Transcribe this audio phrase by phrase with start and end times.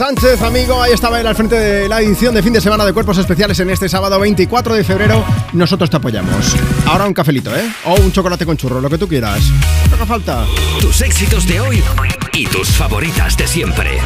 [0.00, 0.80] Sánchez, amigo.
[0.80, 3.60] Ahí estaba él al frente de la edición de fin de semana de Cuerpos Especiales
[3.60, 5.22] en este sábado 24 de febrero.
[5.52, 6.56] Nosotros te apoyamos.
[6.86, 7.70] Ahora un cafelito, ¿eh?
[7.84, 9.42] O un chocolate con churro, lo que tú quieras.
[9.90, 10.46] ¿Qué haga falta?
[10.80, 11.84] Tus éxitos de hoy
[12.32, 13.98] y tus favoritas de siempre.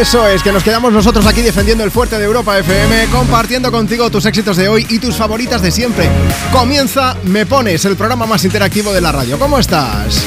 [0.00, 4.10] Eso es, que nos quedamos nosotros aquí defendiendo el fuerte de Europa FM, compartiendo contigo
[4.10, 6.10] tus éxitos de hoy y tus favoritas de siempre.
[6.50, 9.38] Comienza Me Pones, el programa más interactivo de la radio.
[9.38, 10.26] ¿Cómo estás?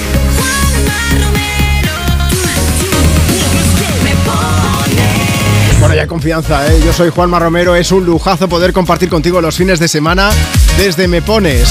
[5.80, 6.82] Bueno, ya confianza, ¿eh?
[6.86, 10.30] Yo soy Juanma Romero, es un lujazo poder compartir contigo los fines de semana
[10.78, 11.70] desde Me Pones.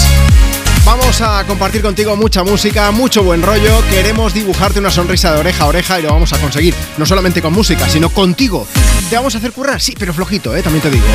[1.09, 3.83] Vamos a compartir contigo mucha música, mucho buen rollo.
[3.89, 6.75] Queremos dibujarte una sonrisa de oreja a oreja y lo vamos a conseguir.
[6.99, 8.67] No solamente con música, sino contigo.
[9.09, 9.81] ¿Te vamos a hacer currar?
[9.81, 10.63] Sí, pero flojito, ¿eh?
[10.63, 11.07] también te digo.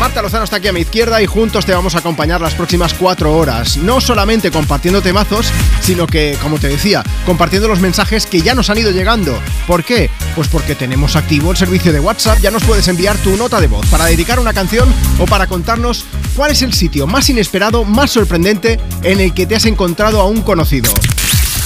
[0.00, 2.92] Marta Lozano está aquí a mi izquierda y juntos te vamos a acompañar las próximas
[2.92, 3.76] cuatro horas.
[3.76, 5.46] No solamente compartiendo temazos,
[5.80, 9.38] sino que, como te decía, compartiendo los mensajes que ya nos han ido llegando.
[9.68, 10.10] ¿Por qué?
[10.34, 12.40] Pues porque tenemos activo el servicio de WhatsApp.
[12.40, 16.04] Ya nos puedes enviar tu nota de voz para dedicar una canción o para contarnos
[16.34, 20.26] cuál es el sitio más inesperado, más sorprendente en el que te has encontrado a
[20.26, 20.90] un conocido.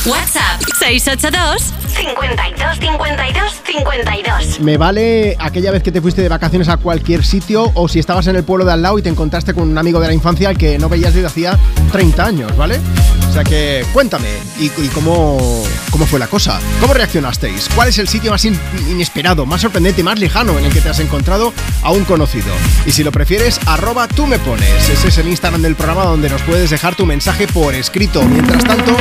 [0.07, 4.61] WhatsApp 682 52 52 52.
[4.61, 8.27] Me vale aquella vez que te fuiste de vacaciones a cualquier sitio o si estabas
[8.27, 10.49] en el pueblo de al lado y te encontraste con un amigo de la infancia
[10.49, 11.59] al que no veías desde hacía
[11.93, 12.81] 30 años, ¿vale?
[13.29, 14.29] O sea que cuéntame,
[14.59, 15.39] ¿y, y cómo,
[15.91, 16.59] cómo fue la cosa?
[16.81, 17.69] ¿Cómo reaccionasteis?
[17.75, 20.89] ¿Cuál es el sitio más in- inesperado, más sorprendente, más lejano en el que te
[20.89, 22.53] has encontrado a un conocido?
[22.87, 24.89] Y si lo prefieres, arroba tú me pones.
[24.89, 28.23] Ese es el Instagram del programa donde nos puedes dejar tu mensaje por escrito.
[28.25, 28.97] Mientras tanto,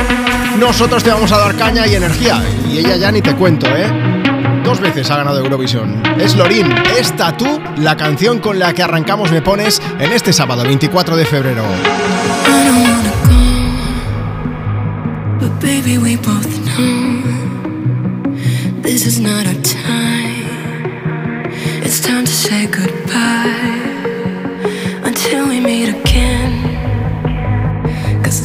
[0.58, 2.42] nosotros te vamos a dar caña y energía.
[2.68, 3.86] Y ella ya ni te cuento, ¿eh?
[4.64, 6.02] Dos veces ha ganado Eurovisión.
[6.18, 6.66] Es Lorin,
[6.98, 11.24] esta tú, la canción con la que arrancamos Me Pones en este sábado 24 de
[11.24, 11.64] febrero.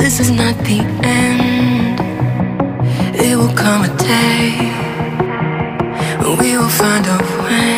[0.06, 1.55] This is not the end.
[3.36, 4.76] Will come a day
[6.40, 7.78] we will find a way.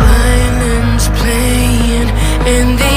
[0.00, 2.08] Violins playing
[2.54, 2.95] and the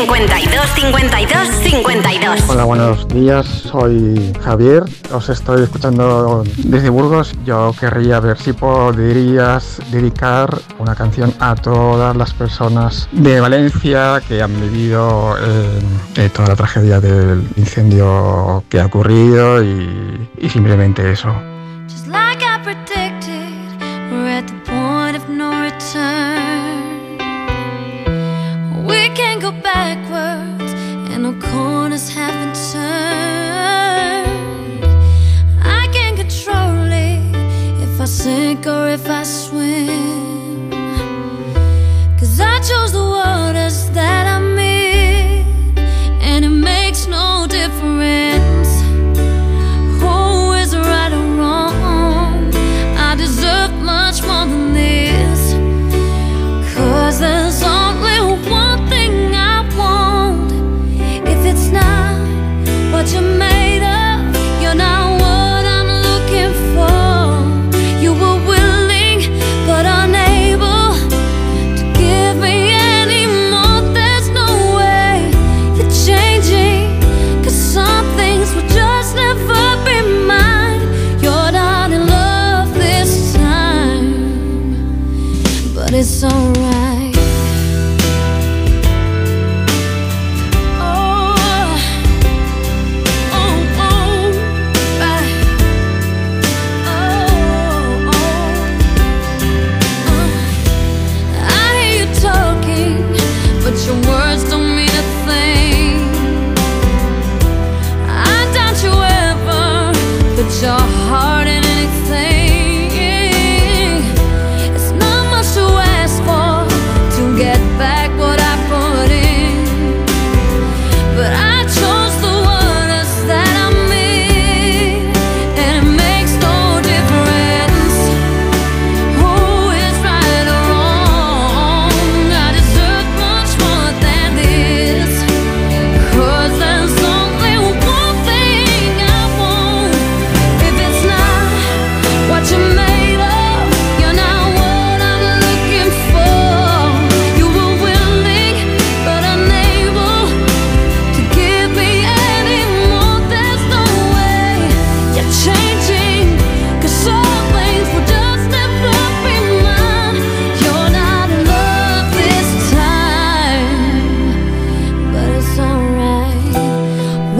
[0.00, 2.48] 52 52 52.
[2.48, 3.44] Hola, buenos días.
[3.44, 4.84] Soy Javier.
[5.12, 7.34] Os estoy escuchando desde Burgos.
[7.44, 14.40] Yo querría ver si podrías dedicar una canción a todas las personas de Valencia que
[14.40, 15.80] han vivido eh,
[16.16, 21.49] eh, toda la tragedia del incendio que ha ocurrido y simplemente eso.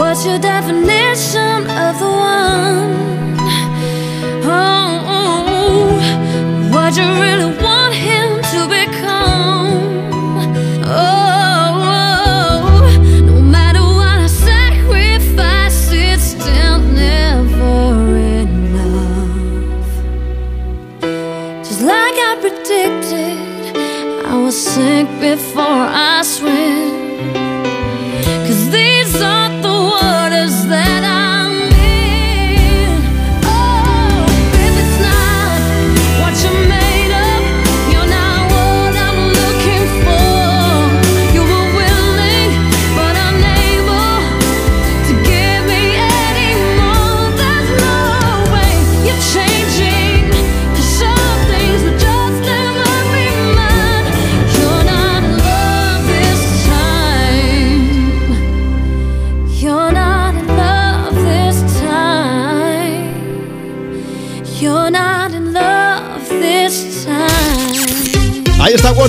[0.00, 3.36] What's your definition of the one?
[4.42, 6.70] Oh, oh, oh.
[6.72, 7.49] what you really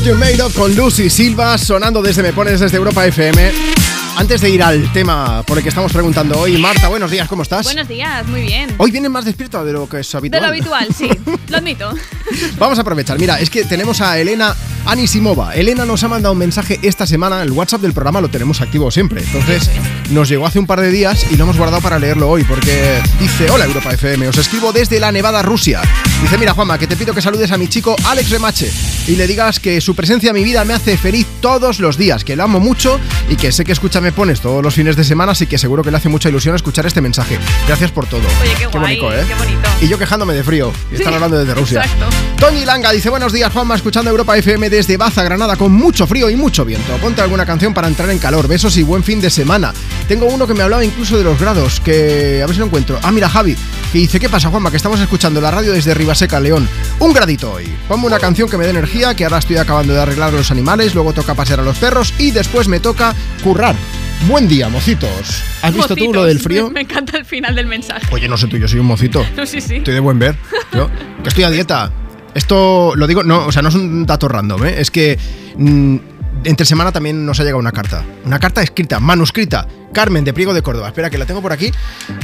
[0.01, 3.51] What You Made Of con Lucy Silva sonando desde Me Pones desde Europa FM.
[4.17, 7.43] Antes de ir al tema por el que estamos preguntando hoy, Marta, buenos días, ¿cómo
[7.43, 7.65] estás?
[7.65, 8.73] Buenos días, muy bien.
[8.79, 10.41] Hoy viene más despierto de lo que es habitual.
[10.41, 11.07] De lo habitual, sí,
[11.49, 11.93] lo admito.
[12.57, 14.55] Vamos a aprovechar, mira, es que tenemos a Elena
[14.85, 15.53] Anisimova.
[15.53, 18.89] Elena nos ha mandado un mensaje esta semana, el WhatsApp del programa lo tenemos activo
[18.89, 19.69] siempre, entonces
[20.09, 23.01] nos llegó hace un par de días y lo hemos guardado para leerlo hoy, porque
[23.19, 25.81] dice, hola Europa FM, os escribo desde la Nevada, Rusia.
[26.23, 28.71] Dice, mira Juanma, que te pido que saludes a mi chico Alex Remache
[29.07, 32.23] y le digas que su presencia en mi vida me hace feliz todos los días,
[32.23, 35.03] que lo amo mucho y que sé que escucha me pones todos los fines de
[35.03, 37.39] semana, así que seguro que le hace mucha ilusión escuchar este mensaje.
[37.67, 38.21] Gracias por todo.
[38.41, 39.25] Oye, qué, guay, bonito, ¿eh?
[39.27, 39.69] Qué bonito.
[39.81, 40.71] Y yo quejándome de frío.
[40.91, 41.81] Y están hablando desde Rusia.
[41.81, 42.05] Exacto.
[42.37, 46.29] Tony Langa dice: Buenos días, Juanma, escuchando Europa FM desde Baza, Granada, con mucho frío
[46.29, 46.95] y mucho viento.
[46.97, 48.47] Ponte alguna canción para entrar en calor.
[48.47, 49.73] Besos y buen fin de semana.
[50.07, 52.99] Tengo uno que me hablaba incluso de los grados, que a ver si lo encuentro.
[53.01, 53.55] Ah, mira, Javi,
[53.91, 54.69] que dice: ¿Qué pasa, Juanma?
[54.69, 56.67] Que estamos escuchando la radio desde Ribaseca, León.
[56.99, 57.71] Un gradito hoy.
[57.87, 60.93] Ponme una canción que me dé energía que ahora estoy acabando de arreglar los animales,
[60.93, 63.73] luego toca pasear a los perros y después me toca currar.
[64.27, 65.41] Buen día, mocitos.
[65.61, 66.67] ¿Has visto tú lo del frío?
[66.67, 68.05] Me, me encanta el final del mensaje.
[68.11, 69.25] Oye, no sé tú, yo soy un mocito.
[69.37, 69.77] No, sí, sí.
[69.77, 70.35] Estoy de buen ver.
[70.73, 70.89] Yo,
[71.23, 71.89] que estoy a dieta.
[72.35, 74.75] Esto lo digo, no, o sea, no es un dato random, ¿eh?
[74.77, 75.17] es que
[75.55, 75.95] mm,
[76.43, 78.03] entre semana también nos ha llegado una carta.
[78.25, 79.67] Una carta escrita, manuscrita.
[79.93, 80.87] Carmen de Priego de Córdoba.
[80.87, 81.71] Espera, que la tengo por aquí.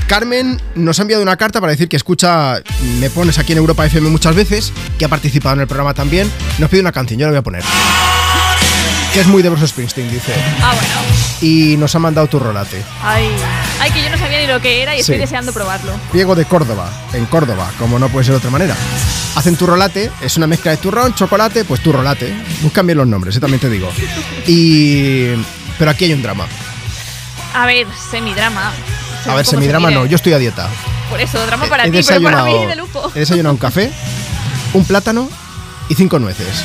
[0.08, 2.62] Carmen nos ha enviado una carta para decir que escucha,
[3.00, 6.32] me pones aquí en Europa FM muchas veces, que ha participado en el programa también.
[6.60, 7.64] Nos pide una canción, yo la voy a poner.
[9.14, 10.34] Que es muy de Bruce Springsteen, dice.
[10.62, 10.94] Ah, bueno.
[11.42, 12.84] Y nos ha mandado tu rolate.
[13.02, 13.30] Ay,
[13.80, 15.94] ay, que yo no sabía ni lo que era y estoy deseando probarlo.
[16.12, 18.76] Priego de Córdoba, en Córdoba, como no puede ser de otra manera.
[19.36, 22.34] Hacen turrolate, es una mezcla de turrón, chocolate, pues turrolate.
[22.62, 23.90] Buscan bien los nombres, eh, también te digo.
[24.48, 25.34] Y.
[25.78, 26.46] Pero aquí hay un drama.
[27.54, 28.72] A ver, semidrama.
[29.28, 30.70] A ver, semidrama se no, yo estoy a dieta.
[31.10, 33.12] Por eso, drama para ti, pero para mí de lujo.
[33.16, 33.92] he desayunado un café,
[34.74, 35.30] un plátano
[35.90, 36.64] y cinco nueces.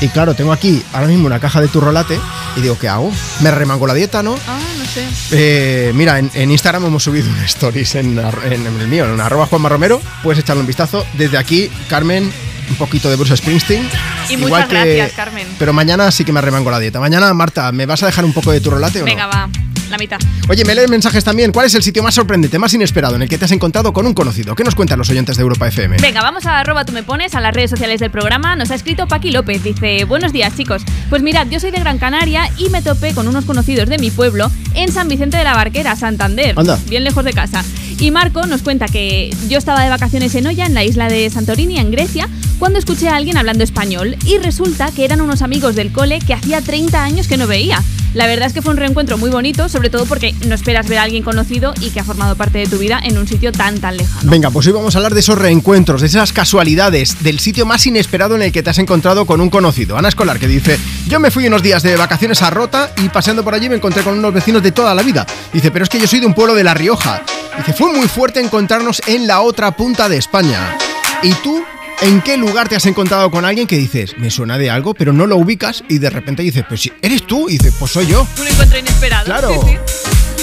[0.00, 2.18] Y claro, tengo aquí ahora mismo una caja de turrolate
[2.56, 3.10] y digo, ¿qué hago?
[3.40, 4.38] Me remango la dieta, ¿no?
[4.46, 5.06] Ah, no sé.
[5.30, 9.70] Eh, mira, en, en Instagram hemos subido un stories en, el mío, en arroba Juanma
[9.70, 10.00] Romero.
[10.22, 11.06] Puedes echarle un vistazo.
[11.14, 12.30] Desde aquí, Carmen,
[12.68, 13.88] un poquito de Bruce Springsteen.
[14.28, 15.46] Y muchas gracias, Carmen.
[15.58, 17.00] Pero mañana sí que me remango la dieta.
[17.00, 19.30] Mañana, Marta, ¿me vas a dejar un poco de tu rolate o Venga, no?
[19.30, 19.48] va.
[19.90, 20.18] La mitad.
[20.48, 21.52] Oye, me lees mensajes también.
[21.52, 24.06] ¿Cuál es el sitio más sorprendente, más inesperado en el que te has encontrado con
[24.06, 24.54] un conocido?
[24.54, 25.98] ¿Qué nos cuentan los oyentes de Europa FM?
[26.00, 28.56] Venga, vamos a arroba tú me pones a las redes sociales del programa.
[28.56, 29.62] Nos ha escrito Paqui López.
[29.62, 30.82] Dice, buenos días chicos.
[31.08, 34.10] Pues mirad, yo soy de Gran Canaria y me topé con unos conocidos de mi
[34.10, 36.54] pueblo en San Vicente de la Barquera, Santander.
[36.56, 36.78] Anda.
[36.88, 37.64] Bien lejos de casa.
[37.98, 41.30] Y Marco nos cuenta que yo estaba de vacaciones en Oya, en la isla de
[41.30, 42.28] Santorini, en Grecia,
[42.58, 46.34] cuando escuché a alguien hablando español y resulta que eran unos amigos del cole que
[46.34, 47.82] hacía 30 años que no veía.
[48.16, 50.96] La verdad es que fue un reencuentro muy bonito, sobre todo porque no esperas ver
[50.96, 53.78] a alguien conocido y que ha formado parte de tu vida en un sitio tan
[53.78, 54.30] tan lejano.
[54.30, 57.86] Venga, pues hoy vamos a hablar de esos reencuentros, de esas casualidades, del sitio más
[57.86, 59.98] inesperado en el que te has encontrado con un conocido.
[59.98, 63.44] Ana Escolar que dice, yo me fui unos días de vacaciones a Rota y paseando
[63.44, 65.26] por allí me encontré con unos vecinos de toda la vida.
[65.52, 67.20] Dice, pero es que yo soy de un pueblo de La Rioja.
[67.58, 70.78] Dice, fue muy fuerte encontrarnos en la otra punta de España.
[71.22, 71.62] ¿Y tú?
[72.02, 75.12] ¿En qué lugar te has encontrado con alguien que dices, me suena de algo, pero
[75.14, 77.48] no lo ubicas y de repente dices, pues si eres tú?
[77.48, 78.26] Y dices, pues soy yo.
[78.38, 79.24] Un encuentro inesperado.
[79.24, 79.48] Claro.
[79.48, 79.78] Sí, sí.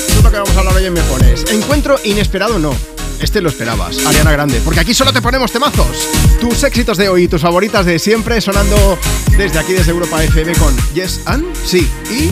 [0.08, 1.46] Eso es lo que vamos a hablar hoy en Me Pones.
[1.52, 2.76] Encuentro inesperado no.
[3.20, 6.10] Este lo esperabas, Ariana Grande, porque aquí solo te ponemos temazos.
[6.42, 8.98] Tus éxitos de hoy y tus favoritas de siempre sonando
[9.38, 11.88] desde aquí, desde Europa FM con Yes and Sí.
[12.12, 12.32] Y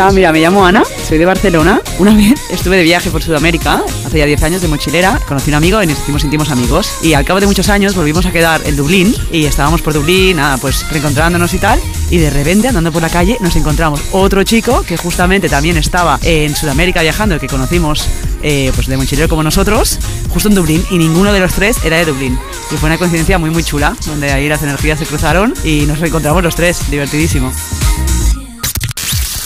[0.00, 1.78] Hola, mira, me llamo Ana, soy de Barcelona.
[1.98, 5.52] Una vez estuve de viaje por Sudamérica, hace ya 10 años de mochilera, conocí a
[5.52, 6.90] un amigo y nos hicimos íntimos amigos.
[7.02, 10.38] Y al cabo de muchos años volvimos a quedar en Dublín y estábamos por Dublín,
[10.38, 11.78] nada, pues reencontrándonos y tal.
[12.08, 16.18] Y de repente, andando por la calle, nos encontramos otro chico que justamente también estaba
[16.22, 18.08] en Sudamérica viajando, el que conocimos
[18.42, 19.98] eh, pues de mochilero como nosotros,
[20.30, 20.82] justo en Dublín.
[20.90, 22.38] Y ninguno de los tres era de Dublín.
[22.72, 25.98] Y fue una coincidencia muy, muy chula, donde ahí las energías se cruzaron y nos
[25.98, 26.90] reencontramos los tres.
[26.90, 27.52] Divertidísimo.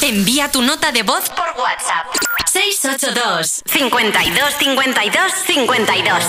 [0.06, 2.04] Envía tu nota de voz por WhatsApp.
[2.44, 6.24] 682 52 52 52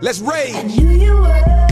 [0.00, 0.54] Let's raid.
[0.54, 1.66] And here you were,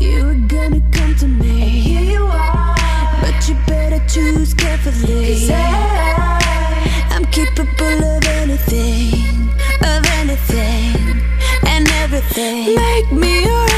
[0.00, 1.62] you were gonna come to me.
[1.62, 2.76] And here you are,
[3.20, 5.40] but you better choose carefully.
[5.40, 9.50] Cause I, I'm capable of anything,
[9.82, 11.20] of anything,
[11.66, 12.76] and everything.
[12.76, 13.73] Make me your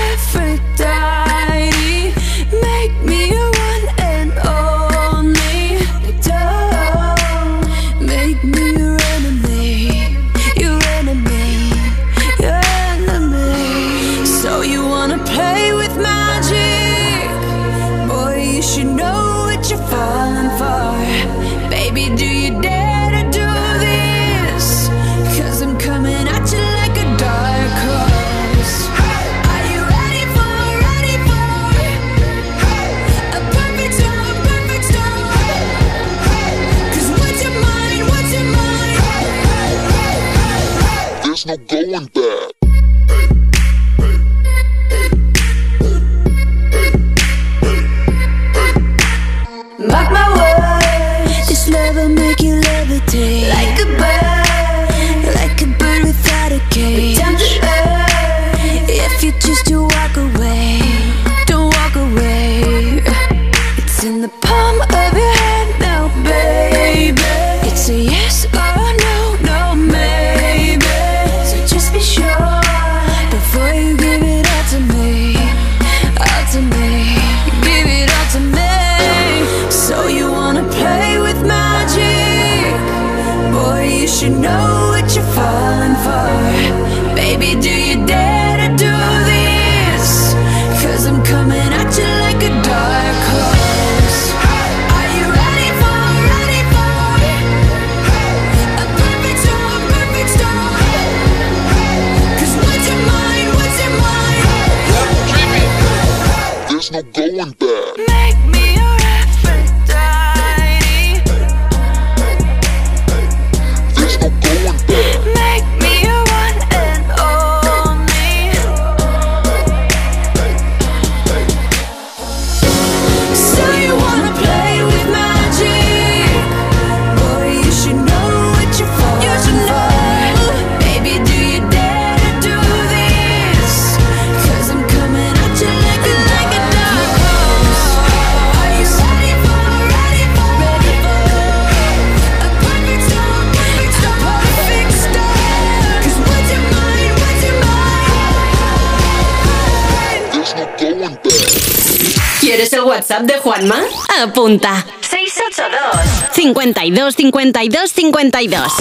[153.17, 153.77] WhatsApp de Juanma?
[154.23, 154.85] Apunta.
[155.01, 158.73] 682 52 52 52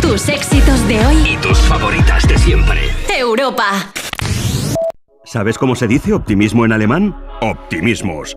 [0.00, 1.16] Tus éxitos de hoy.
[1.32, 2.80] Y tus favoritas de siempre.
[3.08, 3.92] Europa.
[5.24, 7.16] ¿Sabes cómo se dice optimismo en alemán?
[7.40, 8.36] Optimismos.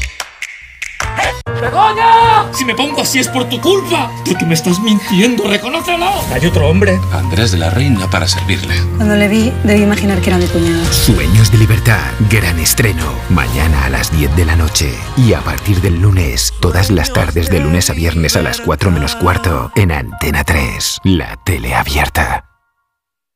[1.61, 2.51] ¡Begoña!
[2.53, 4.09] Si me pongo así es por tu culpa.
[4.25, 6.07] Tú que me estás mintiendo, reconócelo.
[6.33, 6.99] Hay otro hombre.
[7.13, 8.75] Andrés de la Reina para servirle.
[8.97, 10.83] Cuando le vi, debí imaginar que era mi cuñado.
[10.91, 15.81] Sueños de libertad, gran estreno, mañana a las 10 de la noche y a partir
[15.81, 19.91] del lunes, todas las tardes de lunes a viernes a las 4 menos cuarto en
[19.91, 22.50] Antena 3, la tele abierta.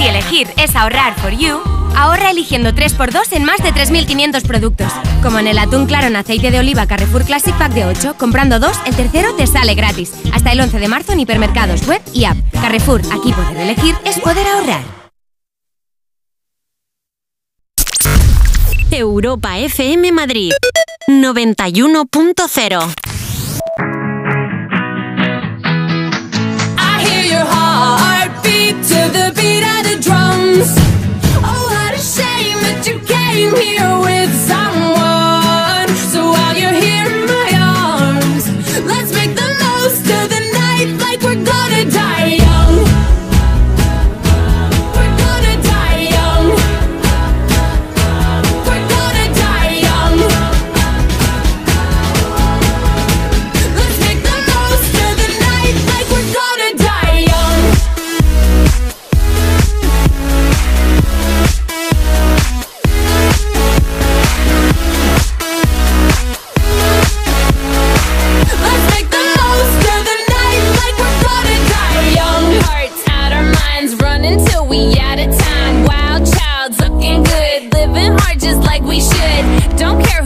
[0.00, 1.60] Si elegir es ahorrar for you,
[1.94, 4.90] ahorra eligiendo 3x2 en más de 3.500 productos.
[5.22, 8.58] Como en el atún claro en aceite de oliva Carrefour Classic Pack de 8, comprando
[8.58, 10.14] 2, el tercero te sale gratis.
[10.32, 12.38] Hasta el 11 de marzo en hipermercados, web y app.
[12.50, 14.80] Carrefour, aquí poder elegir es poder ahorrar.
[18.90, 20.52] Europa FM Madrid
[21.08, 23.09] 91.0
[33.60, 33.89] here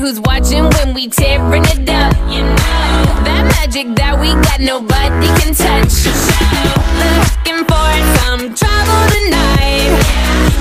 [0.05, 2.13] who's watching when we tearing it up.
[2.29, 5.89] You know that magic that we got, nobody can touch.
[5.89, 6.13] So
[7.01, 7.89] Looking for
[8.21, 9.97] some trouble tonight.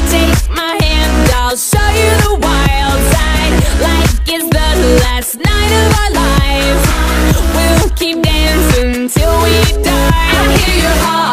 [0.07, 3.53] Take my hand, I'll show you the wild side.
[3.83, 4.69] Like it's the
[5.03, 6.83] last night of our lives.
[7.51, 10.39] We'll keep dancing till we die.
[10.39, 11.32] I hear your heartbeat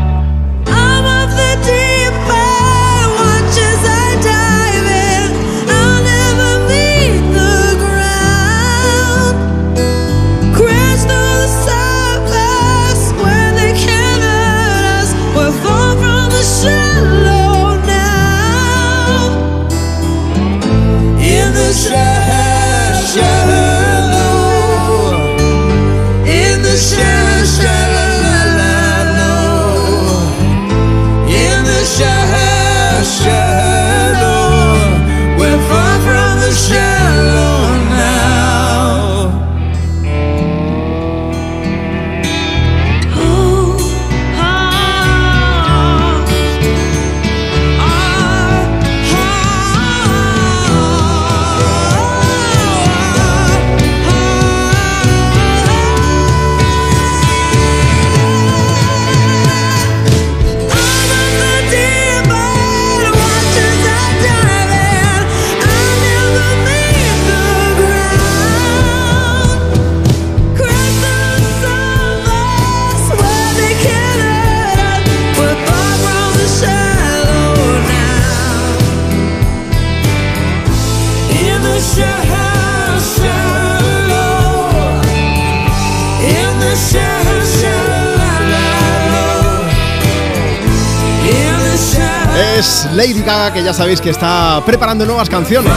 [93.41, 95.73] Que ya sabéis que está preparando nuevas canciones.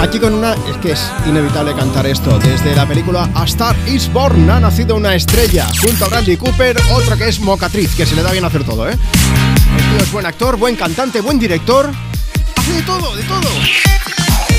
[0.00, 2.38] Aquí con una, es que es inevitable cantar esto.
[2.38, 5.68] Desde la película A Star is Born ha nacido una estrella.
[5.80, 8.88] Junto a Bradley Cooper, otro que es mocatriz, que se le da bien hacer todo,
[8.88, 8.92] ¿eh?
[9.76, 11.90] El tío es buen actor, buen cantante, buen director.
[12.56, 13.48] Hace de todo, de todo.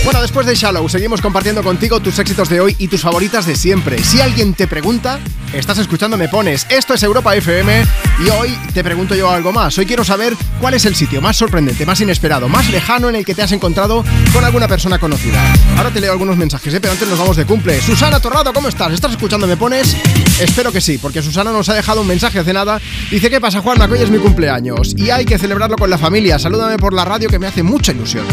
[0.06, 3.56] Bueno, después de Shallow, seguimos compartiendo contigo tus éxitos de hoy y tus favoritas de
[3.56, 4.02] siempre.
[4.04, 5.20] Si alguien te pregunta,
[5.54, 6.66] estás escuchando Me Pones.
[6.70, 7.84] Esto es Europa FM
[8.26, 9.78] y hoy te pregunto yo algo más.
[9.78, 13.26] Hoy quiero saber cuál es el sitio más sorprendente, más inesperado, más lejano en el
[13.26, 15.42] que te has encontrado con alguna persona conocida.
[15.78, 16.80] Ahora te leo algunos mensajes, ¿eh?
[16.80, 17.82] pero antes nos vamos de cumple.
[17.82, 18.94] Susana Torrado, ¿cómo estás?
[18.94, 19.96] ¿Estás escuchando Me Pones?
[20.40, 22.80] Espero que sí, porque Susana nos ha dejado un mensaje hace nada.
[23.10, 23.88] Dice, ¿qué pasa, Juanma?
[23.88, 26.40] Que hoy es mi cumpleaños y hay que celebrarlo con la familia.
[26.40, 28.26] Salúdame por la radio que me hace mucha ilusión.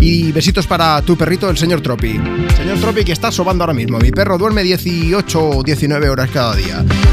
[0.00, 2.20] Y besitos para tu perrito, el señor Tropi.
[2.56, 3.98] Señor Tropi que está sobando ahora mismo.
[3.98, 6.57] Mi perro duerme 18 o 19 horas cada día.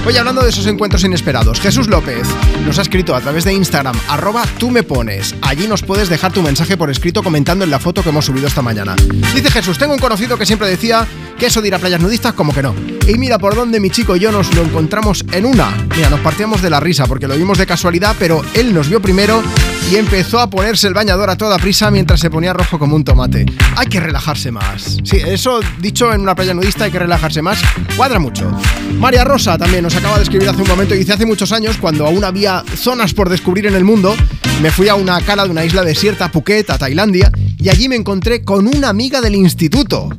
[0.05, 2.27] Oye, hablando de esos encuentros inesperados, Jesús López
[2.65, 5.35] nos ha escrito a través de Instagram, arroba tú me pones.
[5.41, 8.47] Allí nos puedes dejar tu mensaje por escrito comentando en la foto que hemos subido
[8.47, 8.95] esta mañana.
[9.33, 12.33] Dice Jesús, tengo un conocido que siempre decía que eso de ir a playas nudistas
[12.33, 12.94] como que no.
[13.07, 15.69] Y mira por dónde mi chico y yo nos lo encontramos en una.
[15.95, 18.99] Mira, nos partíamos de la risa porque lo vimos de casualidad, pero él nos vio
[18.99, 19.43] primero
[19.91, 23.03] y empezó a ponerse el bañador a toda prisa mientras se ponía rojo como un
[23.03, 23.45] tomate.
[23.75, 24.97] Hay que relajarse más.
[25.03, 27.61] Sí, eso dicho en una playa nudista hay que relajarse más.
[27.95, 28.51] Cuadra mucho.
[28.97, 31.77] María Rosa también nos acaba de escribir hace un momento y dice hace muchos años
[31.77, 34.15] cuando aún había zonas por descubrir en el mundo,
[34.63, 37.95] me fui a una cala de una isla desierta, Phuket, a Tailandia, y allí me
[37.97, 40.09] encontré con una amiga del instituto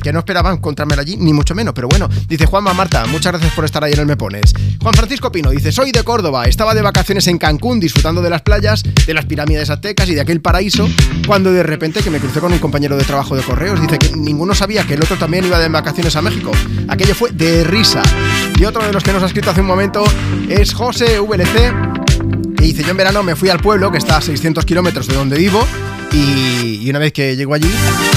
[0.00, 1.74] que no esperaban encontrármela allí, ni mucho menos.
[1.74, 4.52] Pero bueno, dice Juanma Marta, muchas gracias por estar ahí en el Me Pones.
[4.80, 8.42] Juan Francisco Pino dice: Soy de Córdoba, estaba de vacaciones en Cancún disfrutando de las
[8.42, 10.88] playas, de las pirámides aztecas y de aquel paraíso,
[11.26, 13.80] cuando de repente que me crucé con un compañero de trabajo de correos.
[13.80, 16.52] Dice que ninguno sabía que el otro también iba de vacaciones a México.
[16.88, 18.02] Aquello fue de risa.
[18.58, 20.04] Y otro de los que nos ha escrito hace un momento
[20.48, 21.72] es José VLC.
[22.58, 25.14] Y dice, yo en verano me fui al pueblo, que está a 600 kilómetros de
[25.14, 25.66] donde vivo,
[26.12, 27.70] y, una vez que llego allí,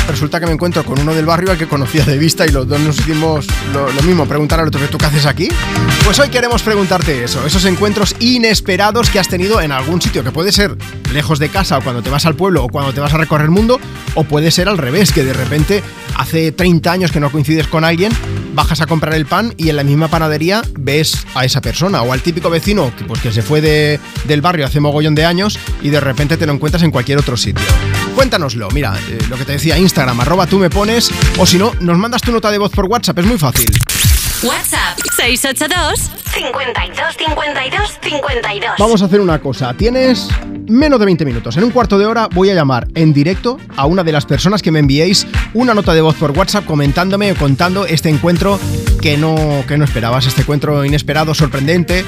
[0.08, 2.67] resulta que me encuentro con uno del barrio al que conocía de vista y los
[2.67, 5.47] dos nos hicimos lo, mismo, preguntar al otro, ¿tú qué haces aquí?
[6.03, 10.32] Pues hoy queremos preguntarte eso, esos encuentros inesperados que has tenido en algún sitio, que
[10.32, 10.75] puede ser
[11.13, 13.45] lejos de casa o cuando te vas al pueblo o cuando te vas a recorrer
[13.45, 13.79] el mundo,
[14.15, 15.84] o puede ser al revés, que de repente
[16.17, 18.12] hace 30 años que no coincides con alguien,
[18.53, 22.13] bajas a comprar el pan y en la misma panadería ves a esa persona o
[22.13, 25.89] al típico vecino que, pues, se fue de- del barrio hace mogollón de años y
[25.89, 27.63] de repente te lo encuentras en cualquier otro sitio.
[28.15, 31.74] Cuéntanoslo, mira, eh, lo que te decía, Instagram, arroba tú me pones, o si no,
[31.80, 33.72] nos mandas tu nota de voz por WhatsApp, es muy fácil.
[34.43, 38.71] WhatsApp 682 52 52 52.
[38.77, 39.73] Vamos a hacer una cosa.
[39.73, 40.27] Tienes
[40.67, 41.56] menos de 20 minutos.
[41.56, 44.62] En un cuarto de hora voy a llamar en directo a una de las personas
[44.62, 48.60] que me enviéis una nota de voz por WhatsApp comentándome o contando este encuentro
[49.01, 52.03] que no, que no esperabas, este encuentro inesperado, sorprendente.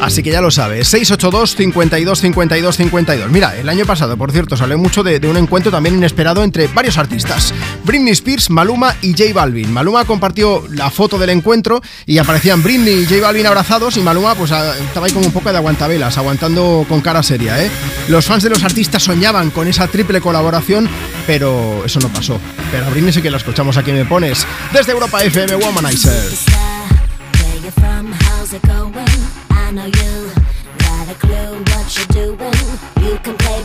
[0.00, 3.30] Así que ya lo sabes, 682 52 52 52.
[3.30, 6.66] Mira, el año pasado, por cierto, salió mucho de, de un encuentro también inesperado entre
[6.66, 7.54] varios artistas.
[7.84, 9.72] Britney Spears, Maluma y J Balvin.
[9.72, 11.73] Maluma compartió la foto del encuentro
[12.06, 15.50] y aparecían Britney y J Balvin abrazados y Maluma pues estaba ahí como un poco
[15.50, 17.70] de aguantabelas, aguantando con cara seria, ¿eh?
[18.08, 20.88] Los fans de los artistas soñaban con esa triple colaboración,
[21.26, 22.40] pero eso no pasó.
[22.70, 24.46] Pero a Britney sí que la escuchamos aquí Me Pones.
[24.72, 26.30] Desde Europa FM, Womanizer.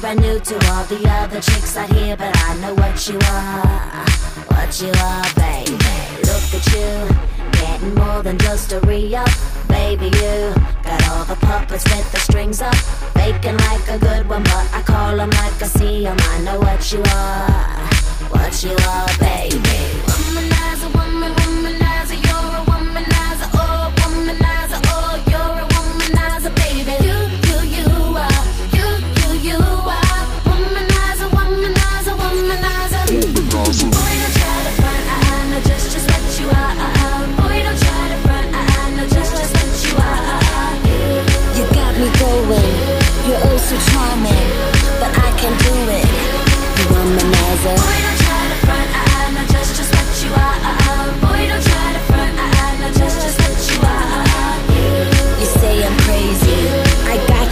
[0.09, 4.05] Brand new to all the other chicks but I know what you are,
[4.47, 5.73] what you are, baby.
[6.23, 7.38] Look at you,
[7.79, 9.29] getting more than just a re-up,
[9.67, 10.05] baby.
[10.05, 12.75] You got all the puppets with the strings up,
[13.15, 16.17] faking like a good one, but I call 'em like I see 'em.
[16.19, 17.89] I know what you are,
[18.31, 20.08] what you are, baby.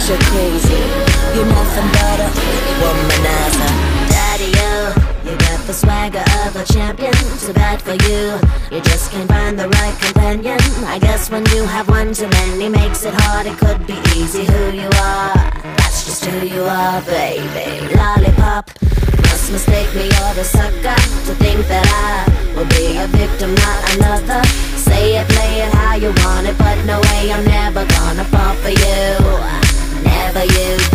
[0.08, 0.80] Got crazy.
[1.36, 2.28] You're nothing but a
[2.80, 3.72] womanizer.
[4.08, 7.12] Daddy, you, you got the swagger of a champion.
[7.12, 8.40] Too bad for you,
[8.74, 10.58] you just can't find the right companion.
[10.86, 13.44] I guess when you have one too many makes it hard.
[13.48, 15.34] It could be easy who you are.
[15.76, 17.94] That's just who you are, baby.
[17.94, 18.70] Lollipop.
[19.28, 20.96] Must mistake me or the sucker
[21.28, 24.42] to think that I will be a victim, not another.
[24.78, 27.57] Say it, play it how you want it, but no way I'm never
[30.38, 30.87] for you.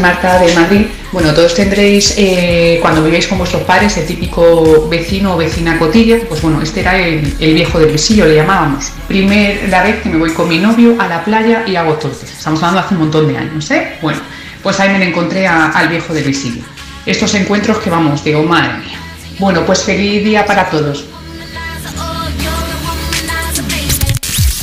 [0.00, 0.86] Marta de Madrid.
[1.12, 6.18] Bueno, todos tendréis, eh, cuando vivéis con vuestros padres, el típico vecino o vecina cotilla.
[6.28, 8.92] Pues bueno, este era el, viejo del visillo, le llamábamos.
[9.08, 12.30] Primera vez que me voy con mi novio a la playa y hago torces.
[12.30, 13.98] Estamos hablando hace un montón de años, ¿eh?
[14.00, 14.20] Bueno,
[14.62, 16.62] pues ahí me encontré al viejo del visillo.
[17.06, 18.98] Estos encuentros que vamos, digo, madre mía.
[19.38, 21.04] Bueno, pues feliz día para todos.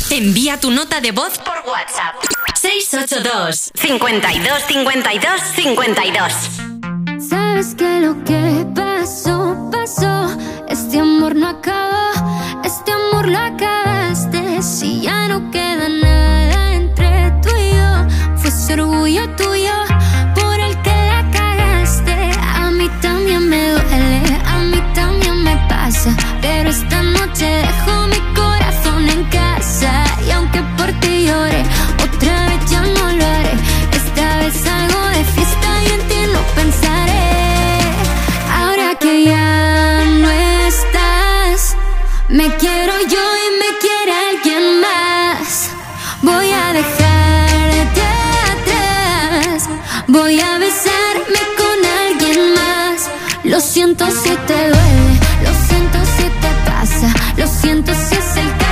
[0.09, 2.36] Envía tu nota de voz por WhatsApp.
[2.87, 6.33] 682 52 52 52
[7.19, 10.29] Sabes que lo que pasó, pasó.
[10.69, 12.11] Este amor no acabó,
[12.63, 14.61] este amor lo acabaste.
[14.61, 15.66] Si ya no queda
[57.87, 58.66] lo siento si es el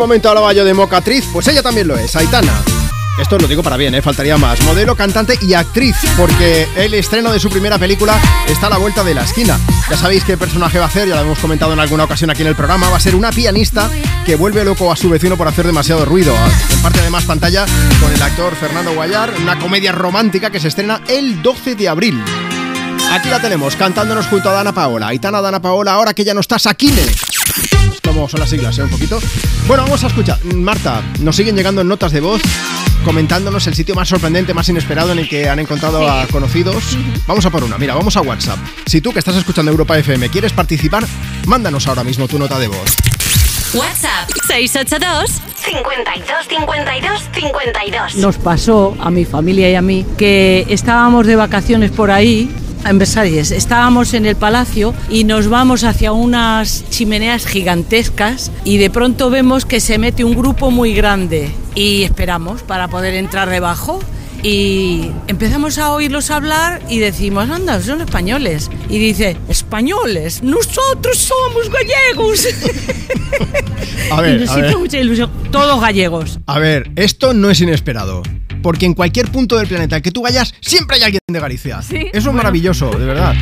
[0.00, 2.52] momento hablaba yo de mocatriz, pues ella también lo es, Aitana.
[3.20, 4.00] Esto lo digo para bien, ¿eh?
[4.00, 4.62] faltaría más.
[4.62, 9.04] Modelo, cantante y actriz, porque el estreno de su primera película está a la vuelta
[9.04, 9.60] de la esquina.
[9.90, 12.40] Ya sabéis qué personaje va a hacer, ya lo hemos comentado en alguna ocasión aquí
[12.40, 12.88] en el programa.
[12.88, 13.90] Va a ser una pianista
[14.24, 16.34] que vuelve loco a su vecino por hacer demasiado ruido.
[16.70, 17.66] Comparte además pantalla
[18.00, 22.24] con el actor Fernando Guayar, una comedia romántica que se estrena el 12 de abril.
[23.10, 25.08] Aquí la tenemos, cantándonos junto a Dana Paola.
[25.08, 26.90] Aitana Dana Paola, ahora que ya no estás aquí.
[28.28, 28.82] Son las siglas, ¿eh?
[28.82, 29.20] Un poquito.
[29.66, 30.44] Bueno, vamos a escuchar.
[30.54, 32.40] Marta, nos siguen llegando notas de voz
[33.04, 36.96] comentándonos el sitio más sorprendente, más inesperado en el que han encontrado a conocidos.
[37.26, 37.78] Vamos a por una.
[37.78, 38.58] Mira, vamos a WhatsApp.
[38.86, 41.04] Si tú que estás escuchando Europa FM quieres participar,
[41.46, 42.96] mándanos ahora mismo tu nota de voz.
[43.72, 45.30] WhatsApp 682
[45.64, 51.90] 52 52 52 Nos pasó a mi familia y a mí que estábamos de vacaciones
[51.92, 52.50] por ahí.
[52.84, 58.90] En Versalles, estábamos en el palacio y nos vamos hacia unas chimeneas gigantescas y de
[58.90, 64.00] pronto vemos que se mete un grupo muy grande y esperamos para poder entrar debajo
[64.42, 68.70] y empezamos a oírlos hablar y decimos, anda, son españoles.
[68.88, 72.46] Y dice, españoles, nosotros somos gallegos.
[74.10, 74.78] A ver, y nos a hizo ver.
[74.78, 75.30] mucha ilusión.
[75.50, 76.40] Todos gallegos.
[76.46, 78.22] A ver, esto no es inesperado.
[78.62, 81.82] Porque en cualquier punto del planeta que tú vayas, siempre hay alguien de Galicia.
[81.82, 82.38] Sí, Eso es bueno.
[82.38, 83.34] maravilloso, de verdad.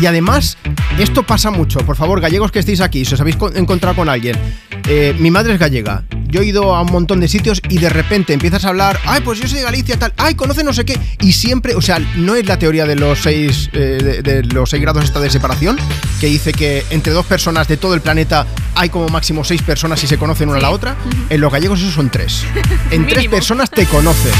[0.00, 0.56] Y además,
[0.98, 1.80] esto pasa mucho.
[1.80, 4.36] Por favor, gallegos que estéis aquí, si os habéis co- encontrado con alguien.
[4.88, 6.04] Eh, mi madre es gallega.
[6.32, 9.20] Yo he ido a un montón de sitios y de repente empiezas a hablar, ay,
[9.20, 10.98] pues yo soy de Galicia, tal, ay, conoce no sé qué.
[11.20, 14.70] Y siempre, o sea, no es la teoría de los seis, eh, de, de los
[14.70, 15.76] seis grados esta de separación,
[16.22, 20.02] que dice que entre dos personas de todo el planeta hay como máximo seis personas
[20.04, 20.96] y se conocen una a la otra.
[21.28, 22.44] En los gallegos esos son tres.
[22.90, 24.32] En tres personas te conocen.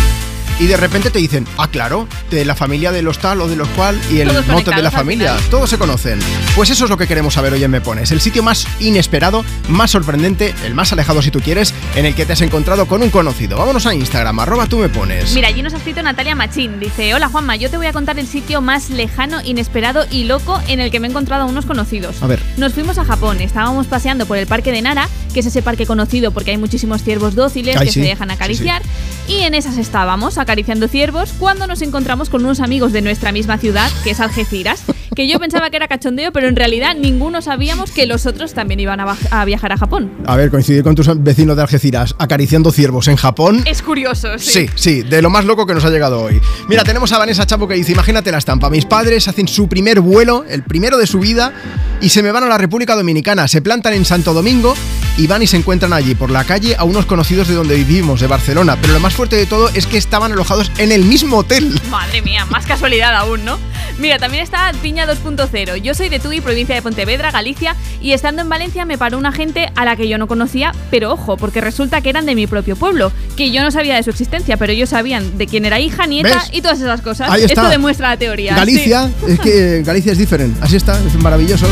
[0.60, 3.56] Y de repente te dicen, ah, claro, de la familia de los tal o de
[3.56, 5.36] los cual y el Todos mote de la familia.
[5.50, 6.20] Todos se conocen.
[6.54, 8.12] Pues eso es lo que queremos saber hoy en Me Pones.
[8.12, 12.26] El sitio más inesperado, más sorprendente, el más alejado si tú quieres, en el que
[12.26, 13.58] te has encontrado con un conocido.
[13.58, 15.34] Vámonos a Instagram, arroba tú me pones.
[15.34, 16.78] Mira, allí nos ha escrito Natalia Machín.
[16.78, 20.60] Dice, hola Juanma, yo te voy a contar el sitio más lejano, inesperado y loco
[20.68, 22.22] en el que me he encontrado a unos conocidos.
[22.22, 22.40] A ver.
[22.56, 25.86] Nos fuimos a Japón, estábamos paseando por el parque de Nara, que es ese parque
[25.86, 28.00] conocido porque hay muchísimos ciervos dóciles Ay, que sí.
[28.00, 28.82] se dejan Sí, acariciar.
[29.28, 33.58] Y en esas estábamos, acariciando ciervos, cuando nos encontramos con unos amigos de nuestra misma
[33.58, 34.82] ciudad, que es Algeciras,
[35.14, 38.80] que yo pensaba que era cachondeo, pero en realidad ninguno sabíamos que los otros también
[38.80, 40.10] iban a, viajar a Japón.
[40.26, 43.62] A ver, coincidir con tus vecinos de Algeciras acariciando ciervos en Japón.
[43.66, 44.52] Es curioso, sí.
[44.52, 46.40] Sí, sí, de lo más loco que nos ha llegado hoy.
[46.68, 50.00] Mira, tenemos a Vanessa Chapo que dice, imagínate la estampa, mis padres hacen su primer
[50.00, 51.52] vuelo, el primero de su vida,
[52.00, 54.74] y se me van a la República Dominicana, se plantan en Santo Domingo
[55.16, 58.20] y van y se encuentran allí por la calle a unos conocidos de donde vivimos,
[58.20, 58.78] de Barcelona.
[58.80, 61.80] Pero lo más fuerte de todo es que estaban alojados en el mismo hotel.
[61.90, 63.58] Madre mía, más casualidad aún, ¿no?
[63.98, 65.76] Mira, también está Piña 2.0.
[65.76, 69.32] Yo soy de Tui, provincia de Pontevedra, Galicia, y estando en Valencia me paró una
[69.32, 72.46] gente a la que yo no conocía, pero ojo, porque resulta que eran de mi
[72.46, 75.78] propio pueblo, que yo no sabía de su existencia, pero ellos sabían de quién era
[75.78, 76.50] hija, nieta ¿Ves?
[76.52, 77.30] y todas esas cosas.
[77.30, 77.62] Ahí está.
[77.62, 78.56] Esto demuestra la teoría.
[78.56, 81.66] Galicia, es que Galicia es diferente, así está, es maravilloso.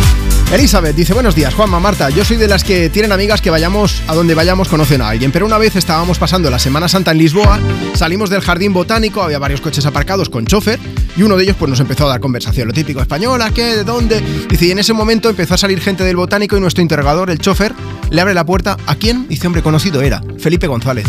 [0.52, 4.02] Elizabeth dice, buenos días, Juanma, Marta, yo soy de las que tienen amigas que vayamos
[4.08, 7.18] a donde vayamos conocen a alguien, pero una vez estábamos pasando la Semana Santa en
[7.18, 7.60] Lisboa,
[7.94, 10.80] salimos del jardín botánico, había varios coches aparcados con chofer
[11.16, 13.76] y uno de ellos pues nos empezó a dar conversación, lo típico, española, ¿qué?
[13.76, 14.20] ¿De dónde?
[14.48, 17.38] Dice, y en ese momento empezó a salir gente del botánico y nuestro interrogador, el
[17.38, 17.72] chofer,
[18.10, 19.28] le abre la puerta, ¿a quién?
[19.28, 21.06] Dice, hombre, conocido era, Felipe González,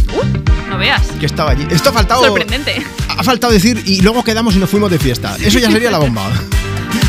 [0.70, 1.02] No veas.
[1.20, 1.66] que estaba allí.
[1.72, 2.26] Esto ha faltado...
[2.26, 2.76] Sorprendente.
[3.18, 5.36] Ha faltado decir y luego quedamos y nos fuimos de fiesta.
[5.44, 6.30] Eso ya sería la bomba.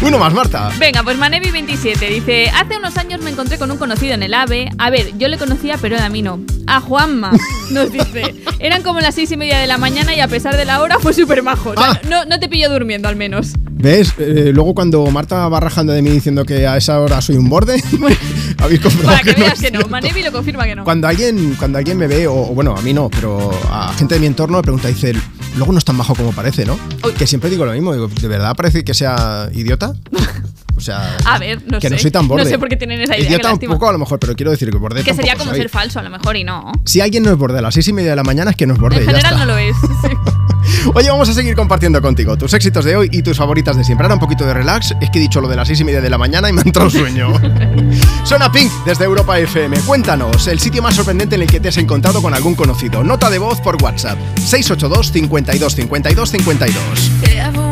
[0.02, 0.70] Uno más, Marta.
[0.78, 4.70] Venga, pues Manevi27 dice: Hace unos años me encontré con un conocido en el AVE.
[4.78, 6.40] A ver, yo le conocía, pero él a mí no.
[6.66, 7.32] A Juanma,
[7.70, 8.34] nos dice.
[8.58, 10.98] Eran como las seis y media de la mañana y a pesar de la hora
[10.98, 11.70] fue súper majo.
[11.70, 13.52] O sea, no, no te pillo durmiendo al menos.
[13.82, 14.14] ¿Ves?
[14.18, 17.48] Eh, luego cuando Marta va rajando de mí diciendo que a esa hora soy un
[17.48, 17.82] borde,
[18.58, 19.88] habéis comprobado Para que que no veas es que no.
[19.88, 20.84] Manevi lo confirma que no.
[20.84, 24.14] Cuando alguien, cuando alguien me ve, o, o bueno, a mí no, pero a gente
[24.14, 25.12] de mi entorno me pregunta, dice,
[25.56, 26.78] luego no es tan bajo como parece, ¿no?
[27.18, 29.94] Que siempre digo lo mismo, digo, ¿de verdad parece que sea idiota?
[30.76, 31.94] O sea, A ver, no que sé.
[31.94, 32.44] no soy tan borde.
[32.44, 33.28] No sé por qué tienen esa idea.
[33.28, 33.74] Idiota qué un lástima.
[33.74, 35.60] poco a lo mejor, pero quiero decir que borde Que sería tampoco como soy.
[35.62, 36.72] ser falso a lo mejor y no.
[36.84, 38.66] Si alguien no es borde a las seis y media de la mañana es que
[38.66, 38.98] no es borde.
[38.98, 39.44] En ya general está.
[39.46, 39.76] no lo es.
[40.02, 40.90] sí.
[40.94, 44.04] Oye, vamos a seguir compartiendo contigo tus éxitos de hoy y tus favoritas de siempre.
[44.04, 44.94] Ahora un poquito de relax.
[45.00, 46.60] Es que he dicho lo de las seis y media de la mañana y me
[46.60, 47.32] ha entrado sueño.
[48.24, 49.78] Suena Pink desde Europa FM.
[49.80, 53.02] Cuéntanos el sitio más sorprendente en el que te has encontrado con algún conocido.
[53.04, 54.18] Nota de voz por WhatsApp.
[54.36, 57.71] 682 52 52 52.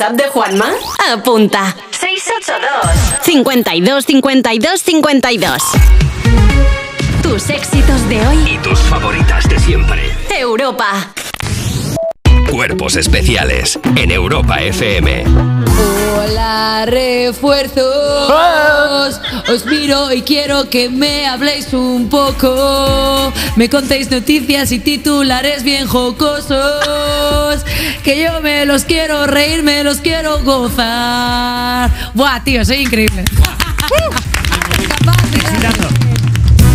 [0.00, 0.70] WhatsApp de Juanma?
[1.12, 1.76] Apunta.
[1.90, 5.62] 682 52 52 52
[7.22, 8.54] Tus éxitos de hoy.
[8.54, 10.00] Y tus favoritas de siempre.
[10.30, 11.12] Europa.
[12.50, 15.24] Cuerpos especiales en Europa FM.
[16.30, 18.30] Hola, refuerzos.
[19.52, 23.32] Os miro y quiero que me habléis un poco.
[23.56, 27.64] Me contéis noticias y titulares bien jocosos.
[28.04, 31.90] Que yo me los quiero reír, me los quiero gozar.
[32.14, 33.24] Buah, tío, soy increíble.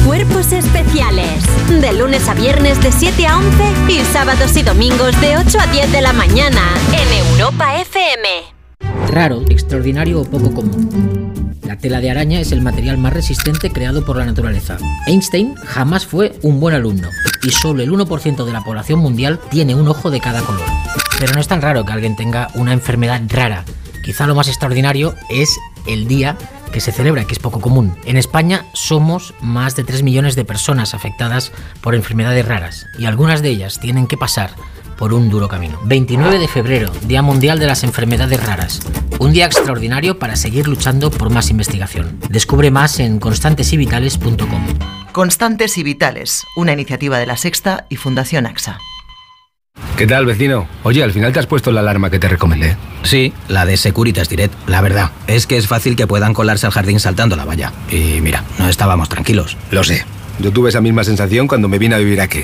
[0.06, 1.46] Cuerpos especiales.
[1.70, 5.68] De lunes a viernes de 7 a 11 y sábados y domingos de 8 a
[5.68, 8.55] 10 de la mañana en Europa FM.
[9.16, 11.56] Raro, extraordinario o poco común.
[11.64, 14.78] La tela de araña es el material más resistente creado por la naturaleza.
[15.08, 17.08] Einstein jamás fue un buen alumno
[17.42, 20.68] y solo el 1% de la población mundial tiene un ojo de cada color.
[21.18, 23.64] Pero no es tan raro que alguien tenga una enfermedad rara.
[24.04, 25.58] Quizá lo más extraordinario es
[25.88, 26.38] el día
[26.74, 27.96] que se celebra, que es poco común.
[28.04, 33.42] En España somos más de 3 millones de personas afectadas por enfermedades raras y algunas
[33.42, 34.50] de ellas tienen que pasar
[34.98, 35.80] por un duro camino.
[35.86, 38.82] 29 de febrero, Día Mundial de las Enfermedades Raras.
[39.20, 42.20] Un día extraordinario para seguir luchando por más investigación.
[42.30, 44.66] Descubre más en constantesivitales.com.
[45.12, 48.80] Constantes y Vitales, una iniciativa de la Sexta y Fundación AXA.
[49.98, 50.68] ¿Qué tal, vecino?
[50.84, 52.76] Oye, al final te has puesto la alarma que te recomendé.
[53.04, 54.54] Sí, la de Securitas Direct.
[54.68, 57.72] La verdad, es que es fácil que puedan colarse al jardín saltando la valla.
[57.90, 59.56] Y mira, no estábamos tranquilos.
[59.72, 60.06] Lo sé.
[60.40, 62.44] Yo tuve esa misma sensación cuando me vine a vivir aquí.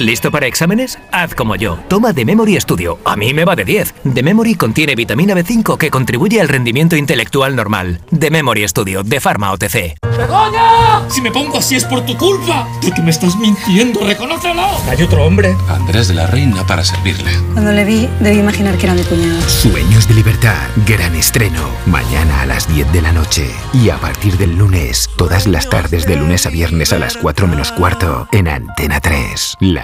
[0.00, 0.98] ¿Listo para exámenes?
[1.12, 1.78] Haz como yo.
[1.88, 2.98] Toma The Memory Studio.
[3.04, 3.94] A mí me va de 10.
[4.12, 8.00] The Memory contiene vitamina B5 que contribuye al rendimiento intelectual normal.
[8.18, 9.94] The Memory Studio de Pharma OTC.
[10.18, 11.08] ¡Begoña!
[11.08, 12.66] Si me pongo así es por tu culpa.
[12.80, 14.62] Tú que me estás mintiendo, reconócelo.
[14.88, 15.54] Hay otro hombre.
[15.68, 17.30] Andrés de la Reina para servirle.
[17.52, 19.40] Cuando le vi, debí imaginar que era mi cuñado.
[19.48, 23.48] Sueños de libertad, gran estreno, mañana a las 10 de la noche.
[23.72, 27.46] Y a partir del lunes, todas las tardes de lunes a viernes a las 4
[27.46, 29.83] menos cuarto, en Antena 3, la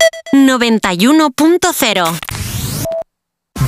[0.33, 2.40] 91.0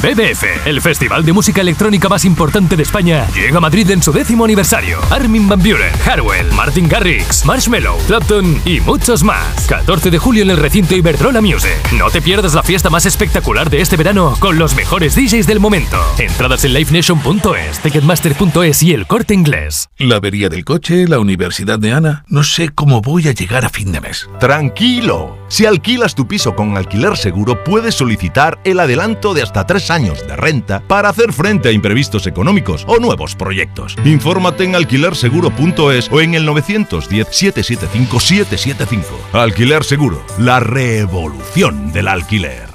[0.02, 4.12] BBF, el festival de música electrónica más importante de España, llega a Madrid en su
[4.12, 5.00] décimo aniversario.
[5.10, 9.66] Armin Van Buren, Harwell, Martin Garrix, Marshmello, Clapton y muchos más.
[9.68, 11.78] 14 de julio en el recinto Iberdrola Music.
[11.98, 15.60] No te pierdas la fiesta más espectacular de este verano con los mejores DJs del
[15.60, 15.98] momento.
[16.18, 19.89] Entradas en livenation.es, ticketmaster.es y el corte inglés.
[19.98, 22.26] La avería del coche, la universidad de Ana.
[22.28, 24.30] No sé cómo voy a llegar a fin de mes.
[24.39, 25.38] Tranquilo.
[25.48, 30.26] Si alquilas tu piso con alquiler seguro, puedes solicitar el adelanto de hasta tres años
[30.28, 33.96] de renta para hacer frente a imprevistos económicos o nuevos proyectos.
[34.06, 39.04] Infórmate en alquilerseguro.es o en el 910-775-775.
[39.34, 42.70] Alquiler Seguro, la revolución del alquiler.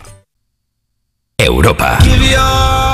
[1.39, 1.99] Europa.
[2.03, 2.89] Give your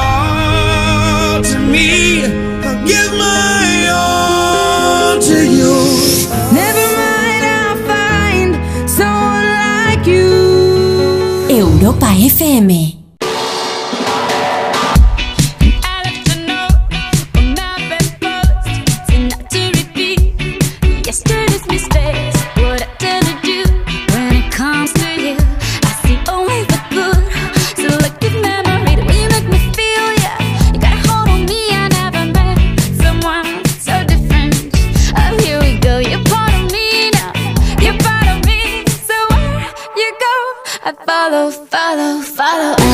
[40.87, 42.94] I follow, follow, follow.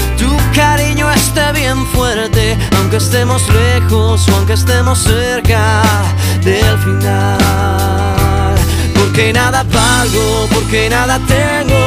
[0.61, 5.81] cariño esté bien fuerte, aunque estemos lejos o aunque estemos cerca
[6.43, 8.55] del final.
[8.97, 11.83] Porque nada valgo, porque nada tengo,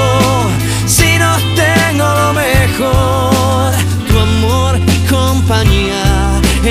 [0.87, 3.71] si no tengo lo mejor,
[4.09, 6.05] tu amor y compañía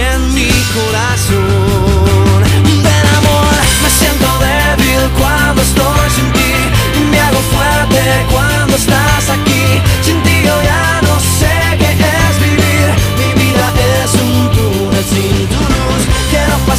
[0.08, 2.40] en mi corazón.
[2.88, 6.52] Del amor me siento débil cuando estoy sin ti,
[7.12, 8.02] me hago fuerte
[8.34, 9.66] cuando estás aquí.
[10.06, 11.03] Sin ti yo ya no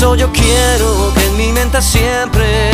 [0.00, 2.70] Yo quiero que en mi mente siempre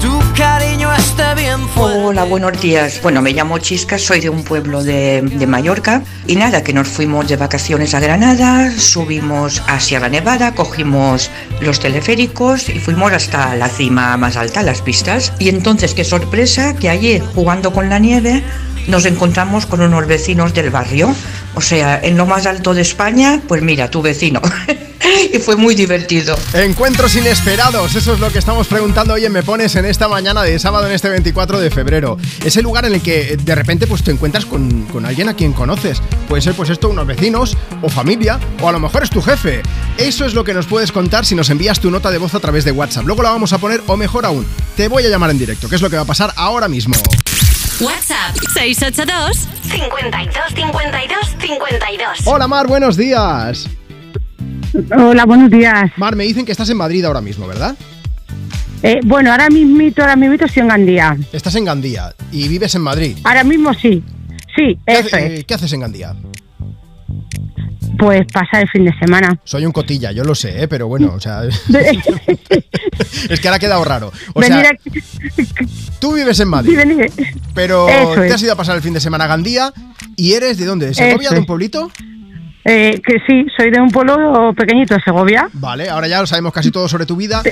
[0.00, 1.98] tu cariño esté bien fuerte.
[1.98, 3.00] Hola, buenos días.
[3.02, 6.02] Bueno, me llamo Chisca, soy de un pueblo de, de Mallorca.
[6.26, 11.78] Y nada, que nos fuimos de vacaciones a Granada, subimos a Sierra Nevada, cogimos los
[11.78, 15.32] teleféricos y fuimos hasta la cima más alta, las pistas.
[15.38, 18.42] Y entonces, qué sorpresa, que allí, jugando con la nieve,
[18.88, 21.14] nos encontramos con unos vecinos del barrio.
[21.54, 24.40] O sea, en lo más alto de España, pues mira, tu vecino.
[25.32, 26.36] y fue muy divertido.
[26.54, 30.42] Encuentros inesperados, eso es lo que estamos preguntando hoy en Me Pones en esta mañana
[30.42, 32.18] de sábado, en este 24 de febrero.
[32.44, 35.34] Es el lugar en el que de repente pues, te encuentras con, con alguien a
[35.34, 36.00] quien conoces.
[36.28, 39.62] Puede ser pues esto unos vecinos o familia o a lo mejor es tu jefe.
[39.98, 42.40] Eso es lo que nos puedes contar si nos envías tu nota de voz a
[42.40, 43.06] través de WhatsApp.
[43.06, 45.76] Luego la vamos a poner o mejor aún, te voy a llamar en directo, que
[45.76, 46.94] es lo que va a pasar ahora mismo.
[47.80, 52.18] WhatsApp 682 52 52 52.
[52.26, 53.68] Hola Mar, buenos días.
[54.96, 55.90] Hola, buenos días.
[55.96, 57.76] Mar, me dicen que estás en Madrid ahora mismo, ¿verdad?
[58.82, 61.16] Eh, bueno, ahora mismito, ahora mismito estoy en Gandía.
[61.32, 63.16] Estás en Gandía y vives en Madrid.
[63.24, 64.02] Ahora mismo sí.
[64.54, 65.40] Sí, ¿Qué, eso hace- es.
[65.40, 66.14] eh, ¿Qué haces en Gandía?
[67.98, 69.38] Pues pasar el fin de semana.
[69.44, 70.68] Soy un cotilla, yo lo sé, ¿eh?
[70.68, 71.42] pero bueno, o sea,
[73.28, 74.12] es que ahora ha quedado raro.
[74.34, 75.00] O Venir sea, aquí-
[76.00, 76.78] tú vives en Madrid,
[77.16, 77.24] Sí,
[77.54, 78.34] pero Eso te es.
[78.34, 79.72] has ido a pasar el fin de semana a Gandía
[80.16, 80.86] y eres de dónde?
[80.86, 81.90] ¿De Segovia, de un pueblito?
[82.64, 85.48] Eh, que sí, soy de un pueblo pequeñito de Segovia.
[85.52, 87.42] Vale, ahora ya lo sabemos casi todo sobre tu vida.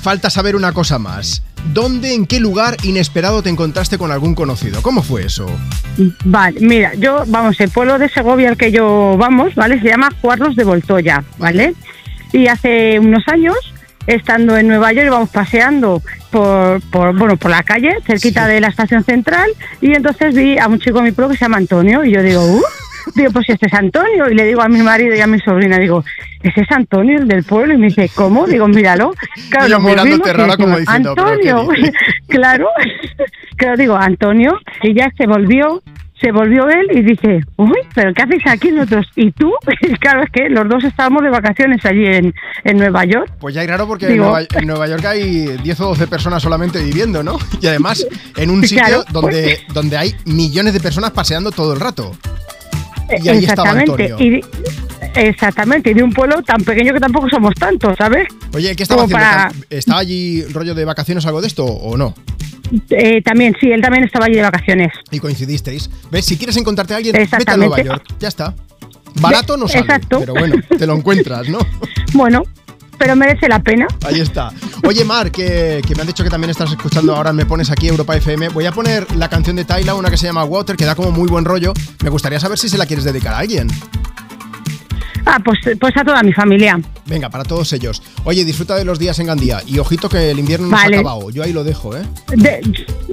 [0.00, 1.42] Falta saber una cosa más.
[1.72, 4.80] ¿Dónde, en qué lugar inesperado te encontraste con algún conocido?
[4.80, 5.46] ¿Cómo fue eso?
[6.24, 9.80] Vale, mira, yo, vamos, el pueblo de Segovia al que yo vamos, ¿vale?
[9.80, 11.74] Se llama Cuarlos de Voltoya, ¿vale?
[12.32, 13.56] Y hace unos años,
[14.06, 18.68] estando en Nueva York, íbamos paseando por, por, bueno, por la calle, cerquita de la
[18.68, 22.04] estación central, y entonces vi a un chico de mi pueblo que se llama Antonio,
[22.04, 22.62] y yo digo, ¡uh!
[23.14, 24.30] Digo, pues este es Antonio.
[24.30, 26.04] Y le digo a mi marido y a mi sobrina, digo,
[26.42, 27.74] ese es Antonio, el del pueblo.
[27.74, 28.46] Y me dice, ¿cómo?
[28.46, 29.12] Digo, míralo.
[29.50, 31.92] Claro, Y yo mirándote rara como diciendo, "¿Pero qué Antonio, dices?".
[32.28, 32.66] claro.
[33.56, 34.58] Claro, digo, Antonio.
[34.82, 35.82] Y ya se volvió,
[36.20, 39.06] se volvió él y dice, uy, ¿pero qué hacéis aquí nosotros?
[39.16, 39.52] ¿Y tú?
[39.82, 42.34] Y claro, es que los dos estábamos de vacaciones allí en,
[42.64, 43.30] en Nueva York.
[43.40, 46.06] Pues ya hay raro porque Digo- en, Nueva, en Nueva York hay 10 o 12
[46.06, 47.36] personas solamente viviendo, ¿no?
[47.60, 51.80] Y además en un sitio Claro, donde, donde hay millones de personas paseando todo el
[51.80, 52.12] rato.
[53.22, 54.12] Y ahí estaba Exactamente.
[54.12, 54.18] Antonio.
[54.20, 54.44] Y
[55.14, 55.90] exactamente.
[55.90, 58.28] Y de un pueblo tan pequeño que tampoco somos tantos, ¿sabes?
[58.54, 59.36] Oye, ¿qué estaba Como haciendo?
[59.48, 62.14] para- ¿Estaba allí rollo de vacaciones o algo de esto o no?
[62.90, 64.92] Eh, también, sí, él también estaba allí de vacaciones.
[65.10, 65.88] Y coincidisteis.
[66.10, 66.26] ¿Ves?
[66.26, 67.56] Si quieres encontrarte a alguien, vete a.
[67.56, 68.04] Nueva York.
[68.20, 68.54] Ya está.
[69.20, 70.20] Barato no sale, Exacto.
[70.20, 71.58] pero bueno, te lo encuentras, ¿no?
[72.14, 72.42] Bueno,
[72.98, 73.86] pero merece la pena.
[74.06, 74.50] Ahí está.
[74.86, 77.88] Oye, Mar, que, que me han dicho que también estás escuchando ahora, me pones aquí
[77.88, 78.48] Europa FM.
[78.50, 81.10] Voy a poner la canción de Tyla, una que se llama Water, que da como
[81.10, 81.72] muy buen rollo.
[82.02, 83.68] Me gustaría saber si se la quieres dedicar a alguien.
[85.30, 86.80] Ah, pues, pues a toda mi familia.
[87.04, 88.02] Venga, para todos ellos.
[88.24, 89.60] Oye, disfruta de los días en Gandía.
[89.66, 90.96] Y ojito que el invierno no se ha Vale.
[90.98, 91.28] acabado.
[91.30, 92.02] Yo ahí lo dejo, ¿eh?
[92.34, 92.60] De-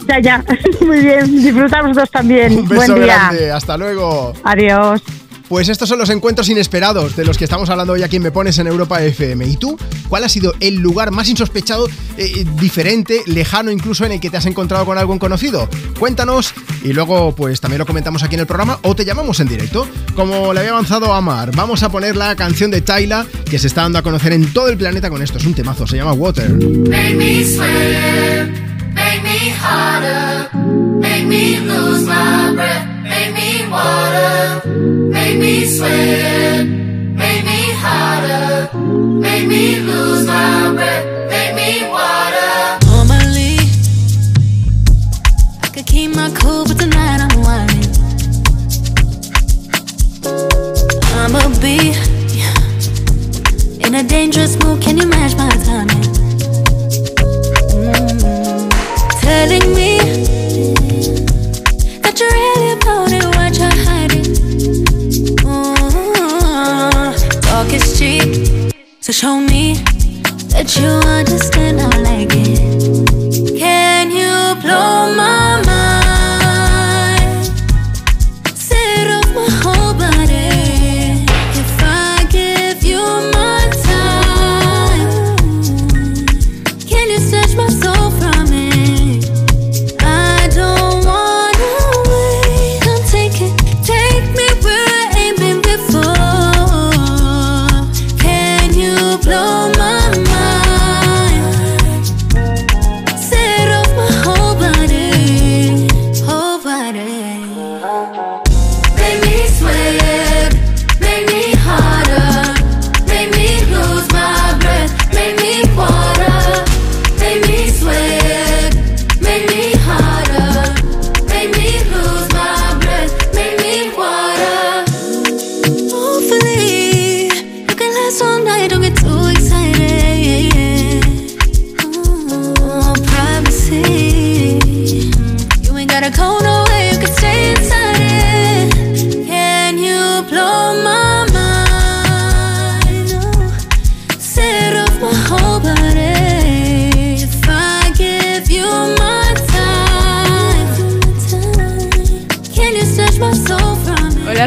[0.07, 0.45] ya, ya.
[0.81, 1.25] Muy bien.
[1.43, 2.57] Disfrutamos dos también.
[2.59, 3.17] Un beso Buen día.
[3.17, 3.51] grande.
[3.51, 4.31] Hasta luego.
[4.45, 5.01] Adiós.
[5.47, 8.31] Pues estos son los encuentros inesperados de los que estamos hablando hoy aquí en Me
[8.31, 9.45] Pones en Europa FM.
[9.45, 9.77] ¿Y tú?
[10.09, 11.87] ¿Cuál ha sido el lugar más insospechado,
[12.17, 15.69] eh, diferente, lejano incluso en el que te has encontrado con algún conocido?
[15.99, 19.47] Cuéntanos y luego pues también lo comentamos aquí en el programa o te llamamos en
[19.47, 19.87] directo.
[20.15, 23.67] Como le había avanzado a Mar, vamos a poner la canción de Tyla que se
[23.67, 25.37] está dando a conocer en todo el planeta con esto.
[25.37, 26.51] Es un temazo, se llama Water.
[26.53, 27.45] Make me
[28.95, 30.49] make me harder,
[30.99, 34.61] make me lose my breath, make me water,
[35.15, 38.77] make me swim, make me harder,
[39.25, 42.53] make me lose my breath, make me water.
[42.91, 43.57] Normally,
[45.63, 47.91] I could keep my cool, but tonight I'm whining.
[51.19, 51.77] I'ma be
[53.85, 54.81] in a dangerous mood.
[54.81, 56.03] Can you match my timing?
[57.71, 58.69] Mm.
[59.21, 59.94] Telling me
[67.75, 68.71] is cheap,
[69.01, 69.73] so show me
[70.53, 70.87] that you
[71.19, 73.59] understand I like it.
[73.59, 75.74] Can you blow my mind?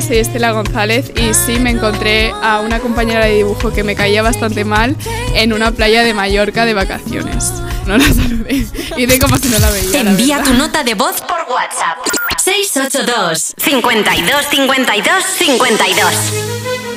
[0.09, 4.23] Soy Estela González y sí me encontré a una compañera de dibujo que me caía
[4.23, 4.97] bastante mal
[5.35, 7.53] en una playa de Mallorca de vacaciones.
[7.87, 8.67] No la saludé.
[8.97, 10.01] Hice como si no la veía.
[10.01, 11.99] Envía tu nota de voz por WhatsApp.
[12.43, 16.05] 682 52 52 52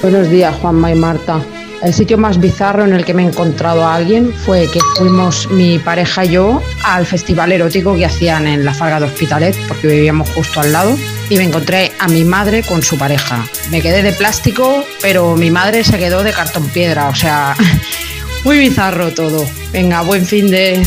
[0.02, 1.42] Buenos días, Juanma y Marta.
[1.84, 5.50] El sitio más bizarro en el que me he encontrado a alguien fue que fuimos
[5.50, 9.88] mi pareja y yo al festival erótico que hacían en la Farga de Hospitalet, porque
[9.88, 10.96] vivíamos justo al lado,
[11.32, 13.48] y me encontré a mi madre con su pareja.
[13.70, 17.56] Me quedé de plástico, pero mi madre se quedó de cartón piedra, o sea,
[18.44, 19.50] muy bizarro todo.
[19.72, 20.86] Venga, buen fin de...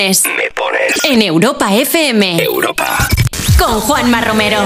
[0.00, 0.24] pones.
[0.24, 1.04] Me pones.
[1.04, 2.42] En Europa FM.
[2.42, 3.08] Europa.
[3.58, 4.58] Con Juanma Romero.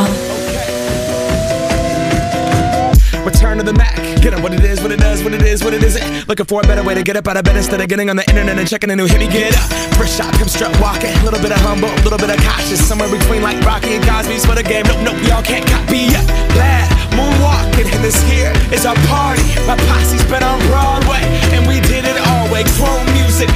[3.25, 3.97] Return to the Mac.
[4.21, 6.29] Get up what it is, what it does, what it is, what it isn't.
[6.29, 8.17] Looking for a better way to get up out of bed instead of getting on
[8.17, 9.19] the internet and checking a new hit.
[9.19, 9.71] Me get up.
[9.97, 11.11] First shot, come strut walking.
[11.11, 12.87] A little bit of humble, a little bit of cautious.
[12.87, 14.85] Somewhere between like Rocky and Cosby's for the game.
[14.87, 16.27] Nope, nope, y'all can't copy yet.
[16.53, 19.47] Glad moonwalking, and this here is our party.
[19.67, 21.23] My posse's been on Broadway,
[21.55, 22.63] and we did it all way.
[22.77, 23.49] Chrome music.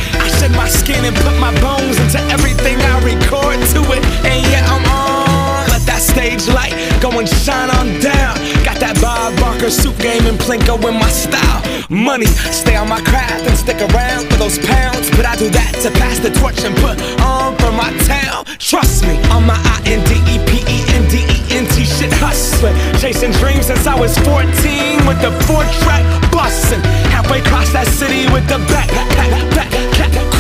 [0.57, 4.03] My skin and put my bones into everything I record to it.
[4.25, 5.69] And yeah, I'm on.
[5.69, 8.37] Let that stage light go and shine on down.
[8.65, 11.63] Got that Bob Barker suit game and Plinko in my style.
[11.89, 15.11] Money, stay on my craft and stick around for those pounds.
[15.17, 18.45] But I do that to pass the torch and put on for my town.
[18.59, 21.85] Trust me, on my I N D E P E N D E N T
[21.85, 22.77] shit hustling.
[23.01, 24.45] Chasing dreams since I was 14
[25.09, 26.81] with the four track bustin'.
[27.09, 29.88] Halfway across that city with the back, back, back, back,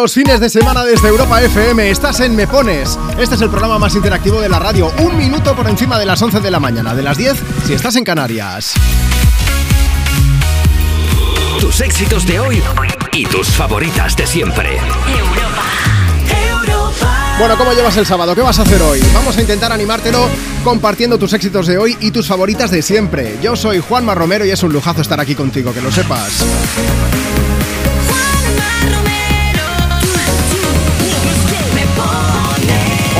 [0.00, 1.90] Los fines de semana desde Europa FM.
[1.90, 2.98] Estás en Me Pones.
[3.18, 4.90] Este es el programa más interactivo de la radio.
[4.98, 6.94] Un minuto por encima de las 11 de la mañana.
[6.94, 7.36] De las 10
[7.66, 8.72] si estás en Canarias.
[11.60, 12.62] Tus éxitos de hoy
[13.12, 14.78] y tus favoritas de siempre.
[17.38, 18.34] Bueno, ¿cómo llevas el sábado?
[18.34, 19.00] ¿Qué vas a hacer hoy?
[19.12, 20.30] Vamos a intentar animártelo
[20.64, 23.38] compartiendo tus éxitos de hoy y tus favoritas de siempre.
[23.42, 26.42] Yo soy Juanma Romero y es un lujazo estar aquí contigo, que lo sepas.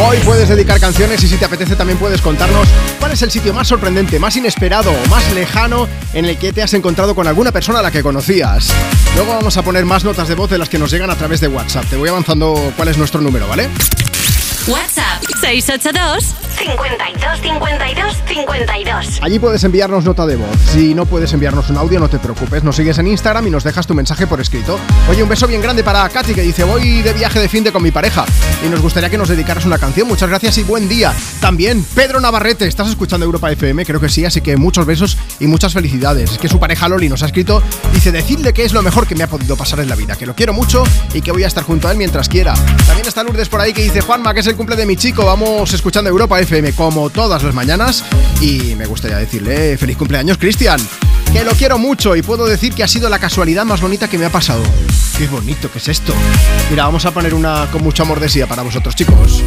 [0.03, 2.67] Hoy puedes dedicar canciones y si te apetece también puedes contarnos
[2.99, 6.63] cuál es el sitio más sorprendente, más inesperado o más lejano en el que te
[6.63, 8.73] has encontrado con alguna persona a la que conocías.
[9.15, 11.41] Luego vamos a poner más notas de voz de las que nos llegan a través
[11.41, 11.85] de WhatsApp.
[11.85, 13.69] Te voy avanzando cuál es nuestro número, ¿vale?
[14.67, 19.21] WhatsApp 682 52 52 52.
[19.23, 20.49] Allí puedes enviarnos nota de voz.
[20.73, 22.63] Si no puedes enviarnos un audio, no te preocupes.
[22.63, 24.79] Nos sigues en Instagram y nos dejas tu mensaje por escrito.
[25.09, 27.73] Oye, un beso bien grande para Katy que dice: Voy de viaje de fin de
[27.73, 28.27] con mi pareja
[28.65, 30.07] y nos gustaría que nos dedicaras una canción.
[30.07, 31.15] Muchas gracias y buen día.
[31.41, 33.87] También Pedro Navarrete, ¿estás escuchando Europa FM?
[33.87, 36.33] Creo que sí, así que muchos besos y muchas felicidades.
[36.33, 37.63] Es que su pareja Loli nos ha escrito:
[37.93, 40.27] Dice, decidle que es lo mejor que me ha podido pasar en la vida, que
[40.27, 42.55] lo quiero mucho y que voy a estar junto a él mientras quiera.
[42.87, 45.25] También está Lourdes por ahí que dice: Juanma, que es el cumple de mi chico.
[45.25, 48.05] Vamos escuchando Europa FM como todas las mañanas
[48.41, 50.81] y me gustaría decirle feliz cumpleaños, Cristian.
[51.33, 54.19] Que lo quiero mucho y puedo decir que ha sido la casualidad más bonita que
[54.19, 54.63] me ha pasado.
[55.17, 56.13] Qué bonito que es esto.
[56.71, 59.43] Mira, vamos a poner una con mucho amor para vosotros, chicos.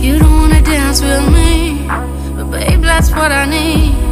[0.00, 1.86] You don't wanna dance with me,
[3.14, 4.11] what I need.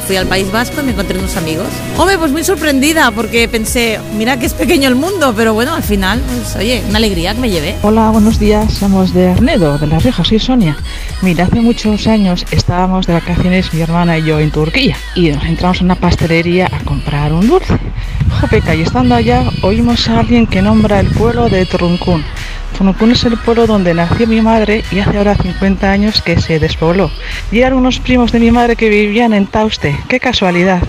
[0.00, 1.66] Fui al País Vasco y me encontré unos amigos.
[1.96, 5.82] Hombre, pues muy sorprendida porque pensé, mira que es pequeño el mundo, pero bueno, al
[5.82, 7.76] final, pues oye, una alegría que me llevé.
[7.82, 8.72] Hola, buenos días.
[8.72, 10.24] Somos de Arnedo, de La Rioja.
[10.24, 10.76] Soy Sonia.
[11.22, 15.44] Mira, hace muchos años estábamos de vacaciones mi hermana y yo en Turquía y nos
[15.44, 17.78] entramos en una pastelería a comprar un dulce.
[18.40, 22.24] Jopeca, y estando allá oímos a alguien que nombra el pueblo de Truncún.
[22.74, 26.58] Truncún es el pueblo donde nació mi madre y hace ahora 50 años que se
[26.58, 27.10] despobló.
[27.50, 29.98] Y eran unos primos de mi madre que vivían en Tauste.
[30.08, 30.82] ¡Qué casualidad!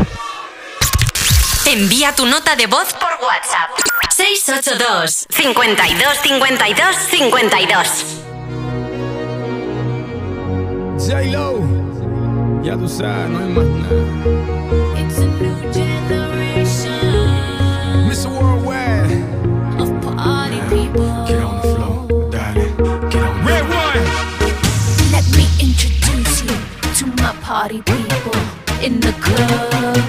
[1.65, 3.69] Envía tu nota de voz por WhatsApp.
[4.09, 8.25] 682 52 52 52
[10.97, 11.59] J-Lo,
[12.63, 14.44] ya tú sabes, no hay más nada.
[27.45, 28.33] Party people
[28.81, 30.03] in the club.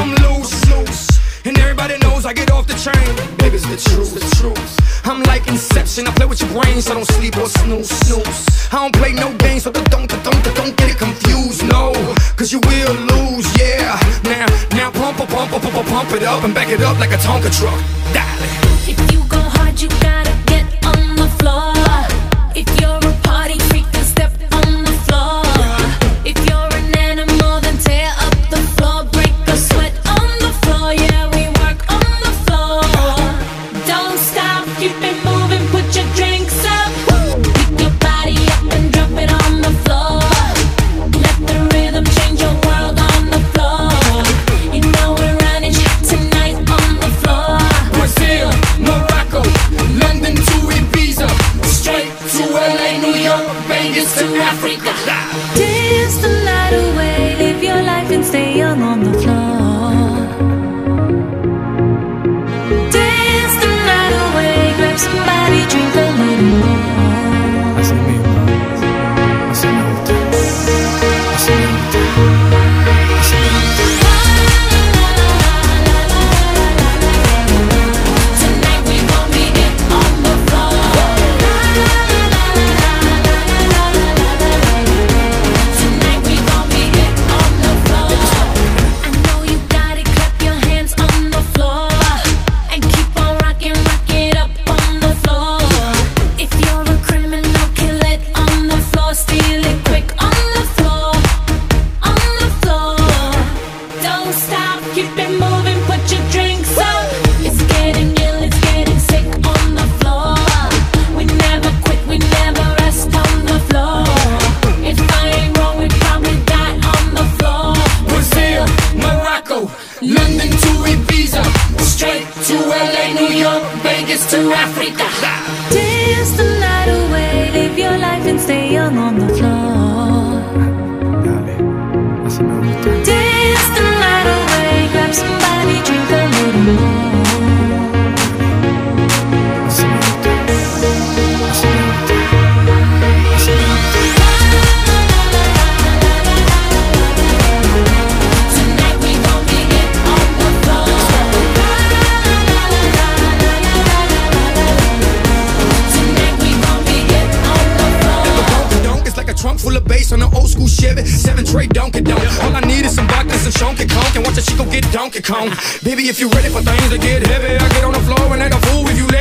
[0.00, 1.06] I'm loose, loose,
[1.44, 3.12] and everybody knows I get off the train.
[3.36, 4.72] Baby, it's the truth, the truth.
[5.04, 8.72] I'm like Inception, I play with your brain, so don't sleep or snooze, snooze.
[8.72, 11.92] I don't play no games, so don't, don't, don't, don't get it confused, no,
[12.36, 14.00] cause you will lose, yeah.
[14.24, 17.20] Now, now pump, pump, pump, pump, pump it up and back it up like a
[17.20, 17.78] Tonka truck.
[18.14, 18.59] Darling.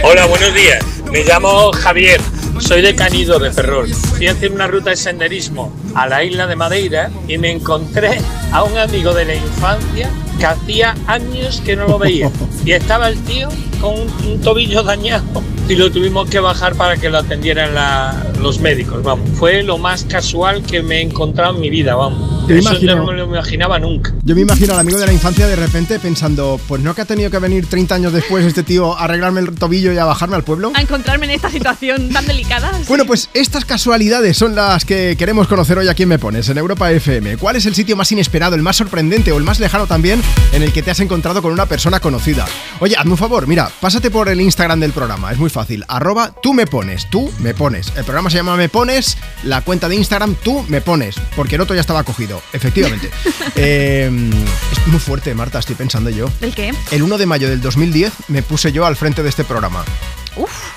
[0.04, 0.84] Hola, buenos días.
[1.12, 2.20] Me llamo Javier.
[2.60, 3.88] Soy de Canido, de Ferrol.
[3.94, 8.20] Fui a hacer una ruta de senderismo a la isla de Madeira y me encontré
[8.52, 10.10] a un amigo de la infancia
[10.40, 12.30] que hacía años que no lo veía.
[12.66, 13.48] Y estaba el tío
[13.80, 15.24] con un, un tobillo dañado
[15.70, 19.04] y lo tuvimos que bajar para que lo atendieran la- los médicos.
[19.04, 21.96] Vamos, fue lo más casual que me he encontrado en mi vida.
[21.96, 24.14] Vamos, eso imagino- no me lo imaginaba nunca.
[24.30, 27.06] Yo me imagino al amigo de la infancia de repente pensando, pues no que ha
[27.06, 30.36] tenido que venir 30 años después este tío a arreglarme el tobillo y a bajarme
[30.36, 30.72] al pueblo.
[30.76, 32.72] A encontrarme en esta situación tan delicada.
[32.88, 36.60] Bueno, pues estas casualidades son las que queremos conocer hoy aquí en Me Pones, en
[36.60, 37.38] Europa FM.
[37.38, 40.22] ¿Cuál es el sitio más inesperado, el más sorprendente o el más lejano también
[40.54, 42.46] en el que te has encontrado con una persona conocida?
[42.82, 45.84] Oye, hazme un favor, mira, pásate por el Instagram del programa, es muy fácil.
[45.88, 47.88] Arroba tú me pones, tú me pones.
[47.96, 51.62] El programa se llama Me Pones, la cuenta de Instagram tú me pones, porque el
[51.62, 53.10] otro ya estaba cogido, efectivamente.
[53.56, 56.30] Eh, es muy fuerte, Marta, estoy pensando yo.
[56.42, 56.74] ¿El qué?
[56.92, 59.84] El 1 de mayo del 2010 me puse yo al frente de este programa.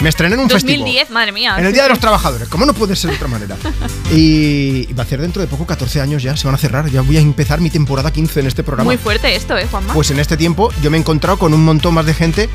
[0.00, 0.80] Me estrené en un festival.
[0.80, 1.54] 2010, madre mía.
[1.58, 1.92] En el sí, Día de sí.
[1.92, 3.56] los Trabajadores, ¿cómo no puede ser de otra manera?
[4.10, 6.88] Y y va a ser dentro de poco 14 años ya, se van a cerrar.
[6.90, 8.88] Ya voy a empezar mi temporada 15 en este programa.
[8.88, 9.92] Muy fuerte esto, ¿eh, Juanma?
[9.94, 12.48] Pues en este tiempo yo me he encontrado con un montón más de gente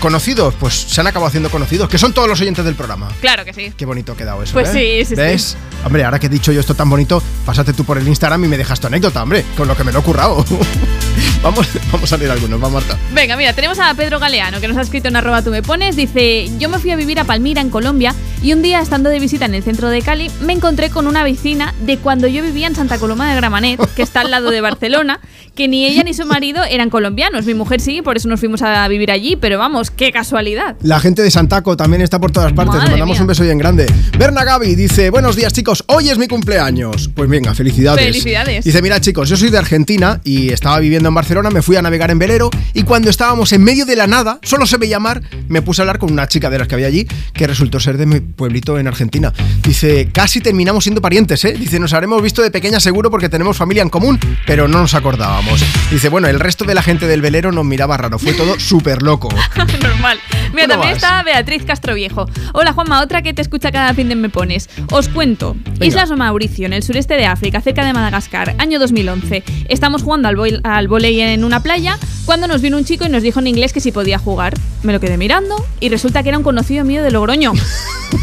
[0.00, 3.08] conocidos, pues se han acabado haciendo conocidos, que son todos los oyentes del programa.
[3.20, 3.72] Claro que sí.
[3.76, 4.52] Qué bonito ha quedado eso.
[4.52, 4.72] Pues ¿eh?
[4.72, 5.14] sí, sí, sí.
[5.14, 5.56] ¿Ves?
[5.84, 8.48] Hombre, ahora que he dicho yo esto tan bonito, pásate tú por el Instagram y
[8.48, 10.44] me dejas tu anécdota, hombre, con lo que me lo he currado.
[11.42, 12.98] vamos, vamos a leer algunos, va Marta.
[13.12, 15.96] Venga, mira, tenemos a Pedro Galeano que nos ha escrito en arroba tú me pones.
[15.96, 19.20] Dice, yo me fui a vivir a Palmira, en Colombia, y un día estando de
[19.20, 22.66] visita en el centro de Cali, me encontré con una vecina de cuando yo vivía
[22.66, 25.20] en Santa Coloma de Gramanet, que está al lado de Barcelona,
[25.54, 27.46] que ni ella ni su marido eran colombianos.
[27.46, 30.76] Mi mujer sí, por eso nos fuimos a vivir allí, pero vamos, qué casualidad.
[30.82, 32.74] La gente de Santaco también está por todas partes.
[32.74, 33.22] Madre Le mandamos mía.
[33.22, 33.86] un beso bien grande.
[34.18, 35.82] Berna Gaby dice: Buenos días, chicos.
[35.86, 37.10] Hoy es mi cumpleaños.
[37.14, 38.04] Pues venga, felicidades.
[38.04, 38.64] Felicidades.
[38.64, 41.50] Dice: Mira, chicos, yo soy de Argentina y estaba viviendo en Barcelona.
[41.50, 44.66] Me fui a navegar en velero y cuando estábamos en medio de la nada, solo
[44.66, 47.06] se veía mar, me puse a hablar con una chica de las que había allí
[47.32, 49.32] que resultó ser de mi pueblito en Argentina.
[49.62, 51.54] Dice: Casi terminamos siendo parientes, ¿eh?
[51.58, 54.94] Dice: Nos habremos visto de pequeña seguro porque tenemos familia en común, pero no nos
[54.94, 55.64] acordábamos.
[55.90, 58.18] Dice: Bueno, el resto de la gente del velero nos miraba raro.
[58.18, 59.28] Fue todo súper loco.
[59.82, 60.18] Normal.
[60.52, 61.02] Mira, ¿Cómo también vas?
[61.02, 62.28] está Beatriz Castroviejo.
[62.54, 64.68] Hola Juanma, otra que te escucha cada fin de me pones.
[64.90, 65.54] Os cuento.
[65.64, 65.86] Venga.
[65.86, 69.42] Islas Mauricio, en el sureste de África, cerca de Madagascar, año 2011.
[69.68, 73.22] Estamos jugando al, al volei en una playa cuando nos vino un chico y nos
[73.22, 74.54] dijo en inglés que si podía jugar.
[74.82, 77.52] Me lo quedé mirando y resulta que era un conocido mío de Logroño.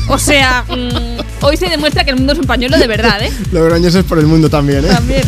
[0.08, 3.32] O sea, mm, hoy se demuestra que el mundo es un pañuelo de verdad, ¿eh?
[3.52, 4.90] Logroñeses por el mundo también, ¿eh?
[4.90, 5.24] También.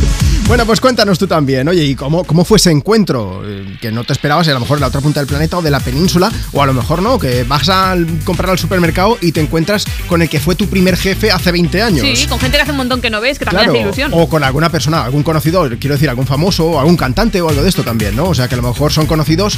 [0.47, 1.67] Bueno, pues cuéntanos tú también.
[1.67, 3.41] Oye, ¿y cómo, cómo fue ese encuentro?
[3.43, 5.61] Eh, Que no te esperabas, a lo mejor en la otra punta del planeta o
[5.63, 9.31] de la península, o a lo mejor no, que vas a comprar al supermercado y
[9.31, 12.01] te encuentras con el que fue tu primer jefe hace 20 años.
[12.19, 14.11] Sí, con gente que hace un montón que no ves, que también Claro, hace ilusión.
[14.13, 17.69] o con alguna persona, algún conocido, quiero decir, algún famoso, algún cantante o algo de
[17.69, 18.25] esto también, ¿no?
[18.25, 19.57] O sea, que a lo mejor son conocidos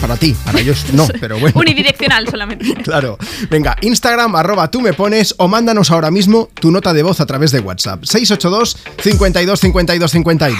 [0.00, 1.58] para ti, para ellos no, pero bueno.
[1.58, 2.47] Unidireccional solamente.
[2.84, 3.18] Claro.
[3.50, 7.26] Venga, Instagram, arroba tú me pones o mándanos ahora mismo tu nota de voz a
[7.26, 8.04] través de WhatsApp.
[8.04, 10.58] 682 52 52 52.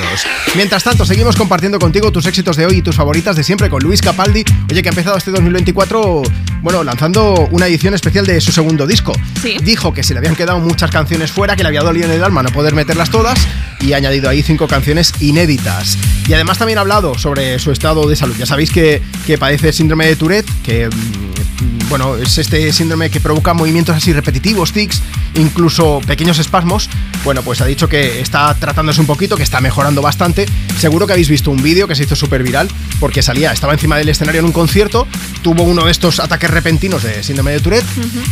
[0.56, 3.82] Mientras tanto, seguimos compartiendo contigo tus éxitos de hoy y tus favoritas de siempre con
[3.82, 4.44] Luis Capaldi.
[4.70, 6.23] Oye, que ha empezado este 2024,
[6.62, 9.12] bueno, lanzando una edición especial de su segundo disco.
[9.40, 9.56] Sí.
[9.62, 12.24] Dijo que se le habían quedado muchas canciones fuera, que le había dolido en el
[12.24, 13.39] alma no poder meterlas todas
[13.81, 15.97] y ha añadido ahí cinco canciones inéditas.
[16.27, 18.35] Y además también ha hablado sobre su estado de salud.
[18.36, 23.20] Ya sabéis que, que padece síndrome de Tourette, que mm, bueno, es este síndrome que
[23.20, 25.02] provoca movimientos así repetitivos, tics,
[25.35, 26.89] incluso pequeños espasmos.
[27.24, 30.47] Bueno, pues ha dicho que está tratándose un poquito, que está mejorando bastante.
[30.78, 32.69] Seguro que habéis visto un vídeo que se hizo súper viral,
[33.01, 35.06] porque salía, estaba encima del escenario en un concierto,
[35.43, 37.86] tuvo uno de estos ataques repentinos de síndrome de Tourette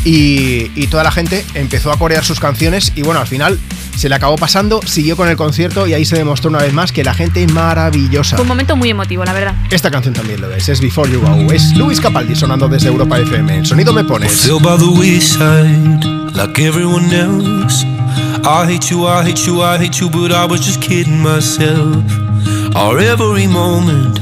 [0.05, 3.59] y, y toda la gente empezó a corear sus canciones y bueno, al final
[3.97, 6.93] se le acabó pasando, siguió con el concierto y ahí se demostró una vez más
[6.93, 8.37] que la gente es maravillosa.
[8.37, 9.55] Fue un momento muy emotivo, la verdad.
[9.70, 13.19] Esta canción también lo es, es Before You Go, es Luis Capaldi sonando desde Europa
[13.19, 13.45] FM.
[13.48, 14.48] El sonido me pones.
[14.62, 16.05] By the wayside,
[16.35, 17.85] like everyone else.
[18.44, 22.05] I hate you, I hate you, I hate you, but I was just kidding myself.
[22.74, 24.20] Our every moment,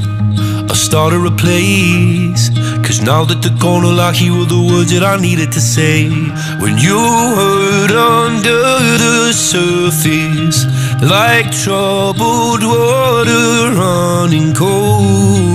[0.71, 2.49] I started a place.
[2.85, 6.09] Cause now that the corner I hear were the words that I needed to say.
[6.61, 6.99] When you
[7.37, 8.61] hurt under
[8.97, 10.65] the surface,
[11.01, 15.54] like troubled water running cold.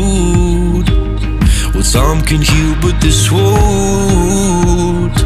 [1.81, 5.17] Well, time can heal, but this won't.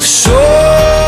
[0.00, 1.01] So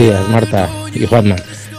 [0.00, 1.36] días, Marta y Juanma.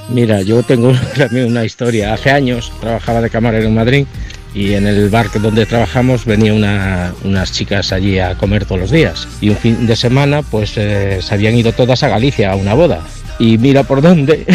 [0.09, 2.13] Mira, yo tengo también una historia.
[2.13, 4.05] Hace años trabajaba de camarero en Madrid
[4.53, 8.91] y en el bar donde trabajamos venía una- unas chicas allí a comer todos los
[8.91, 9.27] días.
[9.39, 12.73] Y un fin de semana pues eh, se habían ido todas a Galicia a una
[12.73, 13.01] boda.
[13.39, 14.45] Y mira por dónde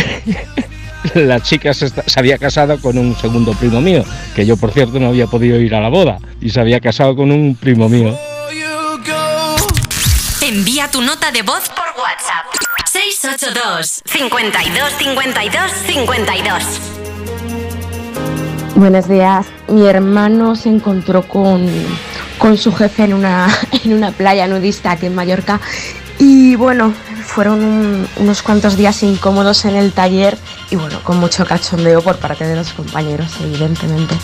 [1.15, 4.99] la chica se, se había casado con un segundo primo mío, que yo por cierto
[5.01, 6.19] no había podido ir a la boda.
[6.41, 8.17] Y se había casado con un primo mío.
[10.43, 12.66] Envía tu nota de voz por WhatsApp.
[13.21, 16.63] 682 52 52 52
[18.75, 19.47] Buenos días.
[19.69, 21.67] Mi hermano se encontró con,
[22.37, 23.49] con su jefe en una,
[23.85, 25.61] en una playa nudista aquí en Mallorca
[26.19, 26.93] y bueno,
[27.25, 30.37] fueron un- unos cuantos días incómodos en el taller
[30.71, 34.15] y bueno, con mucho cachondeo por parte de los compañeros, evidentemente.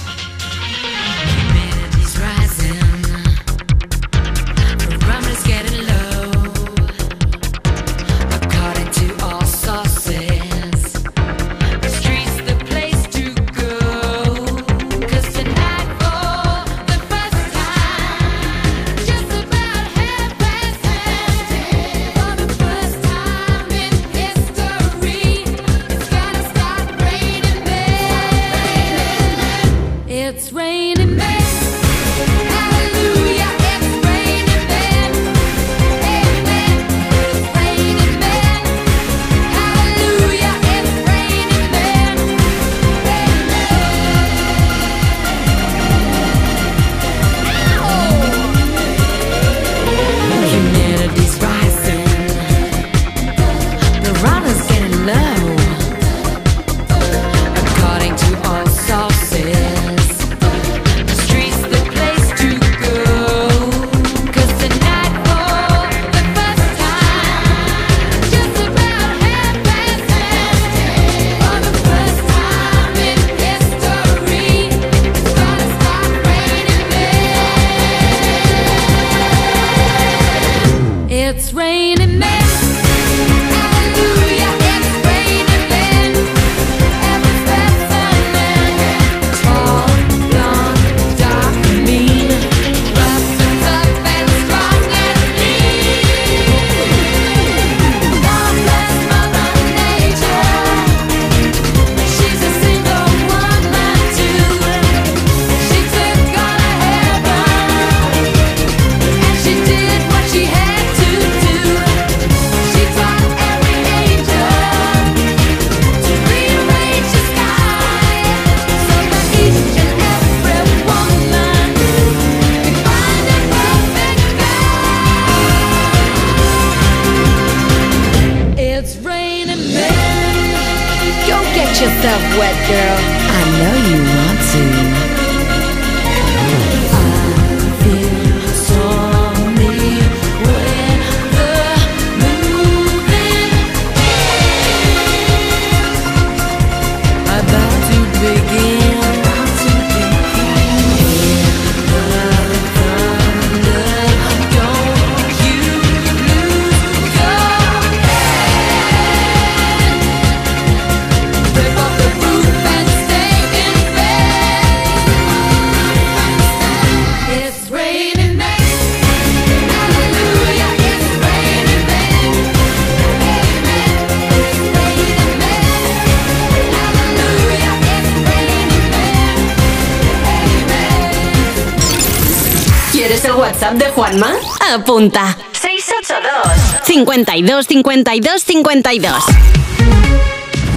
[187.32, 189.24] 52 52 52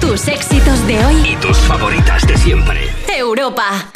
[0.00, 1.14] Tus éxitos de hoy.
[1.30, 2.80] Y tus favoritas de siempre.
[3.14, 3.90] Europa.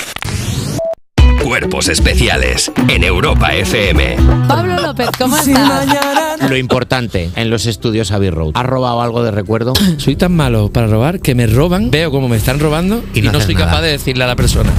[1.42, 4.16] Cuerpos especiales en Europa FM.
[4.46, 6.50] Pablo López, ¿cómo estás?
[6.50, 8.50] Lo importante en los estudios Abbey Road.
[8.52, 9.72] ¿Has robado algo de recuerdo?
[9.96, 13.40] Soy tan malo para robar que me roban, veo cómo me están robando y, no,
[13.40, 13.66] soy nada.
[13.68, 14.70] capaz de decirle a la persona.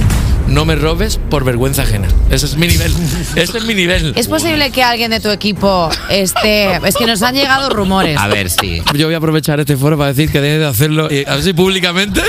[0.48, 2.08] No me robes por vergüenza ajena.
[2.30, 2.92] Ese es mi nivel.
[3.36, 4.12] Ese es mi nivel.
[4.16, 6.80] ¿Es posible que alguien de tu equipo esté.?
[6.84, 8.18] Es que nos han llegado rumores.
[8.18, 8.82] A ver, sí.
[8.94, 12.20] Yo voy a aprovechar este foro para decir que deje de hacerlo y así públicamente.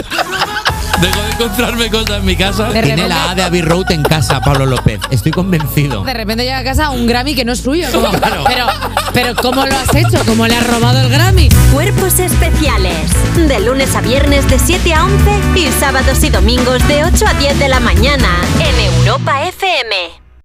[1.01, 2.67] Dejo de encontrarme cosas en mi casa.
[2.67, 4.99] De Tiene repente- la A de Abbey Road en casa, Pablo López.
[5.11, 6.03] Estoy convencido.
[6.03, 7.87] De repente llega a casa un Grammy que no es suyo.
[7.91, 8.11] como-
[8.47, 8.67] pero,
[9.13, 10.23] pero, ¿cómo lo has hecho?
[10.25, 11.49] ¿Cómo le has robado el Grammy?
[11.73, 12.93] Cuerpos especiales.
[13.35, 17.33] De lunes a viernes de 7 a 11 y sábados y domingos de 8 a
[17.33, 18.29] 10 de la mañana
[18.59, 19.95] en Europa FM.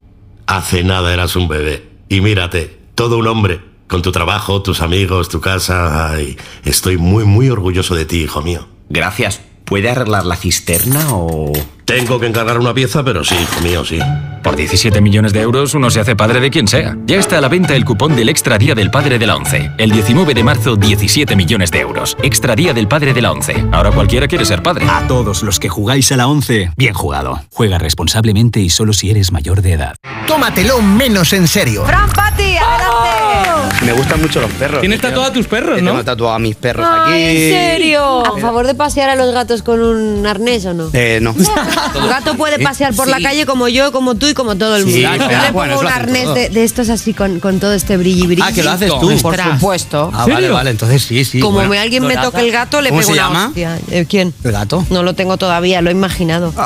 [0.48, 1.88] Hace nada eras un bebé.
[2.10, 3.62] Y mírate, todo un hombre.
[3.88, 6.12] Con tu trabajo, tus amigos, tu casa.
[6.12, 8.68] Ay, estoy muy, muy orgulloso de ti, hijo mío.
[8.90, 9.42] Gracias.
[9.66, 11.54] ¿Puede arreglar la cisterna o...?
[11.86, 14.00] Tengo que encargar una pieza, pero sí, hijo mío, sí.
[14.42, 16.98] Por 17 millones de euros uno se hace padre de quien sea.
[17.06, 19.72] Ya está a la venta el cupón del Extra Día del Padre de la ONCE.
[19.78, 22.18] El 19 de marzo, 17 millones de euros.
[22.22, 23.66] Extra Día del Padre de la ONCE.
[23.72, 24.86] Ahora cualquiera quiere ser padre.
[24.90, 27.42] A todos los que jugáis a la 11, bien jugado.
[27.54, 29.96] Juega responsablemente y solo si eres mayor de edad.
[30.28, 31.86] Tómatelo menos en serio.
[31.86, 33.86] Fran Pati, adelante.
[33.86, 34.82] Me gustan mucho los perros.
[34.82, 35.84] Tienes tatuado a tus perros, ¿no?
[35.84, 35.92] ¿no?
[35.92, 37.44] Tengo tatuado a mis perros Ay, aquí.
[37.44, 38.26] ¿en serio?
[38.26, 40.90] ¿A favor de pasear a los gatos con un arnés o no?
[40.94, 41.34] Eh, no.
[41.96, 44.84] Un gato puede pasear por la calle como yo, como tú y como todo el
[44.86, 44.98] mundo.
[44.98, 48.26] Sí, Yo le pongo un arnés de, de estos así con, con todo este brilli
[48.28, 48.42] brilli.
[48.44, 49.18] Ah, que lo haces tú.
[49.22, 50.12] Por supuesto.
[50.14, 51.40] Ah, vale, vale, entonces sí, sí.
[51.40, 51.70] Como bueno.
[51.70, 53.48] me- alguien me toque el gato, le ¿Cómo pego se una llama?
[53.48, 53.80] hostia.
[53.92, 54.34] Eh, ¿Quién?
[54.44, 54.86] ¿El gato?
[54.90, 56.54] No lo tengo todavía, lo he imaginado.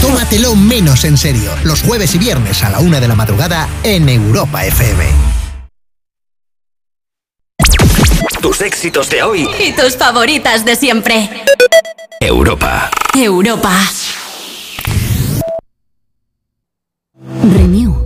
[0.00, 1.50] Tómatelo menos en serio.
[1.64, 5.04] Los jueves y viernes a la una de la madrugada en Europa FM.
[8.40, 9.48] Tus éxitos de hoy.
[9.64, 11.30] Y tus favoritas de siempre.
[12.26, 12.90] Europa.
[13.14, 13.70] Europa.
[17.40, 18.05] Renew.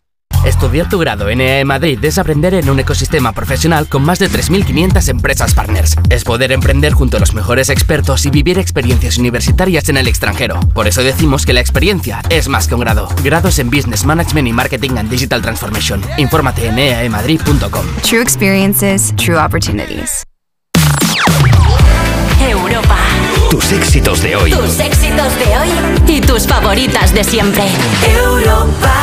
[0.45, 4.27] Estudiar tu grado en EAE Madrid es aprender en un ecosistema profesional con más de
[4.27, 5.95] 3.500 empresas partners.
[6.09, 10.59] Es poder emprender junto a los mejores expertos y vivir experiencias universitarias en el extranjero.
[10.73, 13.07] Por eso decimos que la experiencia es más que un grado.
[13.23, 16.01] Grados en Business Management y Marketing and Digital Transformation.
[16.17, 17.85] Infórmate en eaemadrid.com.
[18.01, 20.23] True experiences, true opportunities.
[22.39, 22.97] Europa.
[23.51, 24.51] Tus éxitos de hoy.
[24.51, 25.69] Tus éxitos de hoy
[26.07, 27.63] y tus favoritas de siempre.
[28.07, 29.00] Europa.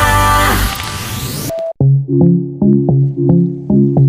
[2.09, 4.08] thank you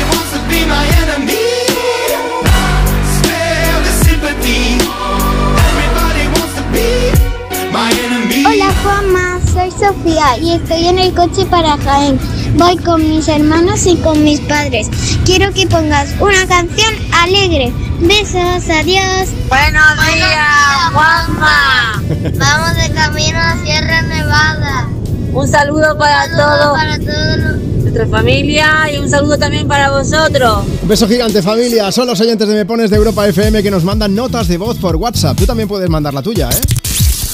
[10.41, 12.19] y estoy en el coche para Jaén.
[12.55, 14.89] Voy con mis hermanos y con mis padres.
[15.25, 17.71] Quiero que pongas una canción alegre.
[17.99, 19.29] Besos, adiós.
[19.49, 22.03] Buenos días, Juanma.
[22.37, 24.89] Vamos de camino a Sierra Nevada.
[25.33, 26.77] Un saludo para Un saludo todos.
[26.77, 27.61] para todos.
[27.81, 30.65] Nuestra familia y un saludo también para vosotros.
[30.81, 33.83] Un beso gigante familia, son los oyentes de Me Pones de Europa FM que nos
[33.83, 35.37] mandan notas de voz por WhatsApp.
[35.37, 36.61] Tú también puedes mandar la tuya, ¿eh?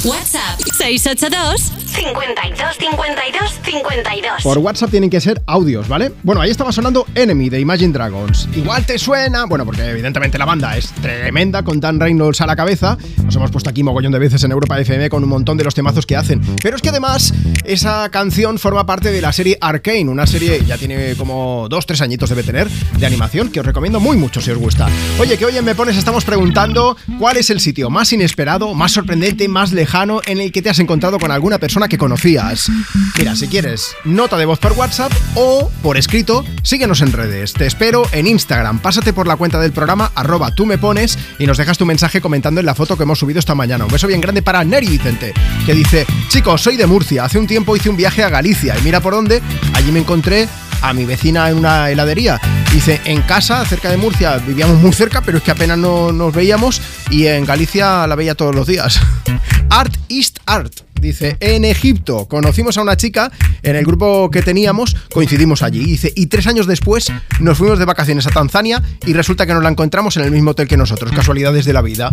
[0.03, 4.44] WhatsApp 682 52 52 52.
[4.44, 6.14] Por WhatsApp tienen que ser audios, ¿vale?
[6.23, 8.48] Bueno, ahí estaba sonando Enemy de Imagine Dragons.
[8.56, 12.56] Igual te suena, bueno, porque evidentemente la banda es tremenda con Dan Reynolds a la
[12.56, 12.98] cabeza.
[13.23, 15.76] Nos hemos puesto aquí mogollón de veces en Europa FM con un montón de los
[15.76, 16.41] temazos que hacen.
[16.64, 17.34] Pero es que además
[17.65, 21.99] esa canción forma parte de la serie Arcane, una serie ya tiene como dos, tres
[22.02, 24.88] añitos debe tener de animación que os recomiendo muy mucho si os gusta.
[25.19, 28.94] Oye, que hoy en Me Pones estamos preguntando cuál es el sitio más inesperado, más
[28.94, 32.72] sorprendente, más lejano en el que te has encontrado con alguna persona que conocías.
[33.18, 33.56] Mira, si quieres,
[34.03, 37.53] nota de voz por WhatsApp o por escrito, síguenos en redes.
[37.53, 38.79] Te espero en Instagram.
[38.79, 42.21] Pásate por la cuenta del programa, arroba tú me pones y nos dejas tu mensaje
[42.21, 43.85] comentando en la foto que hemos subido esta mañana.
[43.85, 45.34] Un beso bien grande para Neri Vicente,
[45.65, 47.25] que dice, chicos, soy de Murcia.
[47.25, 49.41] Hace un tiempo hice un viaje a Galicia y mira por dónde,
[49.73, 50.47] allí me encontré
[50.81, 52.39] a mi vecina en una heladería.
[52.71, 56.31] Dice, en casa, cerca de Murcia, vivíamos muy cerca, pero es que apenas no, nos
[56.31, 56.79] veíamos
[57.09, 58.99] y en Galicia la veía todos los días.
[59.69, 60.86] Art East Art.
[60.99, 65.85] Dice, en Egipto conocimos a una chica en el grupo que teníamos, coincidimos allí.
[65.85, 69.63] Dice, y tres años después nos fuimos de vacaciones a Tanzania y resulta que nos
[69.63, 72.11] la encontramos en el mismo hotel que nosotros, casualidades de la vida.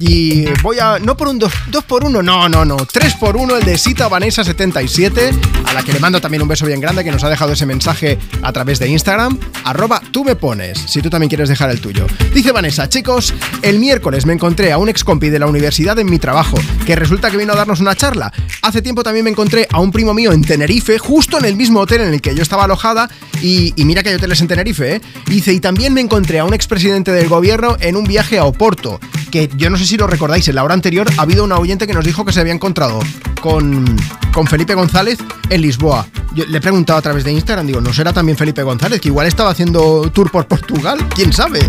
[0.00, 3.36] Y voy a, no por un 2 dos, por 1, no, no, no, 3 por
[3.36, 5.30] 1 el de Sita Vanessa 77,
[5.64, 7.66] a la que le mando también un beso bien grande que nos ha dejado ese
[7.66, 11.80] mensaje a través de Instagram, arroba tú me pones, si tú también quieres dejar el
[11.80, 12.06] tuyo.
[12.34, 16.10] Dice Vanessa, chicos, el miércoles me encontré a un ex compi de la universidad en
[16.10, 16.56] mi trabajo,
[16.86, 18.25] que resulta que vino a darnos una charla.
[18.62, 21.80] Hace tiempo también me encontré a un primo mío en Tenerife, justo en el mismo
[21.80, 23.08] hotel en el que yo estaba alojada,
[23.42, 25.00] y, mira que hay hoteles en Tenerife, ¿eh?
[25.26, 29.00] Dice, y también me encontré a un expresidente del gobierno en un viaje a Oporto,
[29.30, 31.86] que yo no sé si lo recordáis, en la hora anterior ha habido una oyente
[31.86, 33.00] que nos dijo que se había encontrado
[33.40, 33.84] con,
[34.32, 35.18] con Felipe González
[35.50, 36.06] en Lisboa.
[36.34, 39.00] Yo le he preguntado a través de Instagram, digo, ¿no será también Felipe González?
[39.00, 41.60] Que igual estaba haciendo tour por Portugal, quién sabe.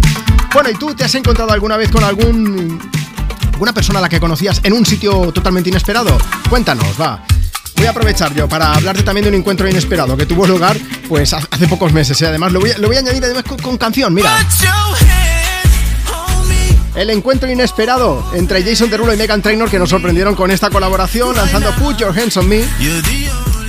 [0.53, 2.79] Bueno, ¿y tú te has encontrado alguna vez con algún
[3.57, 6.15] alguna persona a la que conocías en un sitio totalmente inesperado?
[6.47, 7.23] Cuéntanos, va.
[7.75, 10.77] voy a aprovechar yo para hablarte también de un encuentro inesperado que tuvo lugar
[11.09, 12.21] pues hace pocos meses.
[12.21, 12.27] Y ¿eh?
[12.27, 14.31] además lo voy, a, lo voy a añadir además con, canción, mira.
[16.93, 21.35] El encuentro inesperado entre Jason Derulo y Megan Trainor que nos sorprendieron con esta colaboración
[21.35, 22.63] lanzando Put Your Hands on Me.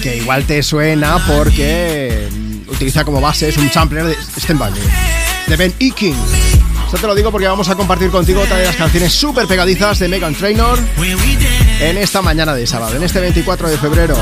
[0.02, 2.28] Que igual te suena porque
[2.69, 4.73] utiliza como base es un sampler de Stand By
[5.47, 5.90] de Ben E.
[5.93, 6.57] King.
[6.89, 9.98] Esto te lo digo porque vamos a compartir contigo otra de las canciones súper pegadizas
[9.98, 10.78] de Megan Trainor
[11.81, 14.16] en esta mañana de sábado, en este 24 de febrero.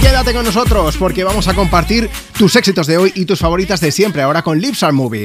[0.00, 2.08] Quédate con nosotros porque vamos a compartir
[2.38, 5.24] tus éxitos de hoy y tus favoritas de siempre, ahora con Lips Are Movie.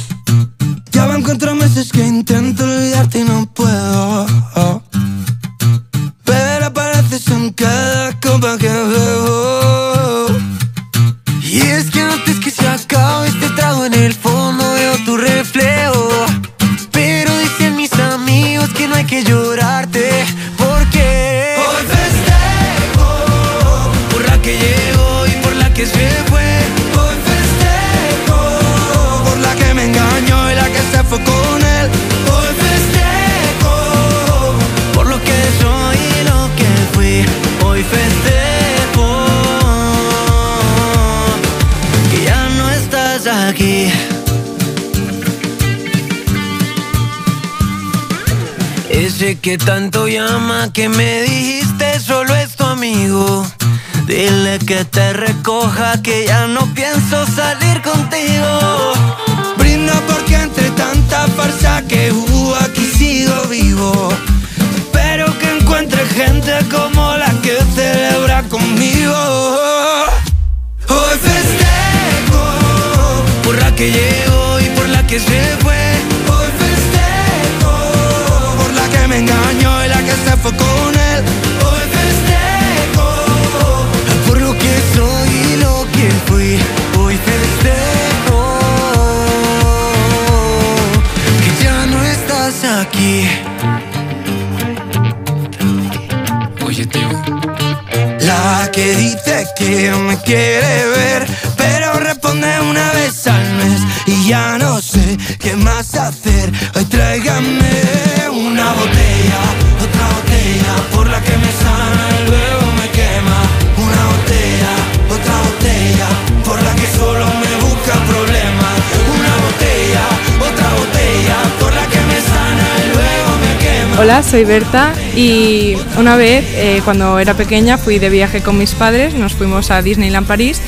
[124.41, 129.13] soy Berta y una vez eh, cuando era pequeña fui de viaje con mis padres,
[129.13, 130.59] nos fuimos a Disneyland París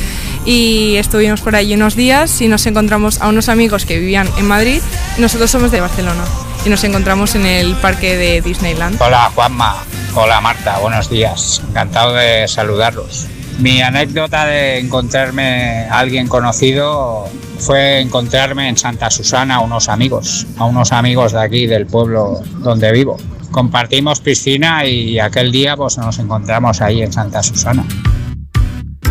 [0.45, 4.47] y estuvimos por allí unos días y nos encontramos a unos amigos que vivían en
[4.47, 4.79] Madrid.
[5.17, 6.23] Nosotros somos de Barcelona
[6.63, 9.01] y nos encontramos en el parque de Disneyland.
[9.01, 9.83] Hola Juanma,
[10.13, 13.25] hola Marta, buenos días, encantado de saludarlos.
[13.57, 17.27] Mi anécdota de encontrarme a alguien conocido
[17.57, 22.43] fue encontrarme en Santa Susana a unos amigos, a unos amigos de aquí del pueblo
[22.59, 23.17] donde vivo.
[23.53, 27.85] Compartimos piscina y aquel día pues nos encontramos ahí en Santa Susana.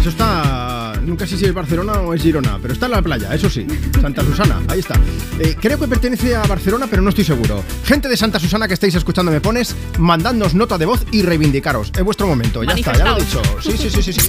[0.00, 0.94] Eso está.
[1.04, 3.64] Nunca sé si es Barcelona o es Girona, pero está en la playa, eso sí.
[4.00, 4.94] Santa Susana, ahí está.
[5.38, 7.62] Eh, creo que pertenece a Barcelona, pero no estoy seguro.
[7.84, 11.92] Gente de Santa Susana que estáis escuchando Me Pones, mandadnos nota de voz y reivindicaros.
[11.96, 13.40] Es vuestro momento, ya está, ya lo he dicho.
[13.60, 14.12] Sí, sí, sí, sí.
[14.12, 14.28] sí.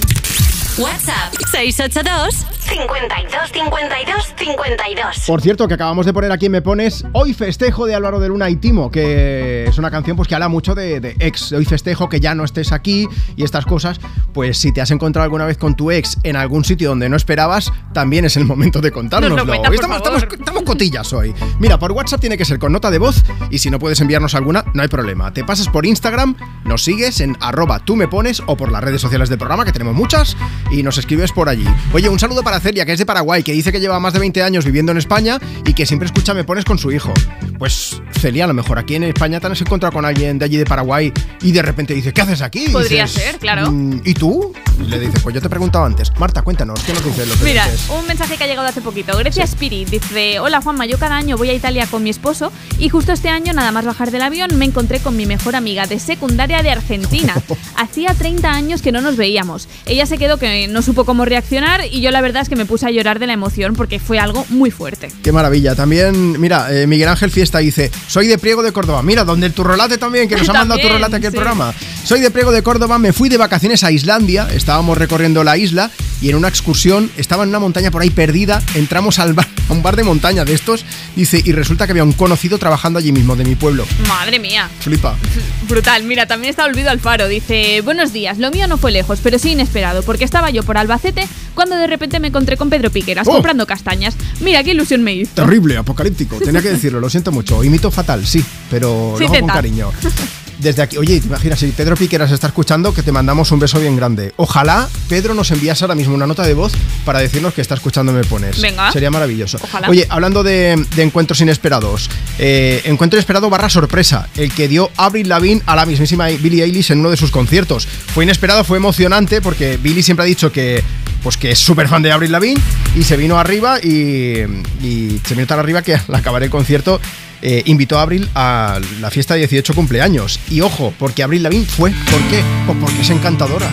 [0.76, 5.20] WhatsApp 682 52 52 52.
[5.24, 8.28] Por cierto, que acabamos de poner aquí en Me Pones Hoy festejo de Álvaro de
[8.28, 11.52] Luna y Timo, que es una canción pues que habla mucho de, de ex.
[11.52, 13.06] Hoy festejo que ya no estés aquí
[13.36, 14.00] y estas cosas.
[14.32, 17.16] Pues si te has encontrado alguna vez con tu ex en algún sitio donde no
[17.16, 19.36] esperabas, también es el momento de contárnoslo.
[19.36, 20.16] Nos lo cuenta, Hoy estamos, favor.
[20.18, 21.34] estamos- estamos cotillas hoy.
[21.58, 24.34] Mira, por WhatsApp tiene que ser con nota de voz y si no puedes enviarnos
[24.34, 25.32] alguna, no hay problema.
[25.32, 29.00] Te pasas por Instagram, nos sigues en arroba tú me pones o por las redes
[29.00, 30.36] sociales del programa, que tenemos muchas,
[30.70, 31.66] y nos escribes por allí.
[31.92, 34.20] Oye, un saludo para Celia, que es de Paraguay, que dice que lleva más de
[34.20, 37.12] 20 años viviendo en España y que siempre escucha Me Pones con su hijo.
[37.58, 40.64] Pues Celia, a lo mejor aquí en España te encontrado con alguien de allí de
[40.64, 41.12] Paraguay
[41.42, 42.68] y de repente dice, ¿qué haces aquí?
[42.68, 43.70] Podría dices, ser, claro.
[43.70, 44.52] "Mm, ¿Y tú?
[44.80, 46.10] Y le dices, pues yo te he preguntado antes.
[46.18, 47.66] Marta, cuéntanos, ¿qué nos dices los Mira,
[47.98, 49.16] un mensaje que ha llegado hace poquito.
[49.18, 52.88] Grecia Spirit dice: Hola Juanma, yo cada año voy a Italia con mi esposo y
[52.88, 55.98] justo este año, nada más bajar del avión, me encontré con mi mejor amiga de
[55.98, 57.34] secundaria de Argentina.
[57.76, 59.68] Hacía 30 años que no nos veíamos.
[59.86, 62.66] Ella se quedó que no supo cómo reaccionar y yo la verdad es que me
[62.66, 65.08] puse a llorar de la emoción porque fue algo muy fuerte.
[65.22, 65.74] Qué maravilla.
[65.74, 69.02] También, mira, eh, Miguel Ángel Fiesta dice, soy de Priego de Córdoba.
[69.02, 71.32] Mira, donde el turrolate también, que nos ha mandado También, turrolate aquí sí.
[71.32, 71.72] programa.
[72.04, 75.90] Soy de Priego de Córdoba, me fui de vacaciones a Islandia, estábamos recorriendo la isla
[76.20, 79.72] y en una excursión, estaba en una montaña por ahí perdida, entramos al bar, a
[79.72, 80.84] un bar de montaña de estos,
[81.16, 83.86] dice, y resulta que había un conocido trabajando allí mismo, de mi pueblo.
[84.08, 84.68] Madre mía.
[84.80, 85.16] Flipa.
[85.68, 87.26] Brutal, mira, también está Olvido Alfaro.
[87.28, 90.76] Dice, buenos días, lo mío no fue lejos, pero sí inesperado, porque estaba yo por
[90.76, 93.32] Albacete cuando de repente me encontré con Pedro Piqueras Oh.
[93.32, 94.14] comprando castañas.
[94.40, 95.32] Mira qué ilusión me hizo.
[95.34, 96.36] Terrible, apocalíptico.
[96.38, 97.62] Tenía que decirlo, lo siento mucho.
[97.64, 98.44] Imito fatal, sí,
[98.74, 99.92] pero Sí, lo hago con cariño.
[100.58, 103.78] Desde aquí, oye, te imaginas, si Pedro Piqueras está escuchando, que te mandamos un beso
[103.78, 104.32] bien grande.
[104.36, 106.72] Ojalá Pedro nos enviase ahora mismo una nota de voz
[107.04, 108.60] para decirnos que está escuchando Me Pones.
[108.60, 108.90] Venga.
[108.90, 109.58] Sería maravilloso.
[109.62, 109.88] Ojalá.
[109.90, 115.28] Oye, hablando de, de encuentros inesperados, eh, encuentro inesperado barra sorpresa, el que dio Avril
[115.28, 117.86] Lavigne a la mismísima Billie Eilish en uno de sus conciertos.
[117.86, 120.82] Fue inesperado, fue emocionante, porque Billie siempre ha dicho que
[121.22, 122.60] pues que es súper fan de Avril Lavigne
[122.94, 124.42] y se vino arriba y,
[124.82, 127.00] y se vino tan arriba que al acabar el concierto
[127.46, 130.40] eh, invitó a Abril a la fiesta de 18 cumpleaños.
[130.50, 131.90] Y ojo, porque Abril Lavigne fue.
[132.10, 132.42] ¿Por qué?
[132.66, 133.70] Pues porque es encantadora.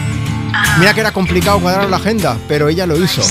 [0.77, 3.21] Mira que era complicado cuadrar la agenda, pero ella lo hizo.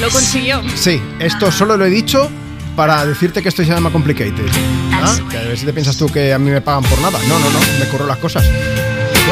[0.00, 0.62] Lo consiguió.
[0.76, 2.30] Sí, esto solo lo he dicho
[2.76, 4.46] para decirte que esto se llama complicated.
[4.92, 5.18] ¿Ah?
[5.28, 7.18] Que a ver si te piensas tú que a mí me pagan por nada.
[7.28, 8.44] No, no, no, me curro las cosas.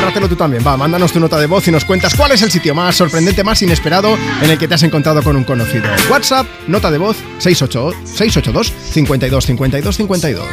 [0.08, 0.66] Cúrratelo tú también.
[0.66, 3.44] Va, mándanos tu nota de voz y nos cuentas cuál es el sitio más sorprendente,
[3.44, 5.84] más inesperado en el que te has encontrado con un conocido.
[6.10, 10.46] WhatsApp, nota de voz 688 682 52 52 52.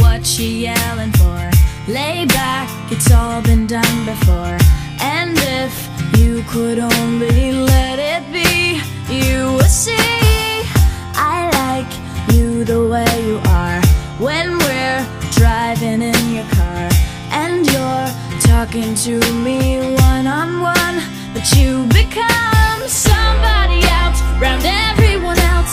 [0.00, 1.50] What she yelling for?
[1.88, 4.56] Lay back, it's all been done before.
[5.00, 8.80] And if you could only let it be,
[9.12, 9.96] you would see
[11.16, 11.92] I like
[12.32, 13.80] you the way you are.
[14.20, 16.19] When we're driving in
[18.66, 20.96] talking to me one on one,
[21.32, 25.72] but you become somebody else round everyone else.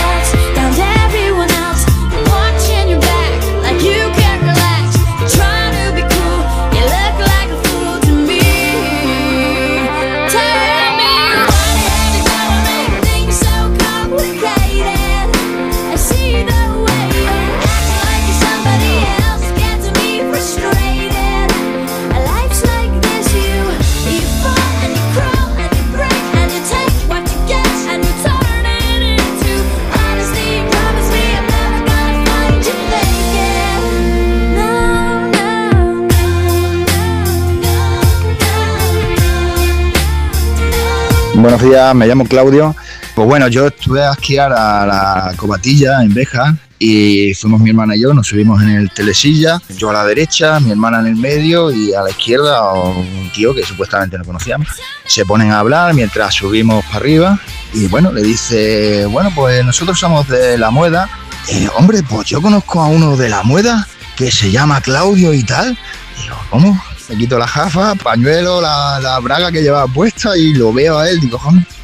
[41.41, 42.75] Buenos días, me llamo Claudio.
[43.15, 47.95] Pues bueno, yo estuve a esquiar a la Cobatilla en Beja y fuimos mi hermana
[47.95, 51.15] y yo, nos subimos en el telesilla, yo a la derecha, mi hermana en el
[51.15, 54.67] medio y a la izquierda un tío que supuestamente no conocíamos.
[55.07, 57.39] Se ponen a hablar mientras subimos para arriba
[57.73, 61.09] y bueno, le dice, bueno, pues nosotros somos de La Mueda.
[61.47, 65.41] "Eh, hombre, pues yo conozco a uno de La Mueda que se llama Claudio y
[65.41, 65.75] tal.
[66.21, 66.79] Digo, ¿cómo?
[67.11, 71.09] Me quito la jafa, pañuelo, la, la braga que llevaba puesta y lo veo a
[71.09, 71.19] él.
[71.19, 71.37] Digo,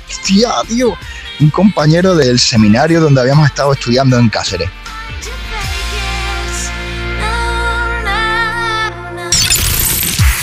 [0.10, 0.98] hostia, tío,
[1.42, 4.70] un compañero del seminario donde habíamos estado estudiando en Cáceres.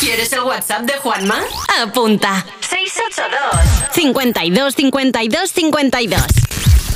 [0.00, 1.40] ¿Quieres el WhatsApp de Juanma?
[1.82, 2.44] Apunta.
[2.60, 6.22] 682 52 52 52.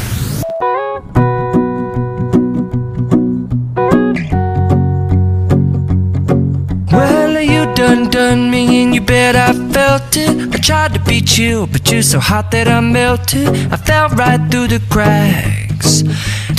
[7.91, 10.55] Well, you done done me and you bet I felt it.
[10.55, 13.49] I tried to beat you, but you're so hot that I melted.
[13.69, 16.01] I fell right through the cracks.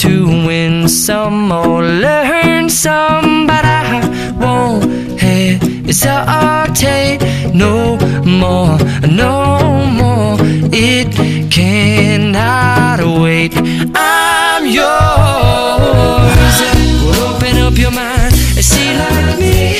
[0.02, 4.02] to win some or learn some, but I
[4.38, 4.84] won't
[5.18, 7.22] hesitate
[7.54, 7.96] no
[8.26, 8.76] more,
[9.08, 10.36] no more.
[10.70, 11.14] It
[11.50, 13.54] cannot wait.
[13.94, 16.58] I'm yours.
[17.24, 19.71] Open up your mind and see like me.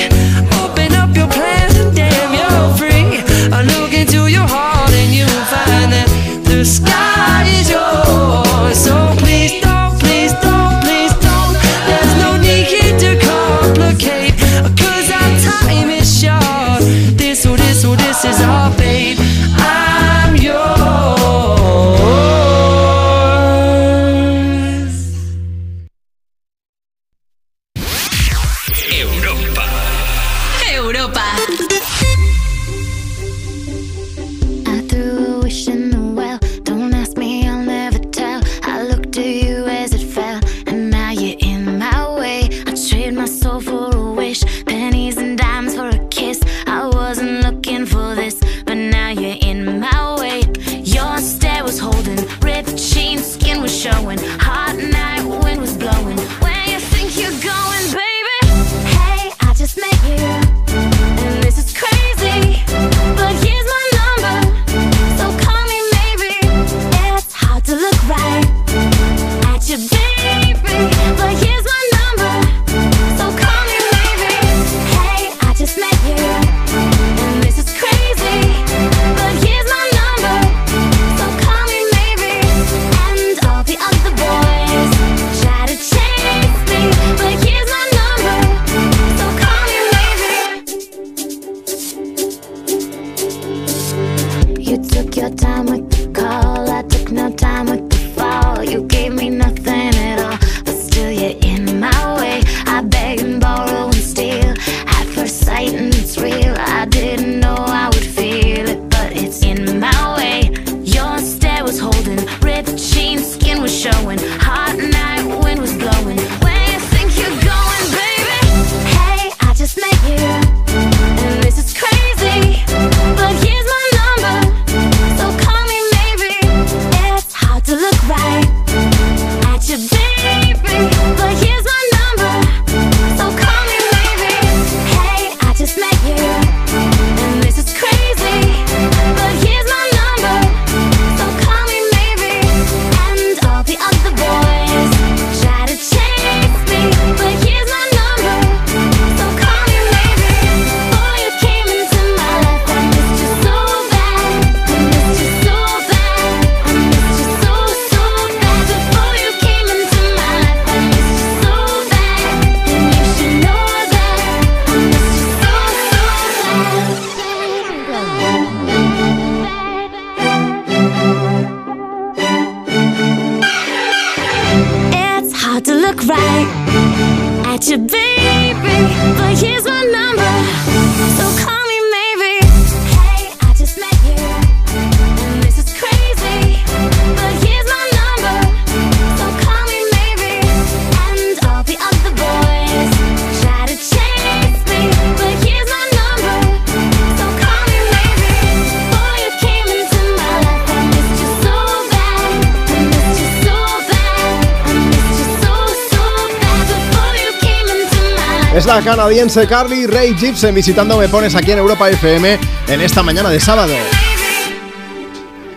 [209.33, 212.39] Carly Ray Gibson visitando Me Pones aquí en Europa FM
[212.69, 213.73] en esta mañana de sábado.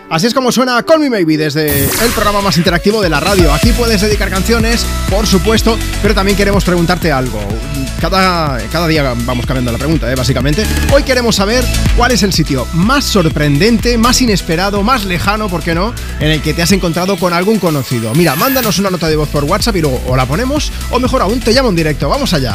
[0.08, 3.52] Así es como suena Call Me Maybe desde el programa más interactivo de la radio.
[3.52, 7.38] Aquí puedes dedicar canciones, por supuesto, pero también queremos preguntarte algo.
[8.00, 10.14] Cada, cada día vamos cambiando la pregunta, ¿eh?
[10.14, 10.64] básicamente.
[10.90, 11.62] Hoy queremos saber
[11.98, 16.40] cuál es el sitio más sorprendente, más inesperado, más lejano, ¿por qué no?, en el
[16.40, 18.14] que te has encontrado con algún conocido.
[18.14, 21.20] Mira, mándanos una nota de voz por WhatsApp y luego o la ponemos, o mejor
[21.20, 22.08] aún, te llamo en directo.
[22.08, 22.54] Vamos allá.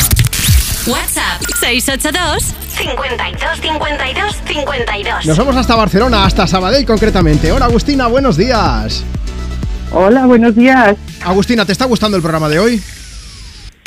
[1.71, 5.25] WhatsApp 682 52 52 52.
[5.25, 7.51] Nos vamos hasta Barcelona, hasta Sabadell concretamente.
[7.51, 9.05] Hola Agustina, buenos días.
[9.91, 10.97] Hola, buenos días.
[11.23, 12.81] Agustina, ¿te está gustando el programa de hoy?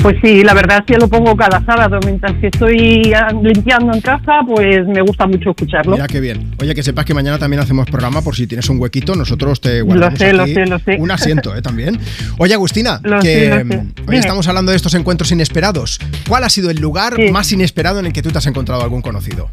[0.04, 1.98] Pues sí, la verdad es que lo pongo cada sábado.
[2.04, 5.92] Mientras que estoy ah, limpiando en casa, pues me gusta mucho escucharlo.
[5.92, 6.54] Mira qué bien.
[6.60, 9.80] Oye, que sepas que mañana también hacemos programa por si tienes un huequito, nosotros te
[9.80, 10.96] guardamos sé, lo sé, lo sé.
[10.98, 11.62] un asiento, ¿eh?
[11.62, 11.98] También.
[12.36, 15.98] Oye, Agustina, Lo que lo mm, hoy estamos hablando de estos encuentros inesperados.
[16.28, 19.00] ¿Cuál ha sido el lugar más inesperado en el que tú te has encontrado algún
[19.00, 19.48] conocido?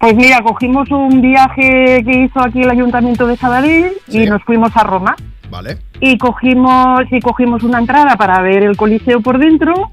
[0.00, 4.72] Pues mira, cogimos un viaje que hizo aquí el Ayuntamiento de Sabadell y nos fuimos
[4.74, 5.14] a Roma.
[6.00, 9.92] Y cogimos y cogimos una entrada para ver el coliseo por dentro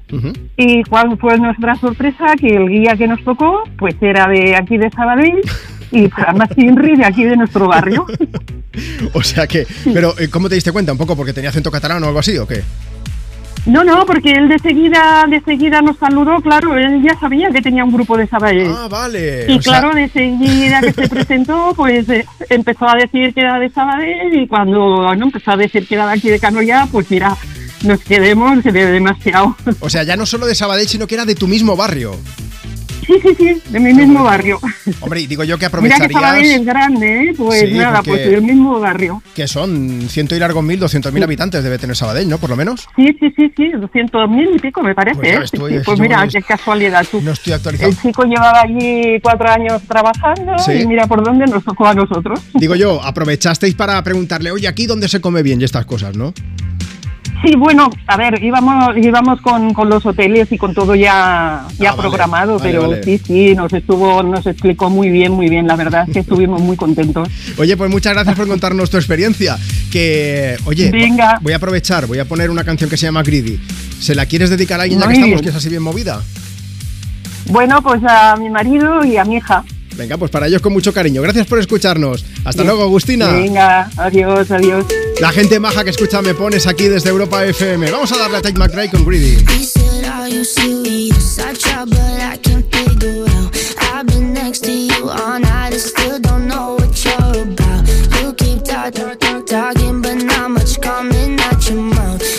[0.56, 4.78] y cuál fue nuestra sorpresa que el guía que nos tocó pues era de aquí
[4.78, 5.40] de Sabadell
[5.92, 8.06] y además Inri de aquí de nuestro barrio.
[9.12, 10.92] O sea que, pero eh, ¿cómo te diste cuenta?
[10.92, 12.62] ¿Un poco porque tenía acento catalán o algo así o qué?
[13.68, 17.60] No, no, porque él de seguida, de seguida nos saludó, claro, él ya sabía que
[17.60, 18.72] tenía un grupo de Sabadell.
[18.74, 19.44] Ah, vale.
[19.46, 23.40] Y o sea- claro, de seguida que se presentó, pues eh, empezó a decir que
[23.40, 27.10] era de Sabadell y cuando empezó a decir que era de aquí de Canoya, pues
[27.10, 27.36] mira,
[27.84, 29.54] nos quedemos de demasiado.
[29.80, 32.16] O sea, ya no solo de Sabadell, sino que era de tu mismo barrio.
[33.08, 34.60] Sí, sí, sí, de mi mismo barrio.
[35.00, 37.34] Hombre, y digo yo que Mira que Sabadell aprovecharías es grande, ¿eh?
[37.36, 39.22] Pues Sí, nada, porque- pues del mismo barrio.
[39.34, 42.36] que son ciento y largos mil, doscientos mil habitantes debe tener Sabadell, ¿no?
[42.38, 42.86] Por lo menos.
[42.96, 45.38] Sí, sí, sí, sí, 200 mil y pico me parece, Pues ¿eh?
[45.40, 47.20] ves tú, Sí, es- pues mira, qué casualidad tú.
[47.22, 47.90] No estoy actualizado.
[47.90, 50.72] El chico llevaba allí cuatro años trabajando Sí.
[50.72, 52.40] y mira por dónde nos tocó a nosotros.
[52.54, 56.34] Digo yo, aprovechasteis para preguntarle, oye, aquí dónde se come bien y estas cosas, ¿no?
[57.44, 61.90] Sí, bueno, a ver, íbamos, íbamos con, con los hoteles y con todo ya, ya
[61.90, 63.02] Ah, programado, vale, pero vale.
[63.04, 66.60] sí, sí, nos estuvo, nos explicó muy bien, muy bien, la verdad es que estuvimos
[66.60, 67.28] muy contentos.
[67.56, 69.56] Oye, pues muchas gracias por contarnos tu experiencia.
[69.92, 71.38] Que, oye, Venga.
[71.40, 73.60] voy a aprovechar, voy a poner una canción que se llama Greedy.
[74.00, 75.42] ¿Se la quieres dedicar a alguien ya que estamos, bien.
[75.44, 76.20] que es así bien movida?
[77.50, 79.64] Bueno, pues a mi marido y a mi hija.
[79.98, 81.20] Venga, pues para ellos con mucho cariño.
[81.20, 82.24] Gracias por escucharnos.
[82.44, 83.32] Hasta luego, Agustina.
[83.32, 84.86] Venga, adiós, adiós.
[85.20, 87.90] La gente maja que escucha Me Pones aquí desde Europa FM.
[87.90, 89.44] Vamos a darle a Tate McRae con Greedy.
[99.48, 102.37] Talking, but not much coming out your mouth.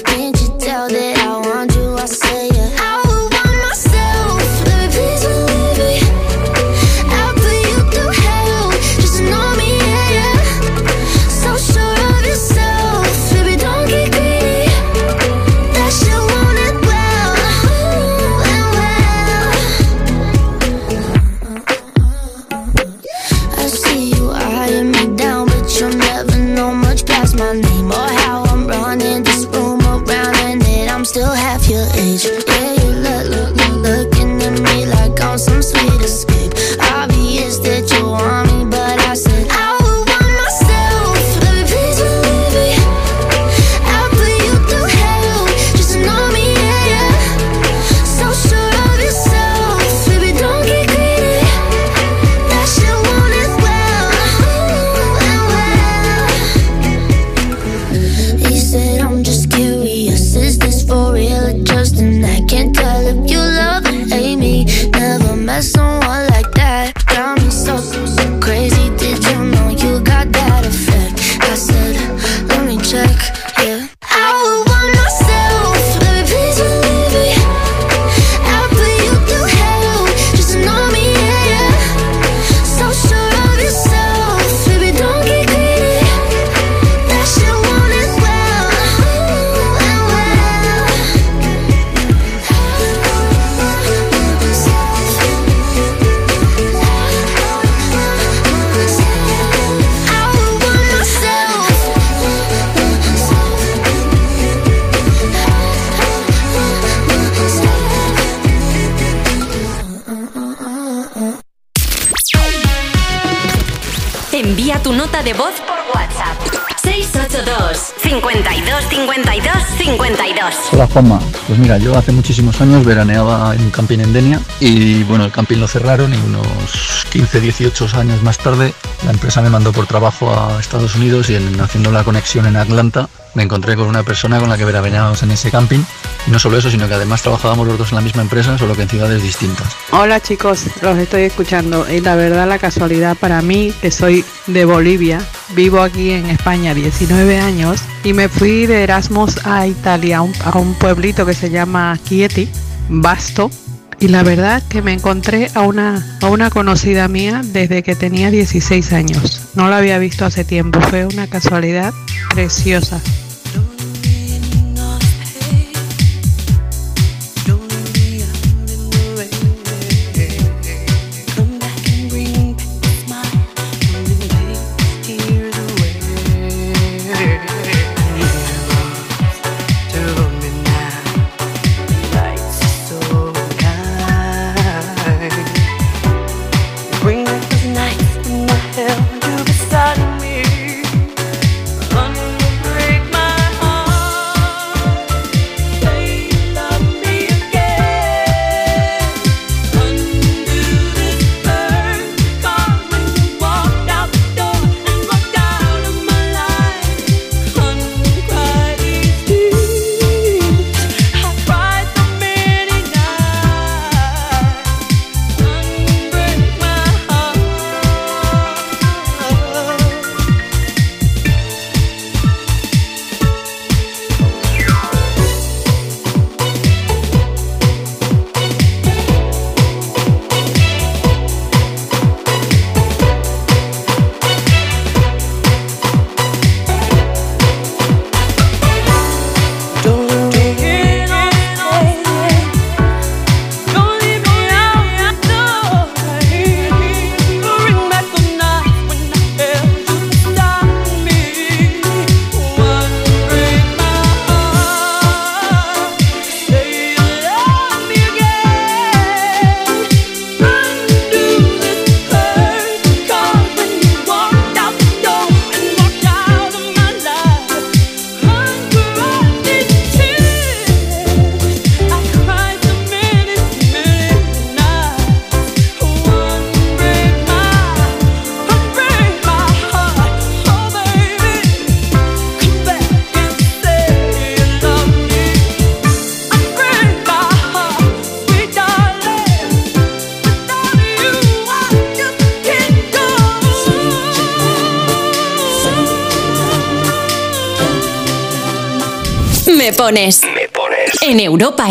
[120.93, 125.25] Juanma, pues mira, yo hace muchísimos años veraneaba en un camping en Denia y bueno,
[125.25, 128.73] el camping lo cerraron y unos 15, 18 años más tarde
[129.05, 132.57] la empresa me mandó por trabajo a Estados Unidos y en, haciendo la conexión en
[132.57, 135.79] Atlanta me encontré con una persona con la que veraneábamos en ese camping
[136.27, 138.75] y no solo eso, sino que además trabajábamos los dos en la misma empresa, solo
[138.75, 139.67] que en ciudades distintas.
[139.91, 144.65] Hola chicos, los estoy escuchando y la verdad la casualidad para mí que soy de
[144.65, 150.57] Bolivia, vivo aquí en España 19 años y me fui de Erasmus a Italia, a
[150.57, 152.49] un, pueblito que se llama Chieti,
[152.89, 153.51] Basto,
[153.99, 158.31] y la verdad que me encontré a una, a una conocida mía desde que tenía
[158.31, 159.49] 16 años.
[159.55, 161.93] No la había visto hace tiempo, fue una casualidad
[162.33, 163.01] preciosa.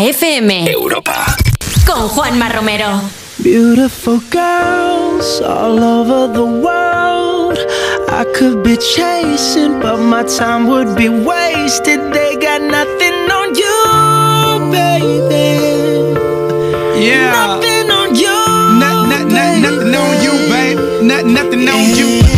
[0.09, 0.65] FM.
[0.67, 1.35] Europa.
[1.85, 2.99] Con Juanma Romero.
[3.43, 7.59] Beautiful girls all over the world.
[8.09, 11.99] I could be chasing, but my time would be wasted.
[12.11, 15.47] They got nothing on you, baby.
[17.05, 17.29] Yeah.
[17.31, 18.39] Nothing on you.
[18.81, 21.03] Not, not, not, nothing on you, babe.
[21.03, 22.28] Not, nothing on you.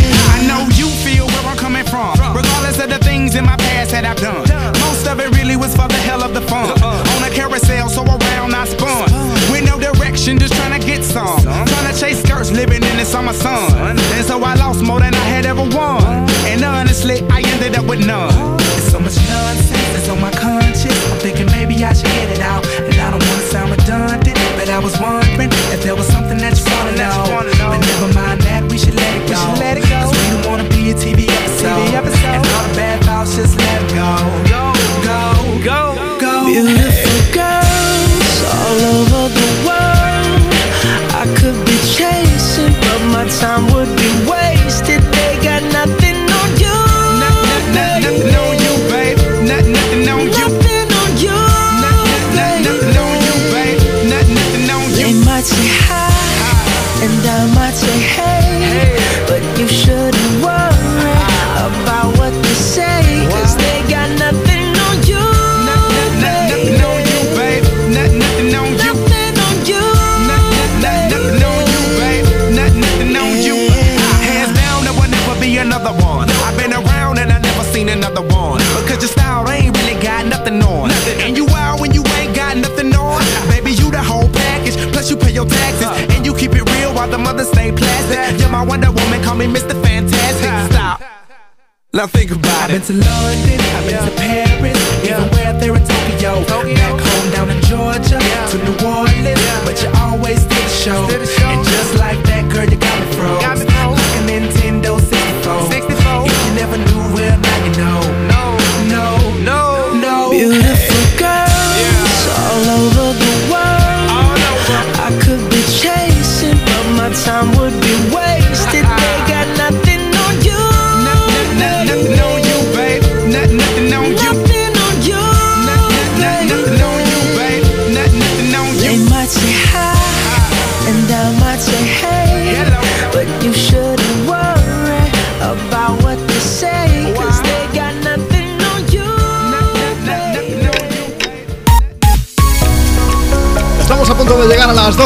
[92.02, 92.82] Now think about it.
[92.82, 94.11] I've been to London, I've been to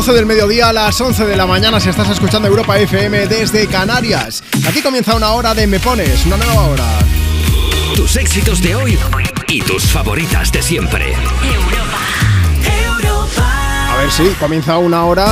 [0.06, 3.66] 12 del mediodía, a las 11 de la mañana si estás escuchando Europa FM desde
[3.66, 4.44] Canarias.
[4.64, 6.84] Aquí comienza una hora de Me Pones, una nueva hora.
[7.96, 8.96] Tus éxitos de hoy
[9.48, 11.12] y tus favoritas de siempre.
[13.90, 15.26] A ver, sí, comienza una hora...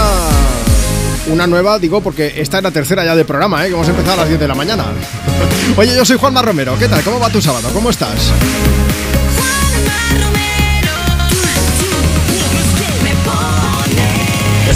[1.28, 3.68] Una nueva, digo, porque esta es la tercera ya de programa, ¿eh?
[3.68, 4.86] que hemos empezado a las 10 de la mañana.
[5.76, 7.00] Oye, yo soy Juanma Romero, ¿qué tal?
[7.04, 7.70] ¿Cómo va tu sábado?
[7.72, 8.32] ¿Cómo estás?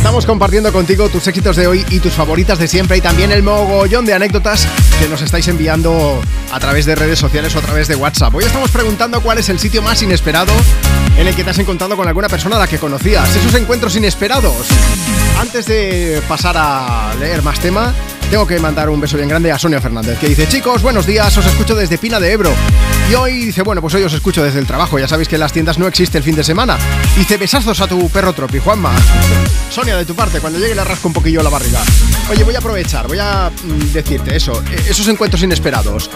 [0.08, 3.42] Estamos compartiendo contigo tus éxitos de hoy y tus favoritas de siempre y también el
[3.42, 4.66] mogollón de anécdotas
[4.98, 8.34] que nos estáis enviando a través de redes sociales o a través de WhatsApp.
[8.34, 10.50] Hoy estamos preguntando cuál es el sitio más inesperado
[11.18, 13.36] en el que te has encontrado con alguna persona a la que conocías.
[13.36, 14.68] Esos encuentros inesperados.
[15.38, 17.92] Antes de pasar a leer más tema,
[18.30, 21.34] tengo que mandar un beso bien grande a Sonia Fernández, que dice, chicos, buenos días,
[21.36, 22.52] os escucho desde Pina de Ebro.
[23.10, 25.40] Y hoy dice, bueno, pues hoy os escucho desde el trabajo, ya sabéis que en
[25.40, 26.76] las tiendas no existe el fin de semana.
[27.16, 28.92] Dice, besazos a tu perro Tropi, Juanma.
[29.70, 31.80] Sonia, de tu parte, cuando llegue le rasco un poquillo la barriga.
[32.30, 36.10] Oye, voy a aprovechar, voy a mm, decirte eso, eh, esos encuentros inesperados.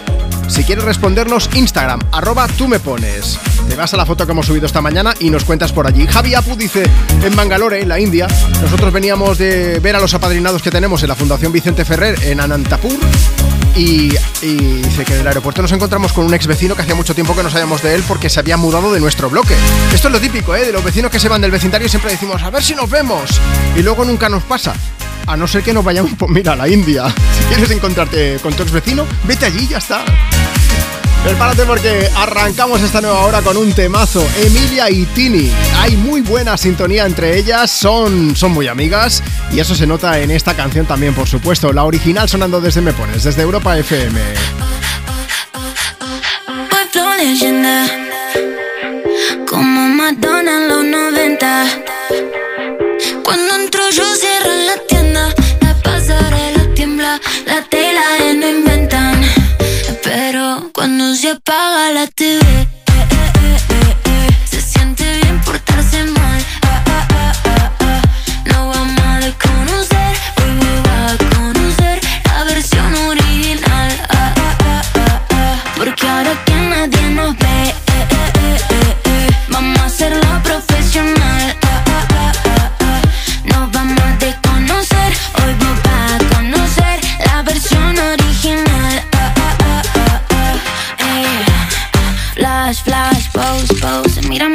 [0.48, 3.38] Si quieres respondernos, Instagram, arroba tú me pones.
[3.68, 6.06] Te vas a la foto que hemos subido esta mañana y nos cuentas por allí.
[6.06, 6.84] Javi Apu dice,
[7.22, 8.26] en Bangalore, en la India,
[8.60, 12.40] nosotros veníamos de ver a los apadrinados que tenemos en la Fundación Vicente Ferrer en
[12.40, 12.98] Anantapur.
[13.74, 14.12] Y,
[14.42, 17.14] y dice que en el aeropuerto nos encontramos con un ex vecino que hacía mucho
[17.14, 19.54] tiempo que no sabíamos de él porque se había mudado de nuestro bloque.
[19.94, 20.66] Esto es lo típico, ¿eh?
[20.66, 23.30] De los vecinos que se van del vecindario siempre decimos, a ver si nos vemos.
[23.74, 24.74] Y luego nunca nos pasa.
[25.26, 27.04] A no ser que nos vayamos, pues mira, a la India.
[27.42, 30.04] Si quieres encontrarte con tu ex vecino, vete allí y ya está.
[31.24, 34.26] Prepárate porque arrancamos esta nueva hora con un temazo.
[34.38, 35.50] Emilia y Tini.
[35.78, 39.22] Hay muy buena sintonía entre ellas, son, son muy amigas
[39.52, 41.72] y eso se nota en esta canción también, por supuesto.
[41.72, 44.20] La original sonando desde Me Pones, desde Europa FM.
[47.22, 47.86] Leyenda
[49.46, 51.66] Como Madonna en los 90
[53.22, 57.62] Cuando entro yo cierro la tienda La pasarela tiembla La
[60.82, 62.71] cuando se apaga la TV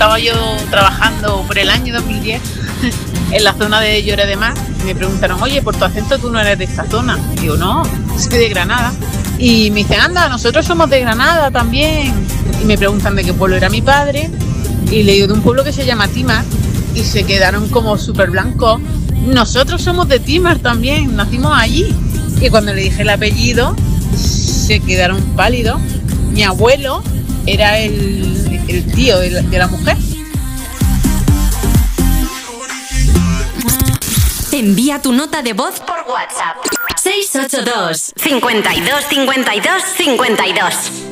[0.00, 0.32] estaba yo
[0.70, 2.40] trabajando por el año 2010
[3.32, 4.54] en la zona de Llore de Mar.
[4.80, 7.18] Y me preguntaron, oye, por tu acento tú no eres de esta zona.
[7.38, 7.82] Digo, no,
[8.16, 8.94] soy de Granada.
[9.38, 12.14] Y me dicen, anda, nosotros somos de Granada también.
[12.62, 14.30] Y me preguntan de qué pueblo era mi padre.
[14.90, 16.46] Y le digo, de un pueblo que se llama Timar.
[16.94, 18.80] Y se quedaron como súper blancos.
[19.26, 21.94] Nosotros somos de Timar también, nacimos allí.
[22.40, 23.76] Y cuando le dije el apellido,
[24.16, 25.78] se quedaron pálidos.
[26.32, 27.02] Mi abuelo
[27.44, 29.96] era el, el tío de la, de la mujer.
[34.52, 36.56] Envía tu nota de voz por WhatsApp.
[36.96, 41.09] 682 52 52 52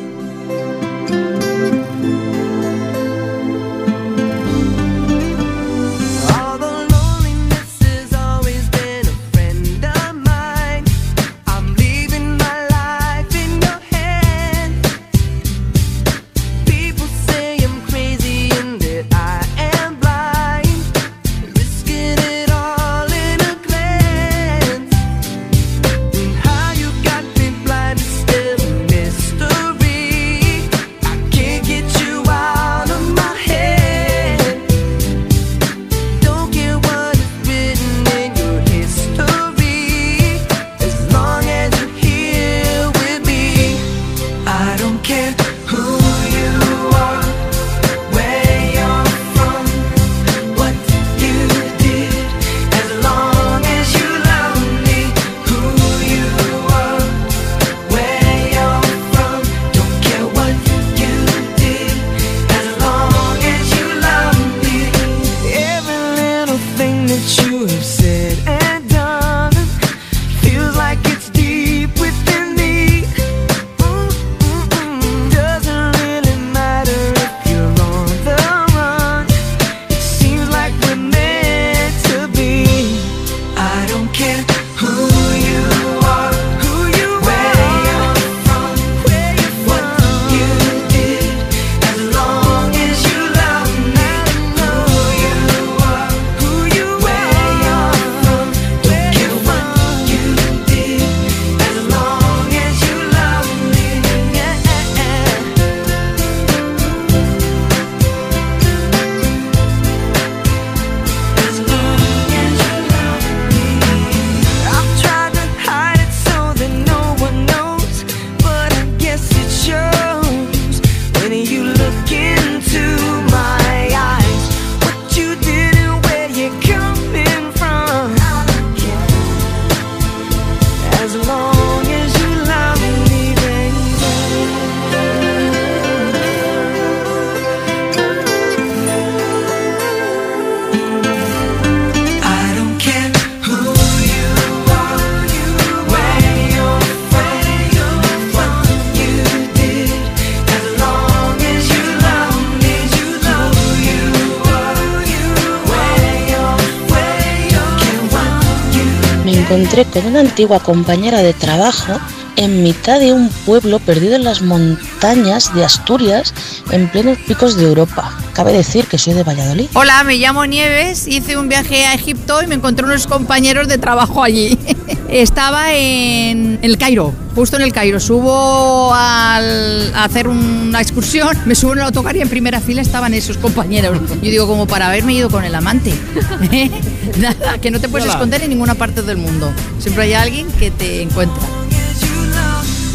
[159.81, 161.99] encontré con una antigua compañera de trabajo
[162.37, 166.33] en mitad de un pueblo perdido en las montañas de Asturias,
[166.71, 168.13] en plenos picos de Europa.
[168.33, 169.67] Cabe decir que soy de Valladolid.
[169.75, 173.79] Hola, me llamo Nieves, hice un viaje a Egipto y me encontré unos compañeros de
[173.79, 174.57] trabajo allí.
[175.09, 177.99] Estaba en el Cairo, justo en el Cairo.
[177.99, 182.83] Subo al- a hacer una excursión, me subo en el autocar y en primera fila
[182.83, 183.99] estaban esos compañeros.
[184.23, 185.93] Yo digo, como para haberme ido con el amante.
[187.19, 188.15] Nada, que no te puedes Hola.
[188.15, 189.53] esconder en ninguna parte del mundo.
[189.79, 191.43] Siempre hay alguien que te encuentra.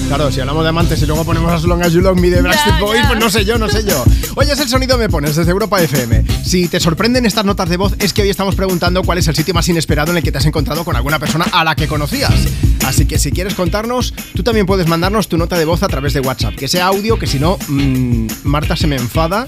[0.07, 2.41] Claro, si hablamos de amantes y luego ponemos As Long As You Love Me de
[2.41, 4.03] Backstreet Boys, pues no sé yo, no sé yo.
[4.35, 6.23] Oye, es el sonido me pones desde Europa FM.
[6.45, 9.35] Si te sorprenden estas notas de voz, es que hoy estamos preguntando cuál es el
[9.35, 11.87] sitio más inesperado en el que te has encontrado con alguna persona a la que
[11.87, 12.33] conocías.
[12.85, 16.13] Así que si quieres contarnos, tú también puedes mandarnos tu nota de voz a través
[16.13, 16.53] de WhatsApp.
[16.55, 19.47] Que sea audio, que si no, mm, Marta se me enfada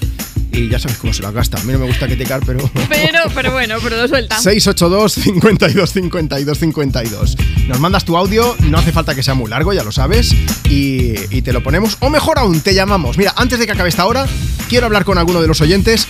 [0.56, 1.60] y ya sabes cómo se la gasta.
[1.60, 2.58] A mí no me gusta criticar, pero...
[2.88, 4.38] Pero, pero bueno, pero lo suelta.
[4.38, 7.36] 682 52 52 52.
[7.68, 10.34] Nos mandas tu audio, no hace falta que sea muy largo, ya lo sabes,
[10.68, 11.96] y, y te lo ponemos.
[12.00, 13.18] O mejor aún, te llamamos.
[13.18, 14.26] Mira, antes de que acabe esta hora,
[14.68, 16.05] quiero hablar con alguno de los oyentes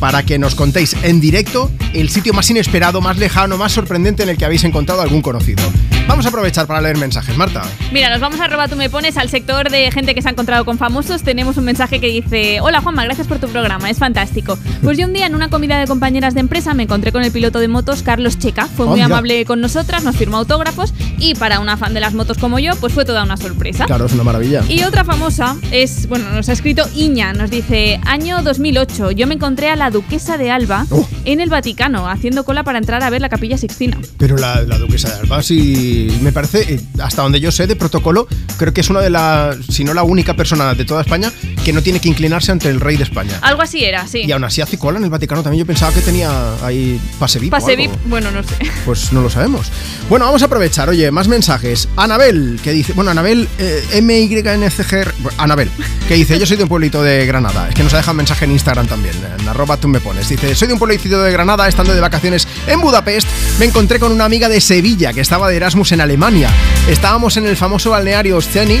[0.00, 4.30] para que nos contéis en directo el sitio más inesperado, más lejano, más sorprendente en
[4.30, 5.62] el que habéis encontrado algún conocido.
[6.08, 7.62] Vamos a aprovechar para leer mensajes, Marta.
[7.92, 10.32] Mira, nos vamos a robar tú me pones al sector de gente que se ha
[10.32, 11.22] encontrado con famosos.
[11.22, 14.58] Tenemos un mensaje que dice: Hola Juanma, gracias por tu programa, es fantástico.
[14.82, 17.30] Pues yo un día en una comida de compañeras de empresa me encontré con el
[17.30, 18.66] piloto de motos Carlos Checa.
[18.66, 22.38] Fue muy amable con nosotras, nos firmó autógrafos y para una fan de las motos
[22.38, 23.84] como yo, pues fue toda una sorpresa.
[23.84, 24.64] Claro, es una maravilla.
[24.68, 29.34] Y otra famosa es, bueno, nos ha escrito Iña, nos dice, año 2008, yo me
[29.34, 31.06] encontré a la duquesa de Alba Oh.
[31.24, 33.98] en el Vaticano, haciendo cola para entrar a ver la capilla Sixtina.
[34.18, 37.76] Pero la, la duquesa de Alba, sí, me parece, eh, hasta donde yo sé de
[37.76, 38.26] protocolo,
[38.56, 41.30] creo que es una de las, si no la única persona de toda España
[41.64, 43.38] que no tiene que inclinarse ante el rey de España.
[43.42, 44.22] Algo así era, sí.
[44.26, 45.60] Y aún así hace cola en el Vaticano también.
[45.60, 46.30] Yo pensaba que tenía
[46.64, 47.50] ahí pase VIP.
[47.50, 47.76] Pase.
[47.76, 48.54] VIP, bueno, no sé.
[48.84, 49.70] Pues no lo sabemos.
[50.08, 50.88] Bueno, vamos a aprovechar.
[50.88, 51.88] Oye, más mensajes.
[51.96, 52.92] Anabel, que dice.
[52.94, 55.12] Bueno, Anabel, eh, M-Y-N-C-G.
[55.18, 55.70] bueno, Anabel,
[56.08, 57.68] que dice: Yo soy de un pueblito de Granada.
[57.68, 59.14] Es que nos ha dejado un mensaje en Instagram también.
[59.38, 60.28] En arroba tú me pones.
[60.28, 61.66] Dice: Soy de un pueblito de Granada.
[61.68, 63.26] Estando de vacaciones en Budapest,
[63.58, 66.50] me encontré con una amiga de Sevilla que estaba de Erasmus en Alemania.
[66.88, 68.78] Estábamos en el famoso balneario Sceni.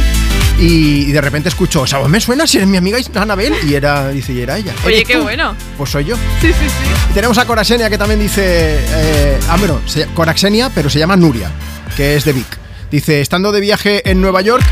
[0.58, 2.08] Y, y de repente escucho, ¿sabes?
[2.08, 3.54] Me suena si eres mi amiga Anabel.
[3.66, 4.74] Y era, dice, y era ella.
[4.84, 5.22] Oye, ¿Eres qué tú?
[5.22, 5.54] bueno.
[5.78, 6.16] Pues soy yo.
[6.42, 6.90] Sí, sí, sí.
[7.10, 8.42] Y tenemos a Coraxenia que también dice.
[8.44, 9.80] eh, ah, bueno,
[10.14, 11.50] Coraxenia, pero se llama Nuria,
[11.96, 12.58] que es de Vic.
[12.90, 14.62] Dice: Estando de viaje en Nueva York,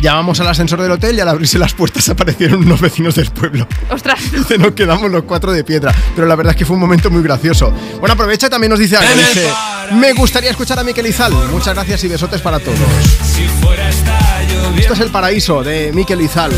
[0.00, 3.66] llamamos al ascensor del hotel y al abrirse las puertas aparecieron unos vecinos del pueblo.
[3.90, 4.20] Ostras.
[4.32, 5.94] Dice: Nos quedamos los cuatro de piedra.
[6.14, 7.72] Pero la verdad es que fue un momento muy gracioso.
[8.00, 9.14] Bueno, aprovecha y también nos dice algo.
[9.14, 9.48] Dice:
[9.92, 11.32] Me gustaría escuchar a Miquel Izal.
[11.50, 12.78] Muchas gracias y besotes para todos.
[14.76, 16.52] Esto es el paraíso de Miquel Izal.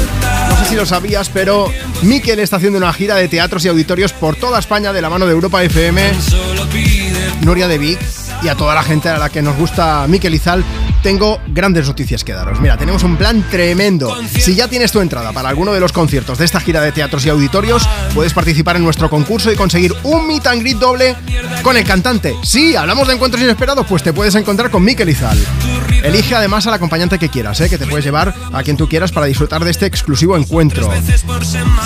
[0.48, 1.70] No sé si lo sabías, pero
[2.02, 5.26] Miquel está haciendo una gira de teatros y auditorios por toda España de la mano
[5.26, 6.12] de Europa FM,
[7.42, 8.00] Nuria de Vic
[8.42, 10.64] y a toda la gente a la que nos gusta Miquel Izal.
[11.02, 12.60] Tengo grandes noticias que daros.
[12.60, 14.16] Mira, tenemos un plan tremendo.
[14.39, 17.24] Si ya tienes tu entrada para alguno de los conciertos de esta gira de teatros
[17.27, 21.14] y auditorios, puedes participar en nuestro concurso y conseguir un meet and greet doble
[21.62, 22.35] con el cantante.
[22.43, 25.39] Sí, hablamos de encuentros inesperados, pues te puedes encontrar con Miquel Izal.
[26.02, 27.68] Elige además al acompañante que quieras, ¿eh?
[27.68, 30.90] que te puedes llevar a quien tú quieras para disfrutar de este exclusivo encuentro.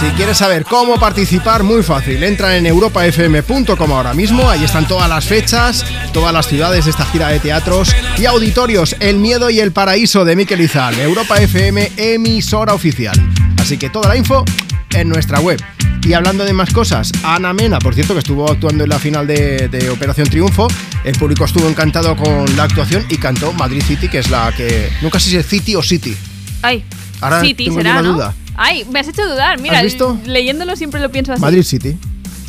[0.00, 2.22] Si quieres saber cómo participar, muy fácil.
[2.22, 4.48] Entra en europafm.com ahora mismo.
[4.48, 8.96] Ahí están todas las fechas, todas las ciudades de esta gira de teatros y auditorios.
[9.00, 10.98] El miedo y el paraíso de Miquel Izal.
[11.00, 13.18] Europa FM, emisora oficial.
[13.58, 14.44] Así que toda la info
[14.92, 15.58] en nuestra web.
[16.02, 19.26] Y hablando de más cosas, Ana Mena, por cierto, que estuvo actuando en la final
[19.26, 20.68] de, de Operación Triunfo,
[21.04, 24.90] el público estuvo encantado con la actuación y cantó Madrid City, que es la que.
[25.02, 26.16] Nunca sé si es City o City.
[26.62, 26.84] Ay,
[27.20, 28.14] Ahora City tengo será, ¿no?
[28.14, 28.34] duda.
[28.56, 29.58] Ay, me has hecho dudar.
[29.60, 30.18] Mira, ¿Has visto?
[30.26, 31.40] leyéndolo siempre lo pienso así.
[31.40, 31.96] Madrid City,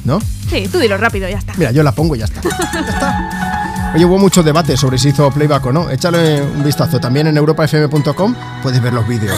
[0.06, 0.22] ¿no?
[0.49, 1.53] Sí, tú dilo rápido, ya está.
[1.57, 2.41] Mira, yo la pongo y ya está.
[2.73, 3.61] Ya está.
[3.93, 5.89] Oye, hubo mucho debate sobre si hizo playback o no.
[5.89, 6.99] Échale un vistazo.
[6.99, 9.38] También en europafm.com puedes ver los vídeos.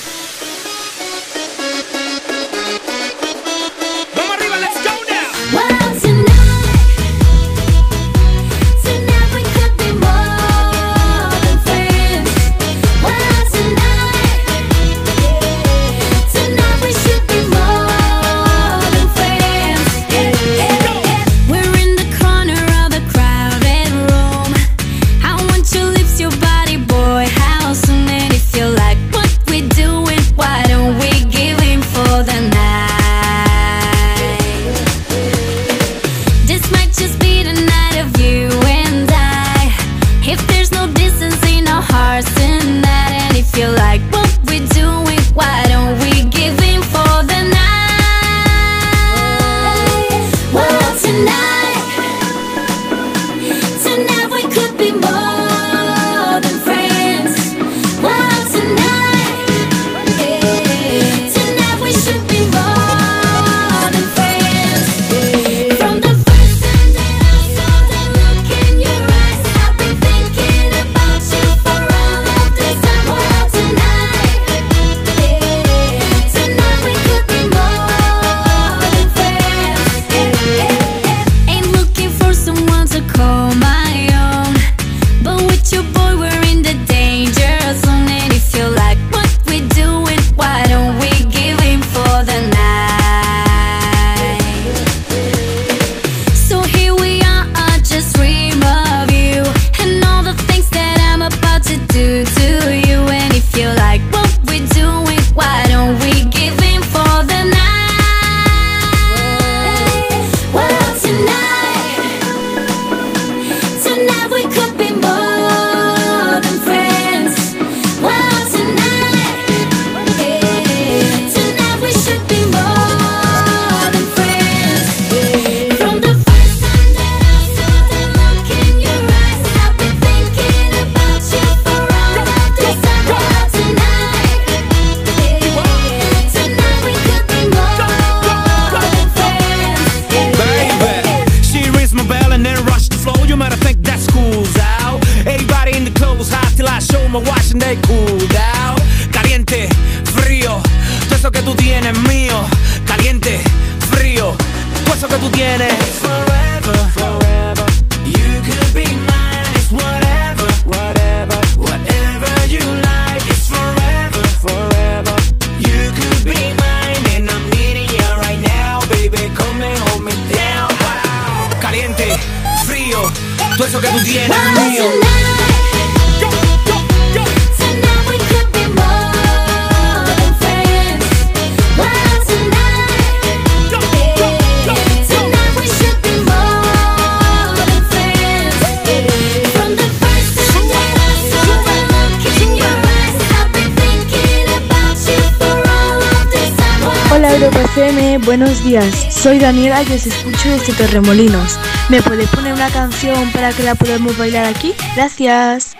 [199.31, 201.57] Soy Daniela y os escucho desde Torremolinos.
[201.87, 204.73] ¿Me podéis poner una canción para que la podamos bailar aquí?
[204.93, 205.73] Gracias.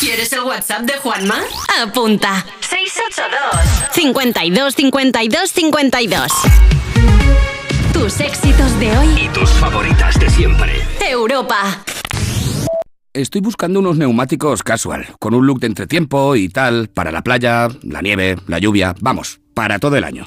[0.00, 1.36] ¿Quieres el WhatsApp de Juanma?
[1.82, 2.46] Apunta.
[2.60, 6.32] 682 52 52 52.
[7.92, 9.24] Tus éxitos de hoy.
[9.26, 10.80] Y tus favoritas de siempre.
[11.10, 11.84] Europa.
[13.12, 17.68] Estoy buscando unos neumáticos casual, con un look de entretiempo y tal, para la playa,
[17.82, 20.26] la nieve, la lluvia, vamos, para todo el año.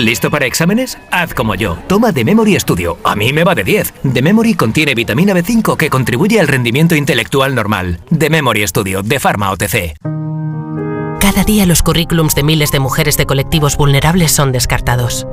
[0.00, 0.96] ¿Listo para exámenes?
[1.10, 1.76] Haz como yo.
[1.86, 2.96] Toma The Memory Studio.
[3.04, 3.92] A mí me va de 10.
[4.14, 8.00] The Memory contiene vitamina B5 que contribuye al rendimiento intelectual normal.
[8.18, 9.98] The Memory Studio, de Pharma OTC.
[11.20, 15.26] Cada día los currículums de miles de mujeres de colectivos vulnerables son descartados.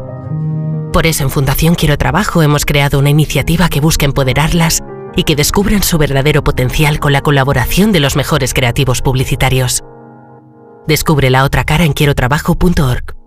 [0.92, 4.82] Por eso en Fundación Quiero Trabajo hemos creado una iniciativa que busca empoderarlas
[5.16, 9.82] y que descubran su verdadero potencial con la colaboración de los mejores creativos publicitarios.
[10.88, 13.27] Descubre la otra cara en quierotrabajo.org.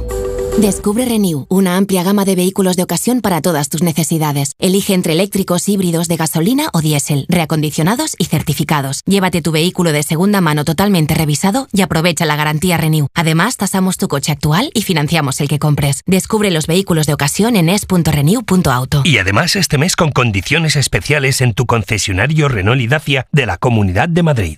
[0.61, 4.53] Descubre Renew, una amplia gama de vehículos de ocasión para todas tus necesidades.
[4.59, 9.01] Elige entre eléctricos, híbridos de gasolina o diésel, reacondicionados y certificados.
[9.07, 13.07] Llévate tu vehículo de segunda mano totalmente revisado y aprovecha la garantía Renew.
[13.15, 16.03] Además, tasamos tu coche actual y financiamos el que compres.
[16.05, 19.01] Descubre los vehículos de ocasión en es.renew.auto.
[19.03, 23.57] Y además este mes con condiciones especiales en tu concesionario Renault y Dacia de la
[23.57, 24.57] Comunidad de Madrid.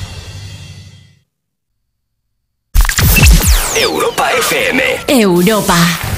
[3.81, 4.79] Europa FM.
[5.07, 6.10] Europa.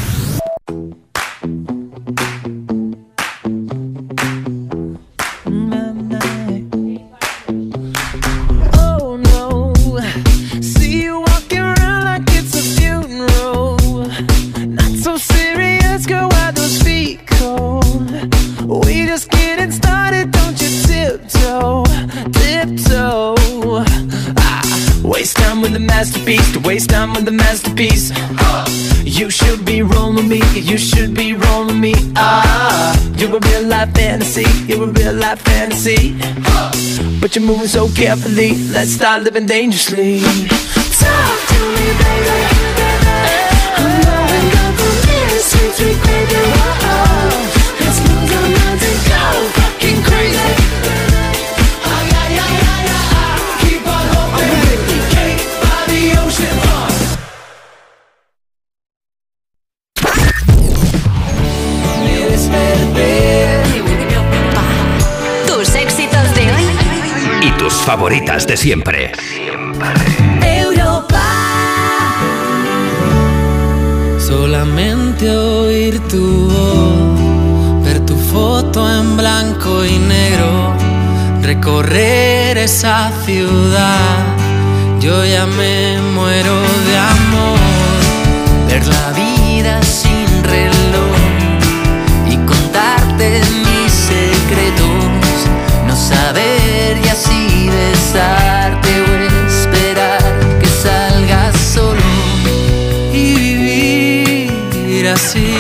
[25.73, 28.11] With the masterpiece, to waste time with the masterpiece.
[29.03, 31.93] You should be rolling me, you should be rolling me.
[32.15, 36.15] Ah, you're a real life fantasy, you're a real life fantasy.
[37.19, 40.19] But you're moving so carefully, let's start living dangerously.
[40.19, 42.53] Talk to me, baby.
[42.57, 42.93] baby.
[45.85, 46.22] I'm
[67.93, 69.11] favoritas de siempre.
[70.41, 71.25] Europa.
[74.17, 80.73] Solamente oír tu voz, ver tu foto en blanco y negro,
[81.43, 84.25] recorrer esa ciudad.
[84.99, 86.55] Yo ya me muero
[86.87, 87.59] de amor,
[88.69, 91.15] ver la vida sin reloj
[92.27, 95.35] y contarte mis secretos,
[95.85, 97.32] no saber y así
[98.13, 100.21] besarte o esperar
[100.59, 102.01] que salgas solo
[103.11, 103.33] y
[104.75, 105.57] vivir así.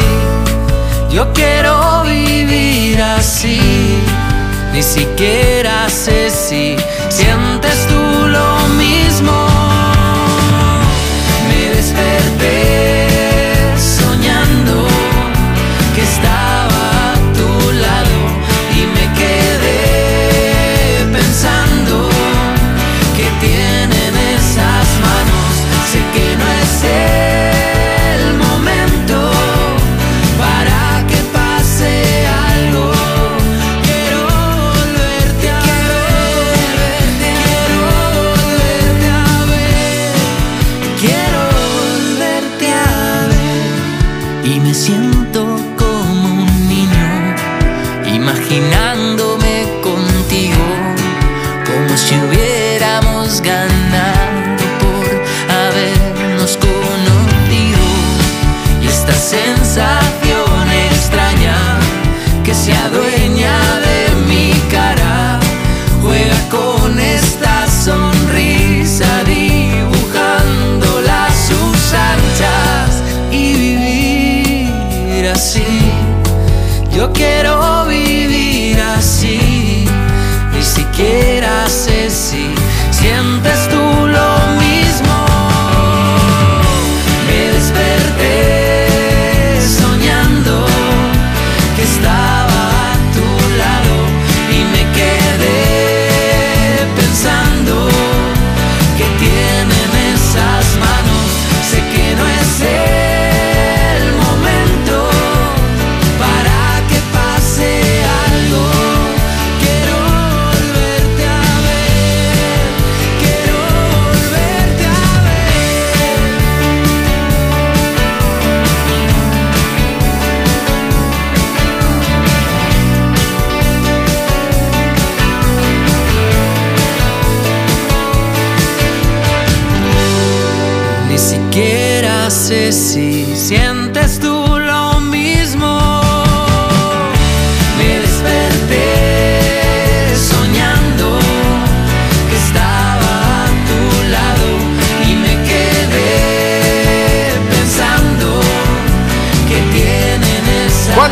[1.09, 3.59] Yo quiero vivir así,
[4.71, 6.75] ni siquiera sé si
[62.93, 63.92] adueña de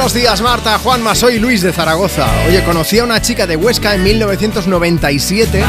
[0.02, 2.26] Buenos días, Marta, Juanma, soy Luis de Zaragoza.
[2.48, 5.64] Oye, conocí a una chica de Huesca en 1997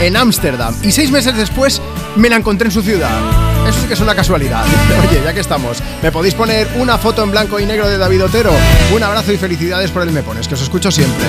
[0.00, 1.82] en Ámsterdam y seis meses después
[2.16, 3.10] me la encontré en su ciudad.
[3.68, 4.64] Eso sí que es una casualidad.
[5.10, 8.24] Oye, ya que estamos, ¿me podéis poner una foto en blanco y negro de David
[8.24, 8.52] Otero?
[8.94, 11.26] Un abrazo y felicidades por el Me Pones, que os escucho siempre.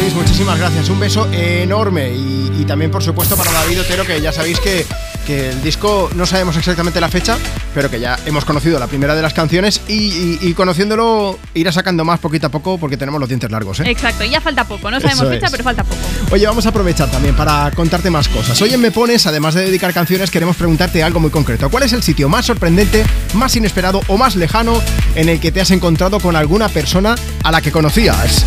[0.00, 0.88] Luis, muchísimas gracias.
[0.88, 2.10] Un beso enorme.
[2.10, 4.84] Y, y también, por supuesto, para David Otero, que ya sabéis que,
[5.24, 7.36] que el disco no sabemos exactamente la fecha,
[7.74, 11.72] pero que ya hemos conocido la primera de las canciones y, y- y conociéndolo irá
[11.72, 13.80] sacando más poquito a poco porque tenemos los dientes largos.
[13.80, 13.84] ¿eh?
[13.86, 14.90] Exacto, ya falta poco.
[14.90, 15.50] No sabemos Eso fecha, es.
[15.52, 16.00] pero falta poco.
[16.30, 18.60] Oye, vamos a aprovechar también para contarte más cosas.
[18.62, 21.70] Hoy en Me Pones, además de dedicar canciones, queremos preguntarte algo muy concreto.
[21.70, 23.04] ¿Cuál es el sitio más sorprendente,
[23.34, 24.80] más inesperado o más lejano
[25.14, 28.44] en el que te has encontrado con alguna persona a la que conocías?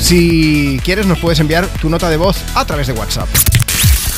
[0.00, 3.28] Si quieres, nos puedes enviar tu nota de voz a través de WhatsApp.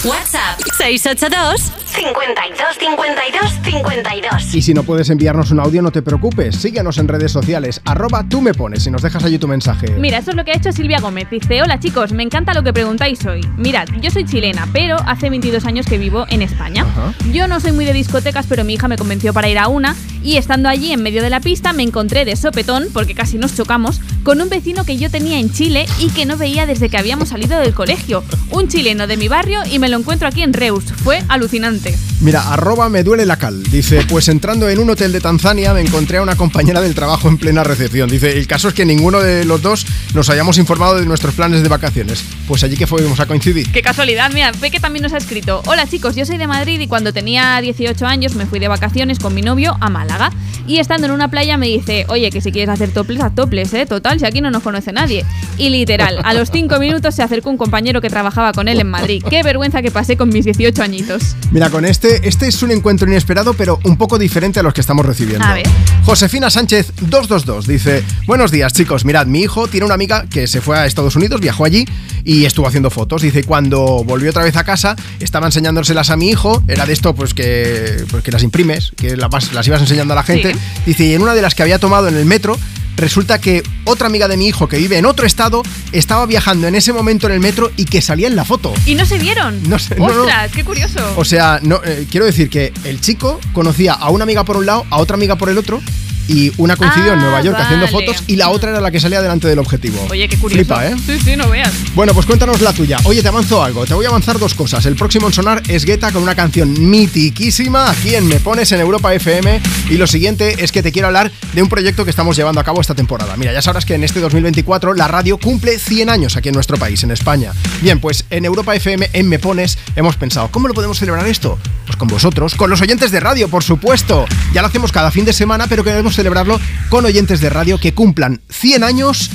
[0.05, 4.55] WhatsApp 682 52 52 52.
[4.55, 6.57] Y si no puedes enviarnos un audio, no te preocupes.
[6.57, 9.91] Síguenos en redes sociales, arroba tú me pones y nos dejas allí tu mensaje.
[9.99, 11.29] Mira, esto es lo que ha hecho Silvia Gómez.
[11.31, 13.41] Dice, hola chicos, me encanta lo que preguntáis hoy.
[13.59, 16.87] Mirad, yo soy chilena, pero hace 22 años que vivo en España.
[17.33, 19.95] Yo no soy muy de discotecas, pero mi hija me convenció para ir a una
[20.23, 23.57] y estando allí en medio de la pista me encontré de sopetón, porque casi nos
[23.57, 26.97] chocamos, con un vecino que yo tenía en Chile y que no veía desde que
[26.97, 28.23] habíamos salido del colegio.
[28.51, 30.85] Un chileno de mi barrio y me lo encuentro aquí en Reus.
[30.85, 31.82] Fue alucinante.
[32.21, 33.63] Mira, arroba me duele la cal.
[33.65, 37.29] Dice, pues entrando en un hotel de Tanzania me encontré a una compañera del trabajo
[37.29, 38.09] en plena recepción.
[38.09, 41.63] Dice, el caso es que ninguno de los dos nos hayamos informado de nuestros planes
[41.63, 42.25] de vacaciones.
[42.47, 43.71] Pues allí que fuimos a coincidir.
[43.73, 45.63] Qué casualidad, mira, ve que también nos ha escrito.
[45.67, 49.19] Hola chicos, yo soy de Madrid y cuando tenía 18 años me fui de vacaciones
[49.19, 50.31] con mi novio a Málaga.
[50.67, 53.75] Y estando en una playa me dice, oye, que si quieres hacer toples, haz toples,
[53.75, 53.85] ¿eh?
[53.85, 55.25] Total, si aquí no nos conoce nadie.
[55.59, 58.89] Y literal, a los 5 minutos se acercó un compañero que trabajaba con él en
[58.89, 59.25] Madrid.
[59.29, 61.35] Qué vergüenza que pasé con mis 18 añitos.
[61.51, 64.81] Mira, con este, este es un encuentro inesperado, pero un poco diferente a los que
[64.81, 65.45] estamos recibiendo.
[65.45, 65.67] A ver.
[66.05, 70.61] Josefina Sánchez 222 dice, buenos días chicos, mirad, mi hijo tiene una amiga que se
[70.61, 71.85] fue a Estados Unidos, viajó allí
[72.25, 73.23] y estuvo haciendo fotos.
[73.23, 77.15] Dice, cuando volvió otra vez a casa, estaba enseñándoselas a mi hijo, era de esto
[77.15, 80.53] pues que, pues que las imprimes, que la vas- las ibas enseñando a la gente.
[80.53, 80.61] Sí.
[80.87, 82.59] Dice, y en una de las que había tomado en el metro,
[82.97, 85.63] resulta que otra amiga de mi hijo que vive en otro estado
[85.93, 88.73] estaba viajando en ese momento en el metro y que salía en la foto.
[88.87, 89.63] ¿Y no se vieron?
[89.69, 90.23] No sé, no, no.
[90.23, 91.01] ¡Ostras, qué curioso!
[91.17, 94.67] O sea, no, eh, quiero decir que el chico conocía a una amiga por un
[94.67, 95.81] lado, a otra amiga por el otro,
[96.29, 99.01] y una coincidió en Ah, Nueva York haciendo fotos y la otra era la que
[99.01, 100.07] salía delante del objetivo.
[100.11, 100.63] Oye, qué curioso.
[100.65, 100.95] Flipa, ¿eh?
[101.07, 101.73] Sí, sí, no veas.
[101.95, 102.99] Bueno, pues cuéntanos la tuya.
[103.05, 103.85] Oye, te avanzo algo.
[103.87, 104.85] Te voy a avanzar dos cosas.
[104.87, 108.81] El próximo en sonar es Guetta con una canción mitiquísima aquí en Me Pones en
[108.81, 109.61] Europa FM.
[109.91, 112.65] Y lo siguiente es que te quiero hablar de un proyecto que estamos llevando a
[112.65, 113.37] cabo esta temporada.
[113.37, 116.77] Mira, ya sabrás que en este 2024 la radio cumple 100 años aquí en nuestro
[116.79, 117.53] país, en España.
[117.81, 121.59] Bien, pues en Europa FM, en Me Pones, hemos pensado, ¿cómo lo podemos celebrar esto?
[121.87, 124.25] Pues con vosotros, con los oyentes de radio, por supuesto.
[124.55, 127.95] Ya lo hacemos cada fin de semana, pero queremos celebrarlo con oyentes de radio que
[127.95, 129.31] cumplan 100 años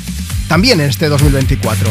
[0.48, 1.90] también en este 2024.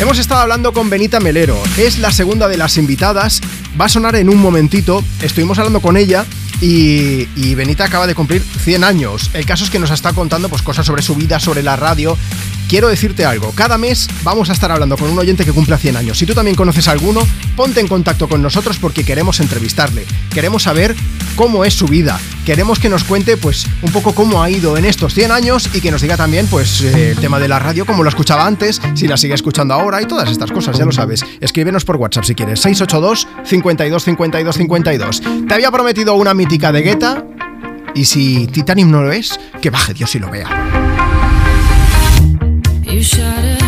[0.00, 3.40] Hemos estado hablando con Benita Melero, es la segunda de las invitadas,
[3.80, 6.24] va a sonar en un momentito, estuvimos hablando con ella
[6.60, 9.30] y, y Benita acaba de cumplir 100 años.
[9.34, 12.16] El caso es que nos estado contando pues, cosas sobre su vida, sobre la radio.
[12.72, 15.94] Quiero decirte algo, cada mes vamos a estar hablando con un oyente que cumpla 100
[15.94, 16.16] años.
[16.16, 17.20] Si tú también conoces a alguno,
[17.54, 20.96] ponte en contacto con nosotros porque queremos entrevistarle, queremos saber
[21.36, 24.86] cómo es su vida, queremos que nos cuente pues un poco cómo ha ido en
[24.86, 27.84] estos 100 años y que nos diga también pues eh, el tema de la radio,
[27.84, 30.92] cómo lo escuchaba antes, si la sigue escuchando ahora y todas estas cosas, ya lo
[30.92, 31.26] sabes.
[31.42, 35.22] Escríbenos por WhatsApp si quieres, 682 52 52 52.
[35.46, 37.22] Te había prometido una mítica de Guetta
[37.94, 40.91] y si Titanium no lo es, que baje Dios y lo vea.
[42.92, 43.61] You shout it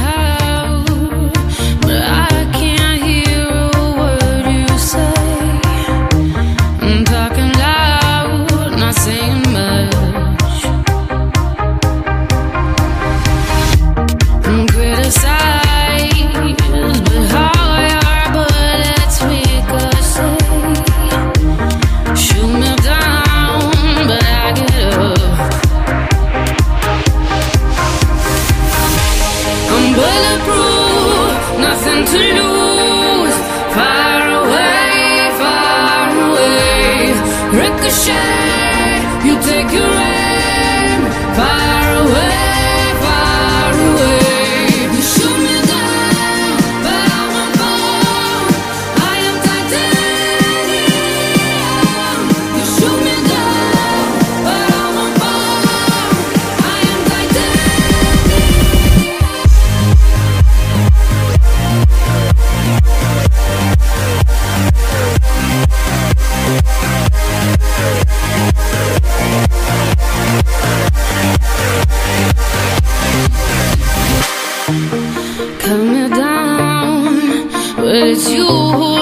[77.94, 78.47] it's you.
[78.47, 78.93] who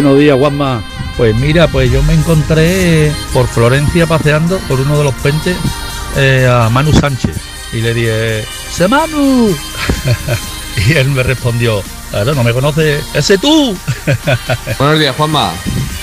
[0.00, 0.80] Buenos días, Juanma.
[1.16, 5.56] Pues mira, pues yo me encontré por Florencia paseando por uno de los puentes
[6.16, 7.36] eh, a Manu Sánchez
[7.72, 9.52] y le dije, ¡Semanu!
[10.86, 13.76] y él me respondió, claro, no me conoce, ese tú.
[14.78, 15.50] Buenos días, Juanma.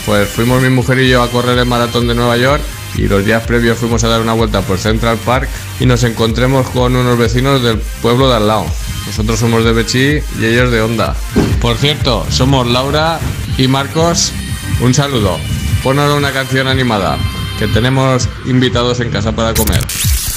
[0.06, 2.62] Pues fuimos mi mujer y yo a correr el maratón de Nueva York
[2.98, 5.48] y los días previos fuimos a dar una vuelta por Central Park
[5.80, 8.66] y nos encontremos con unos vecinos del pueblo de al lado.
[9.08, 11.16] Nosotros somos de Bechí y ellos de Onda.
[11.62, 13.20] Por cierto, somos Laura
[13.58, 14.34] y Marcos,
[14.82, 15.40] un saludo.
[15.82, 17.18] Ponos una canción animada,
[17.58, 19.80] que tenemos invitados en casa para comer.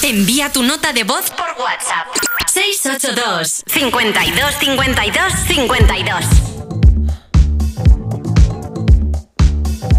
[0.03, 2.07] Envía tu nota de voz por WhatsApp.
[2.47, 6.25] 682 52 52 52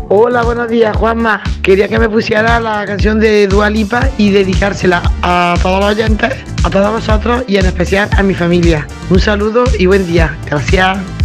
[0.07, 1.43] Hola, buenos días, Juanma.
[1.61, 6.33] Quería que me pusiera la canción de Dualipa y dedicársela a todos los oyentes,
[6.63, 8.87] a todos vosotros y en especial a mi familia.
[9.09, 10.37] Un saludo y buen día.
[10.45, 11.18] Gracias.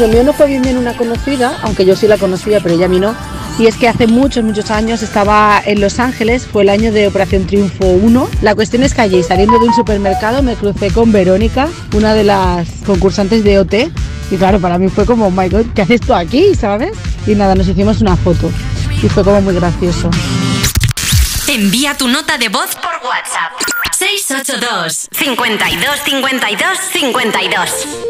[0.00, 2.86] El mío no fue bien bien una conocida, aunque yo sí la conocía, pero ella
[2.86, 3.14] a mí no.
[3.58, 7.06] Y es que hace muchos, muchos años estaba en Los Ángeles, fue el año de
[7.06, 8.28] Operación Triunfo 1.
[8.40, 12.24] La cuestión es que allí, saliendo de un supermercado, me crucé con Verónica, una de
[12.24, 13.74] las concursantes de OT.
[14.30, 16.54] Y claro, para mí fue como, oh my god, ¿qué haces tú aquí?
[16.54, 16.92] ¿Sabes?
[17.26, 18.50] Y nada, nos hicimos una foto.
[19.02, 20.08] Y fue como muy gracioso.
[21.46, 23.52] Envía tu nota de voz por WhatsApp.
[23.98, 28.09] 682 52 52 52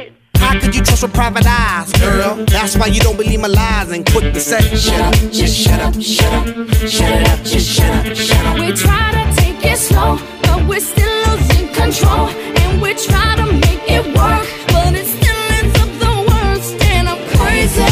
[0.81, 2.43] you trust with private eyes, girl?
[2.45, 5.79] That's why you don't believe my lies and quit the say, shut up, just shut
[5.79, 6.45] up, shut up,
[6.87, 8.59] shut it up, just shut up, shut up.
[8.59, 12.29] We try to take it slow, but we're still losing control.
[12.61, 16.73] And we try to make it work, but it still ends up the worst.
[16.93, 17.85] And I'm crazy.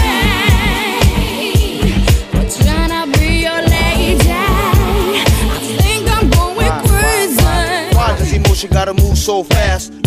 [2.33, 4.31] We're trying be your lady.
[4.31, 7.95] I think I'm going crazy.
[7.95, 9.98] Why does emotion gotta move so fast?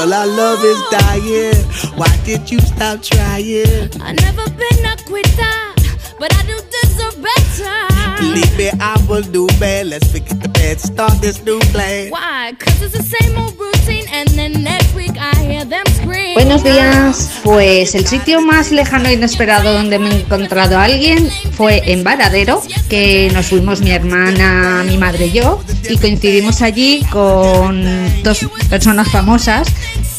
[0.00, 1.62] Girl, our love is dying.
[1.98, 3.90] Why did you stop trying?
[4.00, 5.74] I've never been a quitter,
[6.18, 8.09] but I do deserve better.
[8.20, 9.86] Believe me, I will do bad.
[9.86, 12.10] Let's forget the bad, start this new plan.
[12.10, 12.52] Why?
[12.58, 16.34] Cause it's the same old routine, and then next week I hear them scream.
[16.34, 21.30] Buenos días, pues el sitio más lejano e inesperado donde me he encontrado a alguien
[21.56, 27.02] fue en Varadero, que nos fuimos mi hermana, mi madre y yo, y coincidimos allí
[27.10, 27.82] con
[28.22, 29.66] dos personas famosas,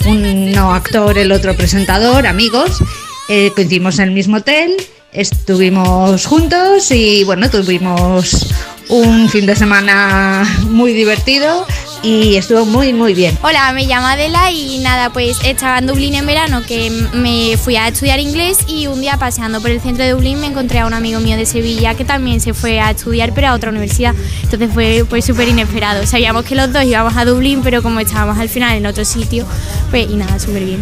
[0.05, 2.83] uno actor, el otro presentador, amigos,
[3.29, 4.75] eh, coincidimos en el mismo hotel,
[5.13, 8.47] estuvimos juntos y bueno, tuvimos
[8.87, 11.65] un fin de semana muy divertido
[12.03, 13.37] y estuvo muy muy bien.
[13.41, 17.75] Hola, me llamo Adela y nada, pues estaba en Dublín en verano que me fui
[17.75, 20.85] a estudiar inglés y un día paseando por el centro de Dublín me encontré a
[20.85, 24.15] un amigo mío de Sevilla que también se fue a estudiar pero a otra universidad.
[24.43, 26.05] Entonces fue pues súper inesperado.
[26.05, 29.45] Sabíamos que los dos íbamos a Dublín pero como estábamos al final en otro sitio,
[29.89, 30.81] pues y nada, súper bien.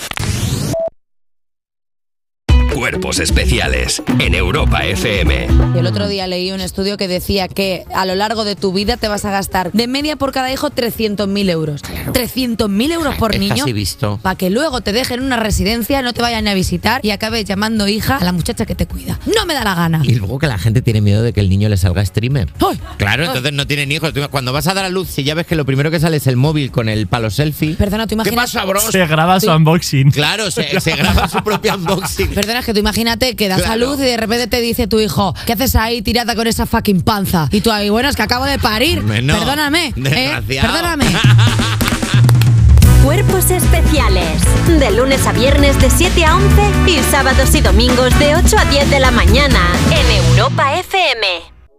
[2.81, 5.47] Cuerpos especiales en Europa FM.
[5.75, 8.73] Y el otro día leí un estudio que decía que a lo largo de tu
[8.73, 11.83] vida te vas a gastar de media por cada hijo 300.000 euros.
[11.83, 13.63] 300.000 euros por Es niño.
[13.65, 14.19] así visto.
[14.23, 17.45] Para que luego te dejen en una residencia, no te vayan a visitar y acabes
[17.45, 19.19] llamando hija a la muchacha que te cuida.
[19.27, 20.01] No me da la gana.
[20.03, 22.51] Y luego que la gente tiene miedo de que el niño le salga streamer.
[22.97, 23.27] Claro, ¡Ay!
[23.27, 24.11] entonces no tienen hijos.
[24.31, 26.25] Cuando vas a dar a luz, si ya ves que lo primero que sale es
[26.25, 27.75] el móvil con el palo selfie.
[27.75, 28.31] Perdona, ¿tú imaginas?
[28.31, 28.81] ¿Qué pasa, bro?
[28.81, 30.09] Se graba su unboxing.
[30.09, 32.29] Claro, se, se graba su propio unboxing.
[32.29, 33.87] Perdona, es que tú imagínate que das a Claro.
[33.91, 37.01] luz y de repente te dice tu hijo, ¿qué haces ahí tirada con esa fucking
[37.01, 37.47] panza?
[37.51, 39.03] Y tú ahí, bueno, es que acabo de parir.
[39.03, 39.37] No.
[39.37, 39.93] Perdóname.
[39.97, 40.41] ¿eh?
[40.47, 41.05] Perdóname.
[43.03, 44.41] Cuerpos especiales.
[44.67, 48.65] De lunes a viernes de 7 a 11 y sábados y domingos de 8 a
[48.65, 49.59] 10 de la mañana
[49.89, 51.50] en Europa FM.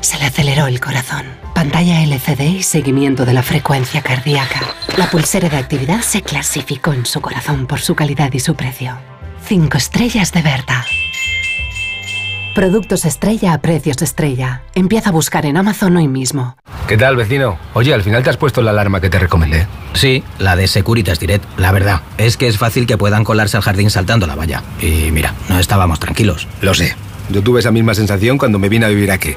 [0.00, 1.26] se le aceleró el corazón.
[1.54, 4.60] Pantalla LCD y seguimiento de la frecuencia cardíaca.
[4.96, 8.96] La pulsera de actividad se clasificó en su corazón por su calidad y su precio.
[9.44, 10.84] Cinco estrellas de Berta.
[12.54, 14.62] Productos estrella a precios estrella.
[14.74, 16.56] Empieza a buscar en Amazon hoy mismo.
[16.88, 17.58] ¿Qué tal, vecino?
[17.74, 19.68] Oye, al final te has puesto la alarma que te recomendé.
[19.94, 21.44] Sí, la de Securitas Direct.
[21.58, 24.64] La verdad, es que es fácil que puedan colarse al jardín saltando la valla.
[24.80, 26.48] Y mira, no estábamos tranquilos.
[26.60, 26.96] Lo sé.
[27.28, 29.36] Yo tuve esa misma sensación cuando me vine a vivir aquí.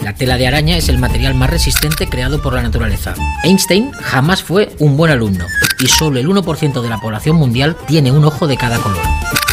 [0.00, 3.14] La tela de araña es el material más resistente creado por la naturaleza.
[3.44, 5.46] Einstein jamás fue un buen alumno
[5.78, 9.04] y solo el 1% de la población mundial tiene un ojo de cada color.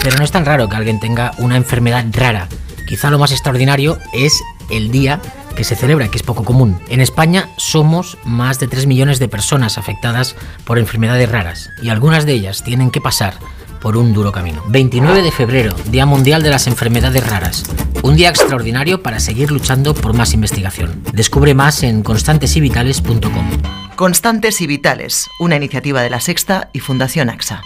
[0.01, 2.49] Pero no es tan raro que alguien tenga una enfermedad rara.
[2.87, 4.41] Quizá lo más extraordinario es
[4.71, 5.21] el día
[5.53, 6.79] que se celebra, que es poco común.
[6.89, 12.25] En España somos más de 3 millones de personas afectadas por enfermedades raras y algunas
[12.25, 13.35] de ellas tienen que pasar
[13.83, 14.63] por un duro camino.
[14.69, 17.63] 29 de febrero, Día Mundial de las Enfermedades Raras.
[18.01, 21.03] Un día extraordinario para seguir luchando por más investigación.
[21.11, 23.49] Descubre más en constantesivitales.com.
[23.97, 27.61] Constantes y Vitales, una iniciativa de la Sexta y Fundación AXA.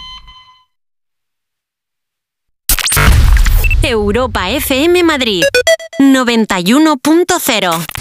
[3.82, 5.44] Europa FM Madrid
[6.00, 7.97] 91.0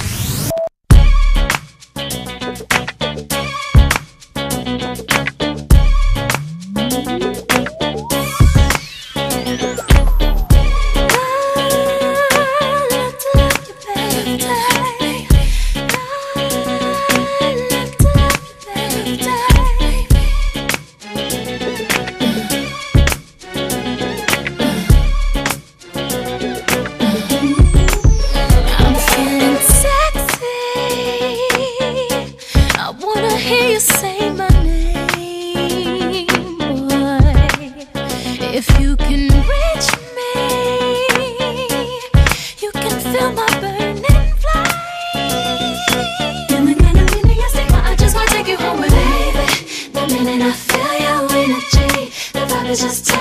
[52.77, 53.16] just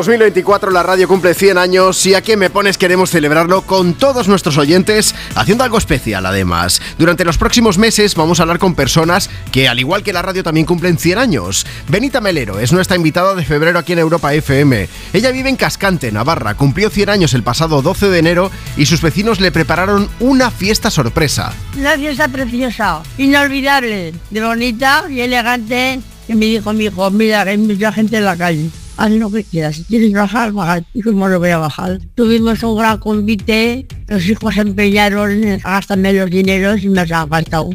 [0.00, 4.28] 2024 la radio cumple 100 años y aquí en Me Pones queremos celebrarlo con todos
[4.28, 6.80] nuestros oyentes, haciendo algo especial además.
[6.96, 10.42] Durante los próximos meses vamos a hablar con personas que, al igual que la radio,
[10.42, 11.66] también cumplen 100 años.
[11.88, 14.88] Benita Melero es nuestra invitada de febrero aquí en Europa FM.
[15.12, 19.02] Ella vive en Cascante, Navarra, cumplió 100 años el pasado 12 de enero y sus
[19.02, 21.52] vecinos le prepararon una fiesta sorpresa.
[21.76, 26.00] Una fiesta preciosa, inolvidable, de bonita y elegante.
[26.26, 28.70] Que me dijo mi hijo, mira, hay mucha gente en la calle.
[29.00, 30.84] Haz lo que quieras, si quieres bajar, bajar.
[30.92, 32.00] Y cómo lo voy a bajar.
[32.14, 37.70] Tuvimos un gran convite, los hijos empeñaron gastarme los dineros y me los han gastado.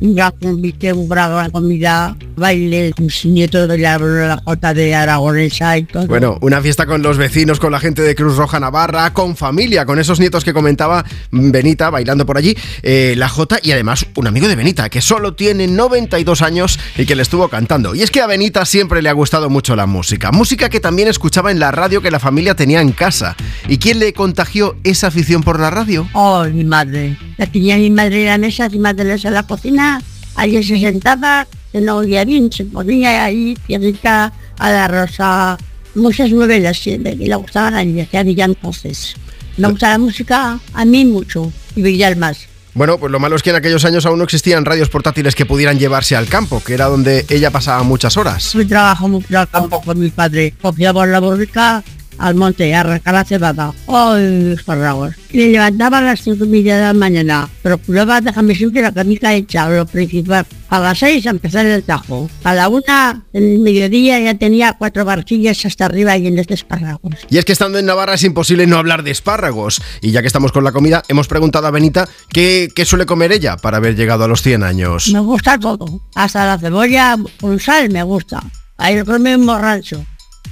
[0.00, 5.78] un gran convite, un gran, comida, baile, mis nietos de la, la Jota de Aragonesa
[5.78, 6.06] y todo.
[6.08, 9.86] Bueno, una fiesta con los vecinos, con la gente de Cruz Roja Navarra, con familia,
[9.86, 14.26] con esos nietos que comentaba Benita bailando por allí, eh, la Jota y además un
[14.26, 17.94] amigo de Benita que solo tiene 92 años y que le estuvo cantando.
[17.94, 21.08] Y es que a Benita siempre le ha gustado mucho la música, música que también
[21.08, 23.36] escuchaba en la radio que la familia tenía en casa.
[23.68, 26.08] ¿Y quién le contagió esa afición por la radio?
[26.12, 27.16] Oh, mi madre.
[27.38, 30.02] La tenía mi madre en la mesa, encima de la la cocina.
[30.34, 35.56] Allí se sentaba, se no oía bien, se ponía ahí, tierrita, a la rosa.
[35.94, 39.14] Muchas novelas que que le gustaban a que había entonces.
[39.56, 42.48] Me gusta la música a mí mucho y Villar más.
[42.74, 45.46] Bueno, pues lo malo es que en aquellos años aún no existían radios portátiles que
[45.46, 48.52] pudieran llevarse al campo, que era donde ella pasaba muchas horas.
[48.68, 50.54] Trabajo mucho al campo con mi padre.
[50.60, 51.84] Cogíamos la borrica
[52.18, 53.72] al monte a arrancar la cebada.
[53.86, 55.14] ¡Ay, espárragos!
[55.30, 57.48] Y me levantaba a las cinco y media de la mañana.
[57.62, 60.46] Procuraba dejarme siempre la camisa hecha, lo principal.
[60.68, 62.28] A las seis empezar el tajo.
[62.42, 67.14] A la una, en el mediodía, ya tenía cuatro barquillas hasta arriba llenas de espárragos.
[67.30, 69.82] Y es que estando en Navarra es imposible no hablar de espárragos.
[70.00, 73.32] Y ya que estamos con la comida, hemos preguntado a Benita qué, qué suele comer
[73.32, 75.10] ella para haber llegado a los 100 años.
[75.12, 76.00] Me gusta todo.
[76.14, 78.42] Hasta la cebolla con sal me gusta.
[78.76, 80.04] Ahí lo comemos rancho.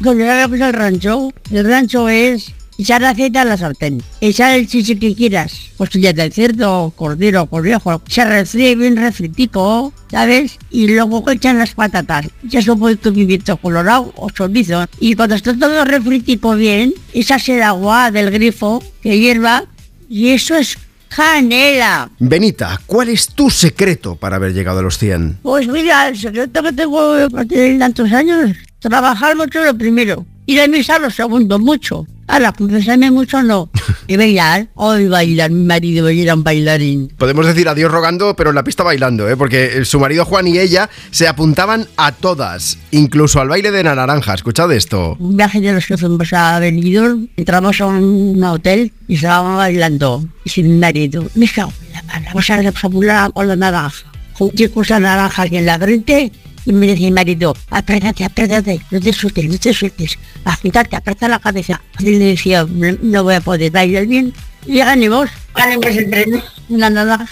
[0.02, 4.66] Cuando ya pues el rancho, el rancho es echar aceite a la sartén, echar el
[4.66, 10.58] chichi que quieras, costillas de cerdo, cordero, conejo, se refríe bien refritico, ¿sabes?
[10.70, 14.86] Y luego echan las patatas, ya eso puede tu pimiento colorado o chorizo.
[14.98, 19.66] Y cuando está todo refritico bien, echas el agua del grifo que hierva
[20.08, 20.78] y eso es
[21.14, 22.10] canela.
[22.18, 25.38] Benita, ¿cuál es tu secreto para haber llegado a los 100?
[25.42, 28.56] Pues mira, el secreto que tengo para tener tantos años,
[28.88, 32.06] trabajar mucho lo primero, ir a misa lo segundo, mucho.
[32.28, 33.70] Ahora, confesarme mucho no.
[34.08, 37.12] Y bailar, hoy bailar, mi marido era un bailarín.
[37.16, 39.36] Podemos decir adiós rogando, pero en la pista bailando, ¿eh?
[39.36, 43.94] porque su marido Juan y ella se apuntaban a todas, incluso al baile de la
[43.94, 44.34] naranja.
[44.34, 45.16] Escuchad esto.
[45.18, 50.24] Un viaje de los que fuimos a Benidorm, entramos a un hotel y estábamos bailando.
[50.44, 54.12] Y sin mi marido, me cago en la mano, vamos a popular con la naranja.
[54.36, 56.32] Con esa naranja aquí en la frente
[56.64, 61.28] y me decía mi marido, apriétate, apriétate, no te sueltes, no te sueltes, agitarte, aprieta
[61.28, 61.80] la cabeza.
[61.98, 64.32] Y le decía, no, no voy a poder bailar bien.
[64.66, 67.28] Y ganemos, ganemos el premio, una naranja.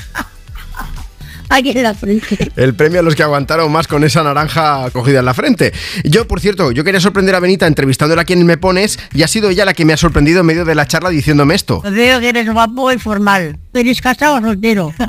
[1.49, 2.51] Aquí en la frente.
[2.57, 5.73] El premio a los que aguantaron más con esa naranja cogida en la frente.
[6.05, 9.29] Yo, por cierto, yo quería sorprender a Benita entrevistándola a quien me pones y ha
[9.29, 11.83] sido ella la que me ha sorprendido en medio de la charla diciéndome esto.
[11.83, 13.59] Veo que eres guapo y formal.
[13.75, 14.93] ¿Eres casado o soltero?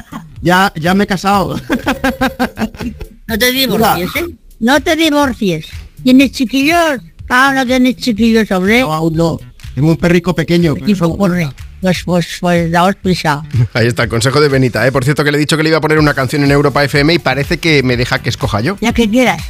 [0.43, 1.56] Ya, ya me he casado.
[3.32, 4.35] No te divorcies, ¿eh?
[4.60, 5.66] No te divorcies.
[6.03, 7.00] ¿Tienes chiquillos?
[7.30, 8.82] Ah, no tienes chiquillos, hombre.
[8.82, 9.40] No, aún no.
[9.74, 10.76] Tengo un perrico pequeño.
[10.76, 11.50] ¿Qué tipo ocurre?
[11.80, 13.42] Pues, pues, pues, daos prisa.
[13.74, 14.85] Ahí está, el consejo de Benita.
[14.85, 14.92] ¿eh?
[14.92, 16.84] Por cierto, que le he dicho que le iba a poner una canción en Europa
[16.84, 18.76] FM y parece que me deja que escoja yo.
[18.82, 19.42] Ya que quieras.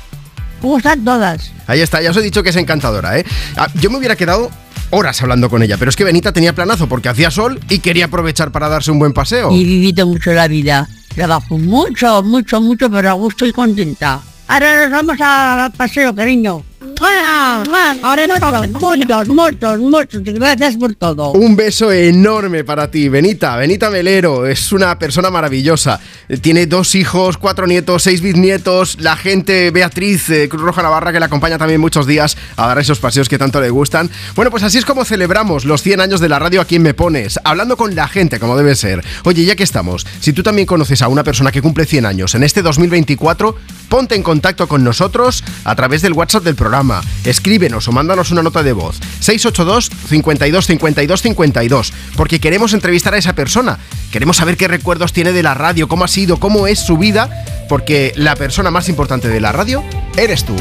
[0.61, 1.51] Gustan todas.
[1.66, 3.26] Ahí está, ya os he dicho que es encantadora, ¿eh?
[3.58, 4.51] Ah, yo me hubiera quedado
[4.92, 8.06] horas hablando con ella, pero es que Benita tenía planazo porque hacía sol y quería
[8.06, 9.51] aprovechar para darse un buen paseo.
[9.51, 10.88] Y vivido mucho la vida.
[11.15, 14.22] Trabajo mucho, mucho, mucho, pero a gusto y contenta.
[14.48, 16.70] Ahora nos vamos a paseo, cariño.
[19.28, 20.24] Muchos, muchos, muchos.
[20.24, 21.32] Gracias por todo.
[21.32, 23.56] Un beso enorme para ti, Benita.
[23.56, 26.00] Benita Melero es una persona maravillosa.
[26.42, 29.00] Tiene dos hijos, cuatro nietos, seis bisnietos.
[29.00, 32.80] La gente, Beatriz, eh, Cruz Roja Navarra, que la acompaña también muchos días a dar
[32.80, 34.10] esos paseos que tanto le gustan.
[34.36, 36.94] Bueno, pues así es como celebramos los 100 años de la radio aquí en Me
[36.94, 39.04] Pones, hablando con la gente, como debe ser.
[39.24, 42.36] Oye, ya que estamos, si tú también conoces a una persona que cumple 100 años
[42.36, 43.56] en este 2024,
[43.90, 46.91] ponte en contacto con nosotros a través del WhatsApp del programa.
[47.24, 49.00] Escríbenos o mándanos una nota de voz.
[49.20, 51.94] 682 52 52 52.
[52.18, 53.80] Porque queremos entrevistar a esa persona.
[54.11, 57.30] Queremos saber qué recuerdos tiene de la radio, cómo ha sido, cómo es su vida.
[57.70, 59.84] Porque la persona más importante de la radio
[60.18, 60.56] eres tú.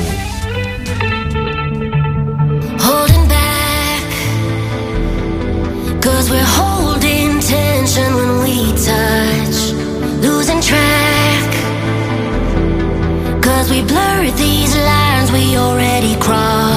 [6.00, 9.72] Cause we're holding tension when we touch,
[10.22, 11.50] losing track.
[13.42, 14.69] Cause we blurred these
[15.32, 16.69] we already crossed.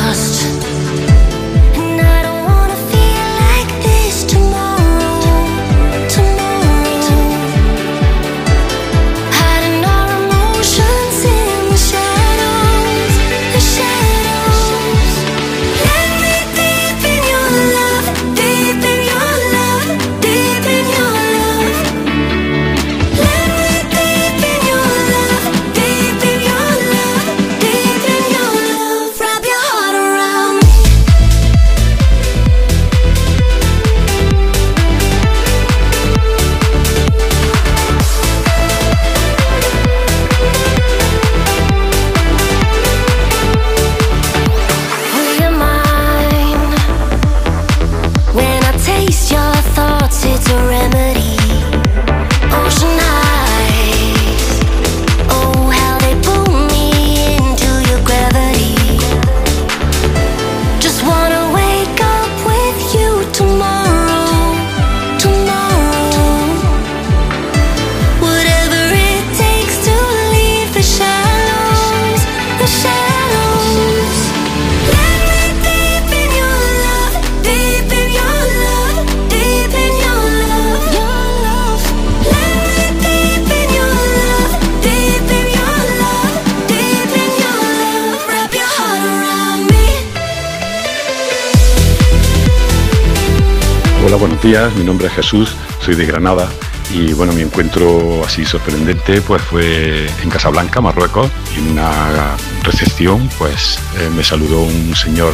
[94.44, 94.76] Días.
[94.76, 96.50] Mi nombre es Jesús, soy de Granada
[96.94, 103.80] y bueno, mi encuentro así sorprendente pues fue en Casablanca, Marruecos, en una recepción pues
[103.98, 105.34] eh, me saludó un señor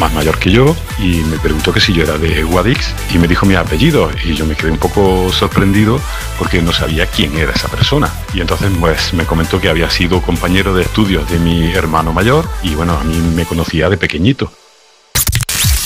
[0.00, 3.28] más mayor que yo y me preguntó que si yo era de Guadix y me
[3.28, 6.00] dijo mi apellido y yo me quedé un poco sorprendido
[6.38, 10.22] porque no sabía quién era esa persona y entonces pues me comentó que había sido
[10.22, 14.50] compañero de estudios de mi hermano mayor y bueno, a mí me conocía de pequeñito.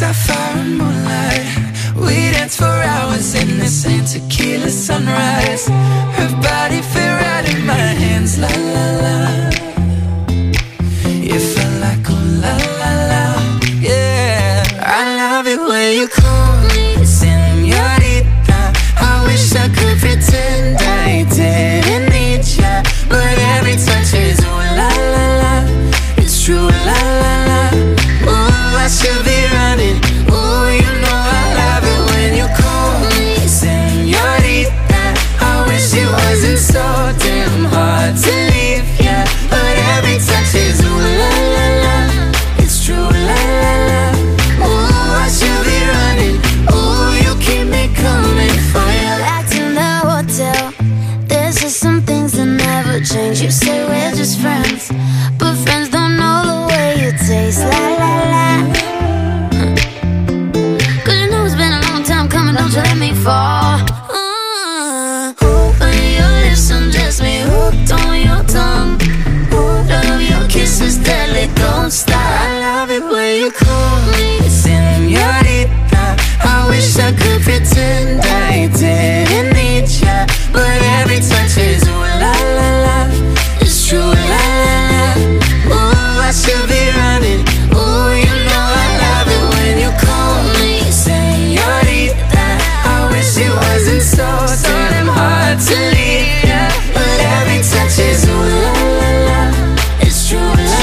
[0.00, 1.44] Sapphire and moonlight,
[1.94, 5.68] we danced for hours in the same tequila sunrise.
[5.68, 9.49] Her body fit right in my hands, la la la.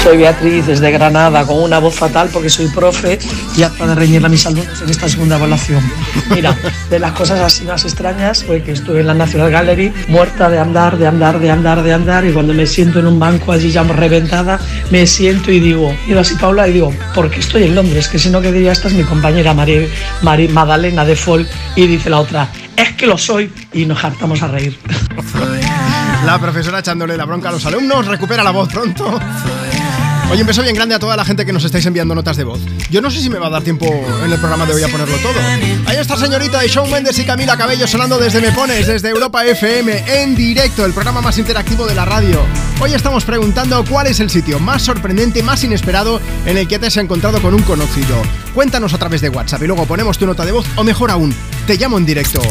[0.08, 3.18] Soy Beatriz desde Granada con una voz fatal porque soy profe
[3.54, 5.82] y hasta de reñir a mis alumnos en esta segunda evaluación.
[6.30, 6.56] Mira,
[6.88, 10.58] de las cosas así más extrañas fue que estuve en la National Gallery muerta de
[10.60, 13.70] andar, de andar, de andar, de andar y cuando me siento en un banco allí
[13.70, 14.58] ya reventada,
[14.90, 18.08] me siento y digo, miro así Paula y digo, ¿por qué estoy en Londres?
[18.08, 19.90] Que si no que diría, esta es mi compañera Mari,
[20.22, 21.46] Mari- Madalena de Folk
[21.76, 24.74] y dice la otra, es que lo soy y nos hartamos a reír.
[26.24, 29.18] La profesora echándole la bronca a los alumnos, recupera la voz pronto.
[30.30, 32.60] Oye, beso bien grande a toda la gente que nos estáis enviando notas de voz.
[32.90, 34.88] Yo no sé si me va a dar tiempo en el programa de hoy a
[34.88, 35.40] ponerlo todo.
[35.86, 39.46] Ahí está señorita de Shawn Mendes y Camila Cabello sonando desde Me Pones, desde Europa
[39.46, 42.42] FM, en directo, el programa más interactivo de la radio.
[42.78, 46.88] Hoy estamos preguntando cuál es el sitio más sorprendente, más inesperado en el que te
[46.88, 48.20] has encontrado con un conocido.
[48.54, 51.34] Cuéntanos a través de WhatsApp y luego ponemos tu nota de voz o mejor aún,
[51.66, 52.42] te llamo en directo.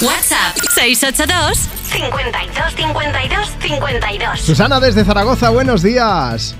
[0.00, 6.54] WhatsApp 682 52 52 52 Susana desde Zaragoza, buenos días.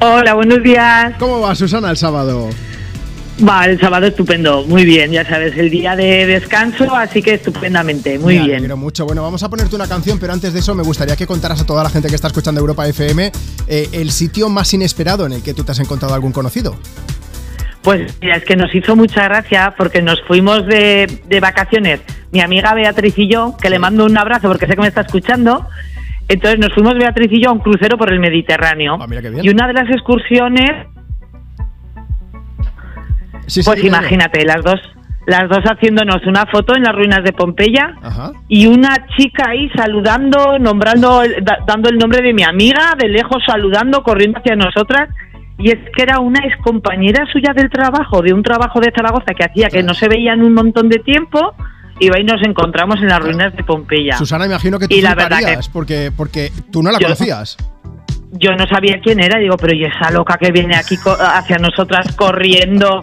[0.00, 1.14] Hola, buenos días.
[1.18, 2.50] ¿Cómo va Susana el sábado?
[3.46, 8.18] Va, el sábado estupendo, muy bien, ya sabes, el día de descanso, así que estupendamente,
[8.18, 8.56] muy bien.
[8.56, 9.06] alegro mucho.
[9.06, 11.66] Bueno, vamos a ponerte una canción, pero antes de eso me gustaría que contaras a
[11.66, 13.30] toda la gente que está escuchando Europa FM
[13.68, 16.76] eh, el sitio más inesperado en el que tú te has encontrado algún conocido.
[17.82, 22.00] Pues mira, es que nos hizo mucha gracia porque nos fuimos de, de vacaciones,
[22.32, 25.02] mi amiga Beatriz y yo, que le mando un abrazo porque sé que me está
[25.02, 25.66] escuchando.
[26.28, 28.98] Entonces nos fuimos Beatriz y yo a un crucero por el Mediterráneo.
[29.00, 29.22] Ah, bien.
[29.42, 30.70] Y una de las excursiones,
[33.46, 34.78] Sí, sí, pues imagínate, las dos,
[35.26, 38.32] las dos haciéndonos una foto en las ruinas de Pompeya Ajá.
[38.46, 43.42] y una chica ahí saludando, nombrando, da- dando el nombre de mi amiga, de lejos
[43.46, 45.08] saludando, corriendo hacia nosotras.
[45.56, 49.44] Y es que era una excompañera suya del trabajo, de un trabajo de Zaragoza que
[49.44, 51.54] hacía que no se veían un montón de tiempo.
[52.00, 54.16] Y ahí nos encontramos en las ruinas de Pompeya.
[54.18, 57.56] Susana, imagino que tú Y la verdad que- porque, porque tú no la Yo- conocías.
[58.32, 62.14] Yo no sabía quién era, digo, pero ¿y esa loca que viene aquí hacia nosotras
[62.14, 63.02] corriendo?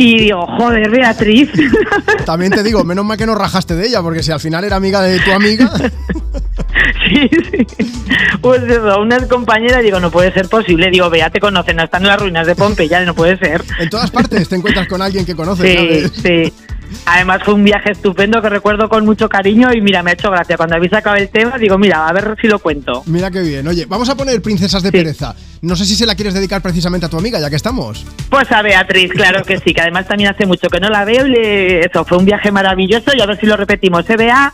[0.00, 1.50] Y digo, joder, Beatriz.
[2.24, 4.76] También te digo, menos mal que no rajaste de ella, porque si al final era
[4.76, 5.68] amiga de tu amiga.
[7.08, 7.66] sí, sí.
[8.40, 10.88] Pues eso, una compañera, digo, no puede ser posible.
[10.90, 13.62] Digo, Bea, te conocen, no están en las ruinas de Pompeya, no puede ser.
[13.80, 16.12] En todas partes te encuentras con alguien que conoces, Sí, ¿sabes?
[16.52, 16.52] sí.
[17.06, 20.30] Además fue un viaje estupendo que recuerdo con mucho cariño y mira, me ha hecho
[20.30, 20.56] gracia.
[20.56, 23.02] Cuando habéis sacado el tema, digo, mira, a ver si lo cuento.
[23.06, 23.66] Mira qué bien.
[23.68, 25.34] Oye, vamos a poner Princesas de Pereza.
[25.62, 28.06] No sé si se la quieres dedicar precisamente a tu amiga, ya que estamos.
[28.30, 31.26] Pues a Beatriz, claro que sí, que además también hace mucho que no la veo
[31.26, 34.08] y le- eso, fue un viaje maravilloso y a ver si lo repetimos.
[34.08, 34.52] ¿eh, Bea?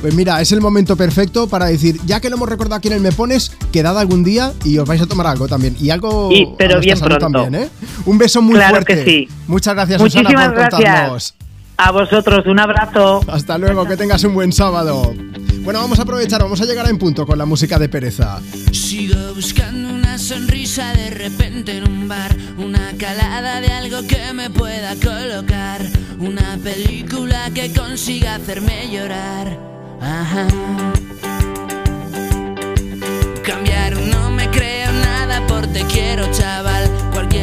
[0.00, 2.94] Pues mira, es el momento perfecto para decir, ya que lo hemos recordado aquí en
[2.94, 5.76] el Me Pones, quedad algún día y os vais a tomar algo también.
[5.78, 6.30] Y algo.
[6.32, 7.18] Y- pero bien pronto.
[7.30, 7.68] También, ¿eh?
[8.06, 8.94] Un beso muy Claro fuerte.
[8.94, 9.28] que sí.
[9.46, 10.80] Muchas gracias, Susana, Muchísimas por gracias.
[10.80, 11.34] contarnos.
[11.82, 13.20] A vosotros, un abrazo.
[13.26, 15.14] Hasta luego, que tengas un buen sábado.
[15.62, 18.38] Bueno, vamos a aprovechar, vamos a llegar en punto con la música de pereza.
[18.70, 24.50] Sigo buscando una sonrisa de repente en un bar, una calada de algo que me
[24.50, 25.80] pueda colocar,
[26.18, 29.58] una película que consiga hacerme llorar.
[30.02, 30.48] Ajá.
[33.42, 36.90] Cambiar no me creo nada por te quiero chaval,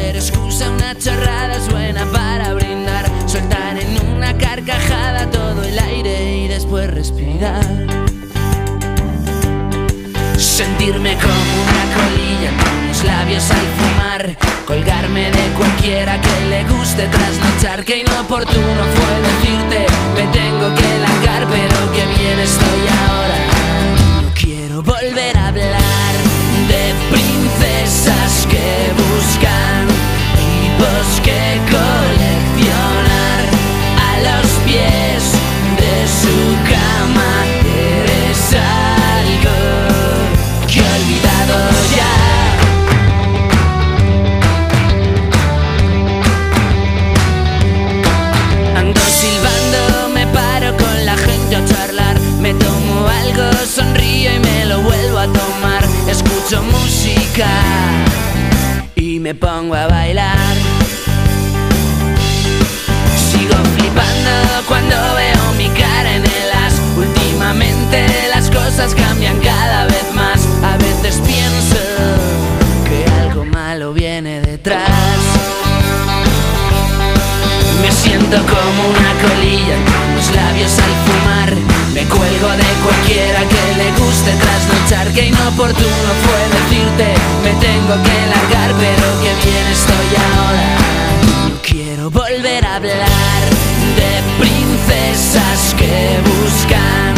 [0.08, 6.38] cualquier excusa, una chorrada es buena para brindar, soltar en una carcajada todo el aire
[6.38, 7.62] y después respirar.
[10.36, 14.36] Sentirme como una colilla con los labios al fumar.
[14.66, 21.46] Colgarme de cualquiera que le guste trasnochar Que inoportuno fue decirte me tengo que largar
[21.48, 25.87] Pero que bien estoy ahora No quiero volver a hablar
[59.28, 60.56] me pongo a bailar.
[63.14, 64.30] Sigo flipando
[64.66, 66.80] cuando veo mi cara en el as.
[66.96, 69.38] Últimamente las cosas cambian
[78.36, 79.76] como una colilla
[80.14, 81.50] los labios al fumar.
[81.94, 85.08] Me cuelgo de cualquiera que le guste trasnochar.
[85.14, 90.68] Que inoportuno fue decirte me tengo que largar, pero que bien estoy ahora.
[91.48, 93.42] No quiero volver a hablar
[93.96, 97.14] de princesas que buscan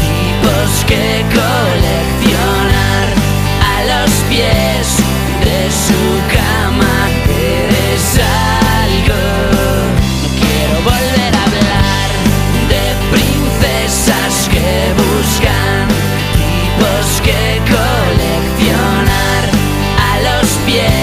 [0.00, 3.06] tipos que coleccionar
[3.72, 4.86] a los pies
[5.44, 6.43] de su cama.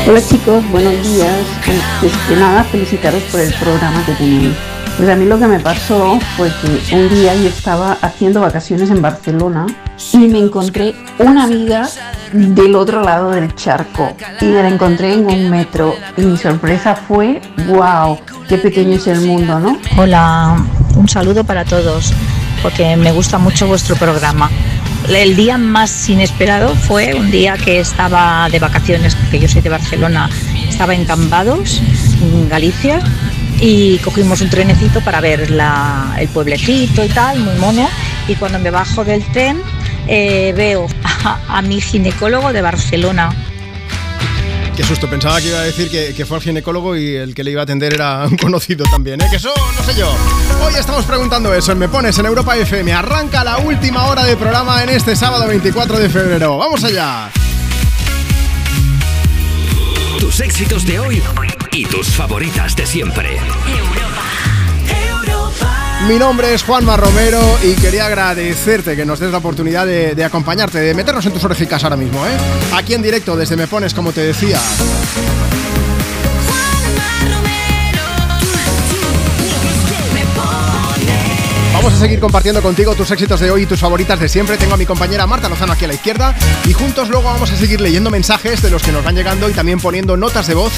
[0.08, 1.38] Hola chicos, buenos días.
[1.68, 4.56] Antes que nada, felicitaros por el programa que tenéis.
[4.98, 8.90] Pues a mí lo que me pasó fue que un día yo estaba haciendo vacaciones
[8.90, 9.68] en Barcelona
[10.14, 11.88] y me encontré una amiga
[12.34, 16.96] del otro lado del charco y me la encontré en un metro y mi sorpresa
[16.96, 19.78] fue, wow, qué pequeño es el mundo, ¿no?
[19.98, 20.66] Hola,
[20.96, 22.12] un saludo para todos,
[22.64, 24.50] porque me gusta mucho vuestro programa.
[25.10, 29.70] El día más inesperado fue un día que estaba de vacaciones, porque yo soy de
[29.70, 30.30] Barcelona,
[30.68, 31.82] estaba en Cambados,
[32.22, 33.00] en Galicia,
[33.60, 35.52] y cogimos un trenecito para ver
[36.20, 37.88] el pueblecito y tal, muy mono,
[38.28, 39.62] y cuando me bajo del tren
[40.08, 40.88] eh, veo
[41.48, 43.30] a mi ginecólogo de Barcelona.
[44.76, 47.52] Qué susto, pensaba que iba a decir que, fue al ginecólogo y el que le
[47.52, 49.26] iba a atender era un conocido también, ¿eh?
[49.30, 50.10] Que eso, no sé yo.
[50.66, 52.94] Hoy estamos preguntando eso en Me Pones en Europa FM.
[52.94, 56.58] Arranca la última hora de programa en este sábado 24 de febrero.
[56.58, 57.30] ¡Vamos allá!
[60.20, 61.22] Tus éxitos de hoy
[61.74, 63.40] y tus favoritas de siempre.
[66.08, 70.80] Mi nombre es Juanma Romero y quería agradecerte que nos des la oportunidad de, acompañarte,
[70.80, 72.32] de meternos en tus orejicas ahora mismo, ¿eh?
[72.74, 74.60] Aquí en directo desde Me Pones, como te decía.
[81.74, 84.58] Vamos a seguir compartiendo contigo tus éxitos de hoy y tus favoritas de siempre.
[84.58, 86.36] Tengo a mi compañera Marta Lozano aquí a la izquierda
[86.68, 89.54] y juntos luego vamos a seguir leyendo mensajes de los que nos van llegando y
[89.54, 90.74] también poniendo notas de voz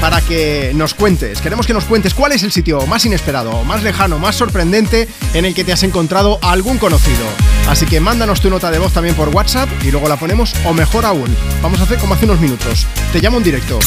[0.00, 1.40] para que nos cuentes.
[1.40, 5.44] Queremos que nos cuentes cuál es el sitio más inesperado, más lejano, más sorprendente en
[5.44, 7.24] el que te has encontrado algún conocido.
[7.68, 10.72] Así que mándanos tu nota de voz también por WhatsApp y luego la ponemos o
[10.72, 12.86] mejor aún, vamos a hacer como hace unos minutos.
[13.12, 13.78] Te llamo en directo.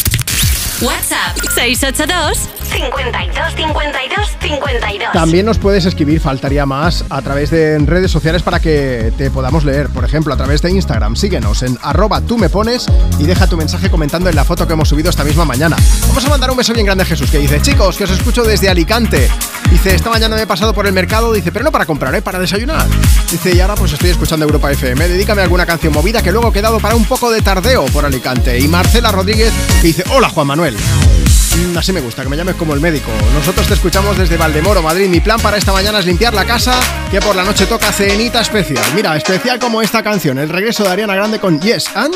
[0.82, 5.12] WhatsApp 682 52 52 52.
[5.12, 9.66] También nos puedes escribir, faltaría más, a través de redes sociales para que te podamos
[9.66, 9.90] leer.
[9.90, 11.18] Por ejemplo, a través de Instagram.
[11.18, 12.86] Síguenos en arroba tú me pones
[13.18, 15.76] y deja tu mensaje comentando en la foto que hemos subido esta misma mañana.
[16.08, 18.44] Vamos a mandar un beso bien grande a Jesús, que dice, chicos, que os escucho
[18.44, 19.30] desde Alicante.
[19.72, 22.22] Dice, esta mañana me he pasado por el mercado, dice, pero no para comprar, ¿eh?
[22.22, 22.88] para desayunar.
[23.30, 25.08] Dice, y ahora pues estoy escuchando Europa FM.
[25.08, 28.58] Dedícame alguna canción movida que luego he quedado para un poco de tardeo por Alicante.
[28.60, 29.52] Y Marcela Rodríguez,
[29.82, 30.69] que dice, hola Juan Manuel.
[30.76, 33.12] Mm, Así me gusta, que me llames como el médico.
[33.34, 35.08] Nosotros te escuchamos desde Valdemoro, Madrid.
[35.08, 36.80] Mi plan para esta mañana es limpiar la casa,
[37.12, 38.84] que por la noche toca cenita especial.
[38.96, 42.14] Mira, especial como esta canción, el regreso de Ariana Grande con Yes and.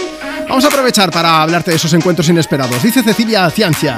[0.48, 2.82] Vamos a aprovechar para hablarte de esos encuentros inesperados.
[2.84, 3.98] Dice Cecilia Ciancia.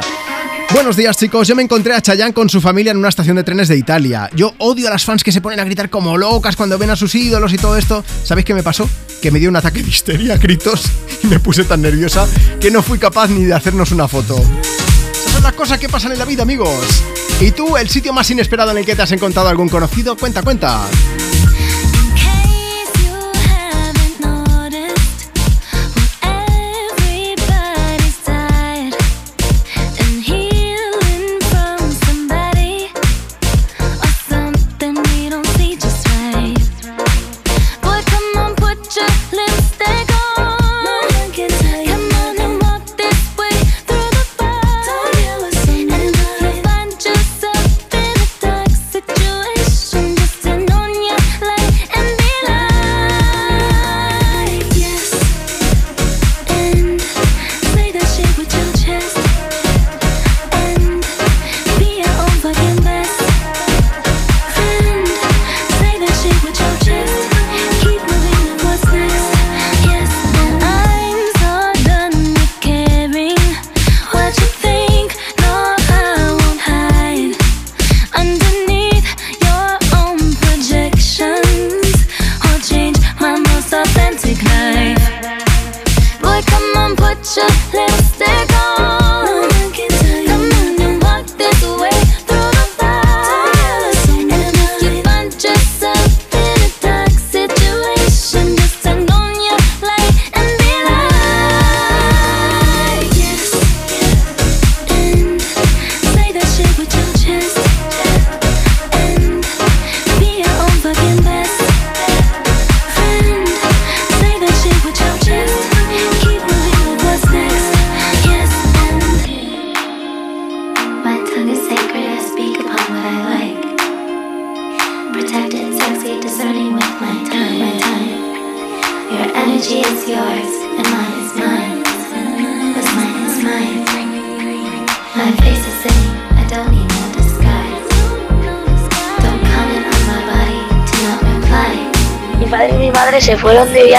[0.74, 3.44] Buenos días chicos, yo me encontré a Chayanne con su familia en una estación de
[3.44, 4.30] trenes de Italia.
[4.36, 6.96] Yo odio a las fans que se ponen a gritar como locas cuando ven a
[6.96, 8.04] sus ídolos y todo esto.
[8.24, 8.90] ¿Sabéis qué me pasó?
[9.22, 10.86] Que me dio un ataque de histeria, gritos,
[11.24, 12.28] y me puse tan nerviosa
[12.60, 14.36] que no fui capaz ni de hacernos una foto.
[14.36, 17.04] Esas son las cosas que pasan en la vida, amigos.
[17.40, 20.16] ¿Y tú, el sitio más inesperado en el que te has encontrado algún conocido?
[20.18, 20.82] Cuenta, cuenta.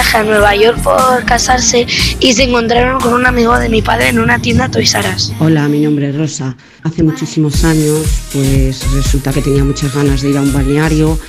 [0.07, 1.85] Viaje a Nueva York por casarse
[2.19, 5.33] y se encontraron con un amigo de mi padre en una tienda Toys R Us.
[5.39, 6.55] Hola, mi nombre es Rosa.
[6.83, 11.19] Hace muchísimos años, pues resulta que tenía muchas ganas de ir a un balneario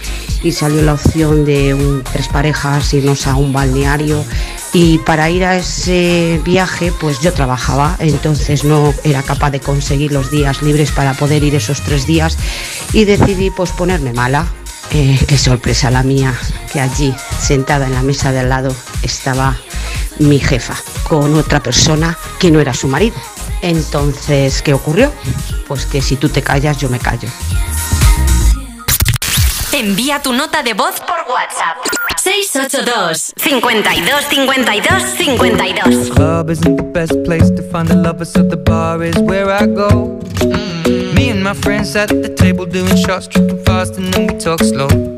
[0.44, 4.24] y salió la opción de un- tres parejas irnos a un balneario.
[4.72, 10.12] Y para ir a ese viaje, pues yo trabajaba, entonces no era capaz de conseguir
[10.12, 12.36] los días libres para poder ir esos tres días
[12.92, 14.46] y decidí pues ponerme mala.
[14.90, 16.32] Eh, qué sorpresa la mía,
[16.72, 19.56] que allí, sentada en la mesa de al lado, estaba
[20.18, 20.76] mi jefa
[21.08, 23.16] con otra persona que no era su marido.
[23.62, 25.12] Entonces, ¿qué ocurrió?
[25.66, 27.28] Pues que si tú te callas, yo me callo.
[29.72, 31.76] Envía tu nota de voz por WhatsApp.
[32.16, 36.10] 682 52 52 52.
[36.10, 39.66] club isn't the best place to find the lovers, so the bar is where I
[39.66, 40.18] go.
[41.14, 44.60] Me and my friends at the table doing shots, tripping fast, and then we talk
[44.60, 45.17] slow.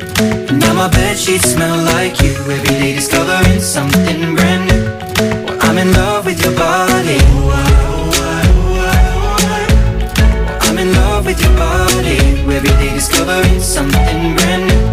[0.61, 2.33] Now my bed sheets smell like you.
[2.55, 4.83] Every day discovering something brand new.
[5.45, 7.19] Well, I'm in love with your body.
[10.67, 12.17] I'm in love with your body.
[12.57, 14.83] Every day discovering something brand new.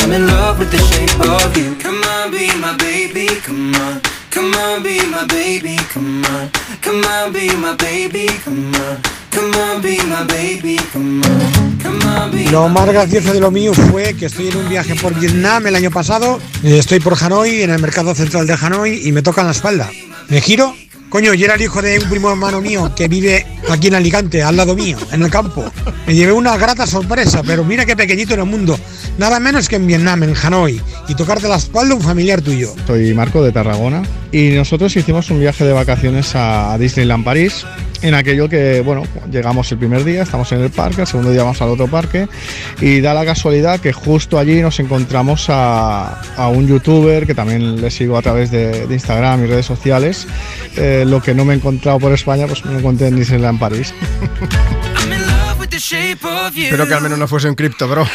[0.00, 1.74] I'm in love with the shape of you.
[1.76, 4.00] Come on, be my baby, come on.
[4.30, 6.50] Come on, be my baby, come on.
[6.80, 9.15] Come on, be my baby, come on.
[12.50, 15.74] Lo más gracioso de lo mío fue que estoy en un viaje por Vietnam el
[15.76, 16.40] año pasado.
[16.62, 19.90] eh, Estoy por Hanoi, en el mercado central de Hanoi, y me tocan la espalda.
[20.28, 20.74] Me giro.
[21.08, 24.42] Coño, yo era el hijo de un primo hermano mío que vive aquí en Alicante,
[24.42, 25.64] al lado mío, en el campo.
[26.06, 28.78] Me llevé una grata sorpresa, pero mira qué pequeñito en el mundo.
[29.16, 30.80] Nada menos que en Vietnam, en Hanoi.
[31.08, 32.74] Y tocarte la espalda un familiar tuyo.
[32.88, 37.64] Soy Marco de Tarragona y nosotros hicimos un viaje de vacaciones a Disneyland París.
[38.02, 41.42] En aquello que, bueno, llegamos el primer día, estamos en el parque, el segundo día
[41.42, 42.28] vamos al otro parque
[42.80, 47.80] y da la casualidad que justo allí nos encontramos a, a un youtuber que también
[47.80, 50.26] le sigo a través de, de Instagram y redes sociales.
[50.76, 53.58] Eh, lo que no me he encontrado por España, pues me lo encontré en Disneyland
[53.58, 53.94] París.
[56.64, 58.06] Espero que al menos no fuese un cripto, bro.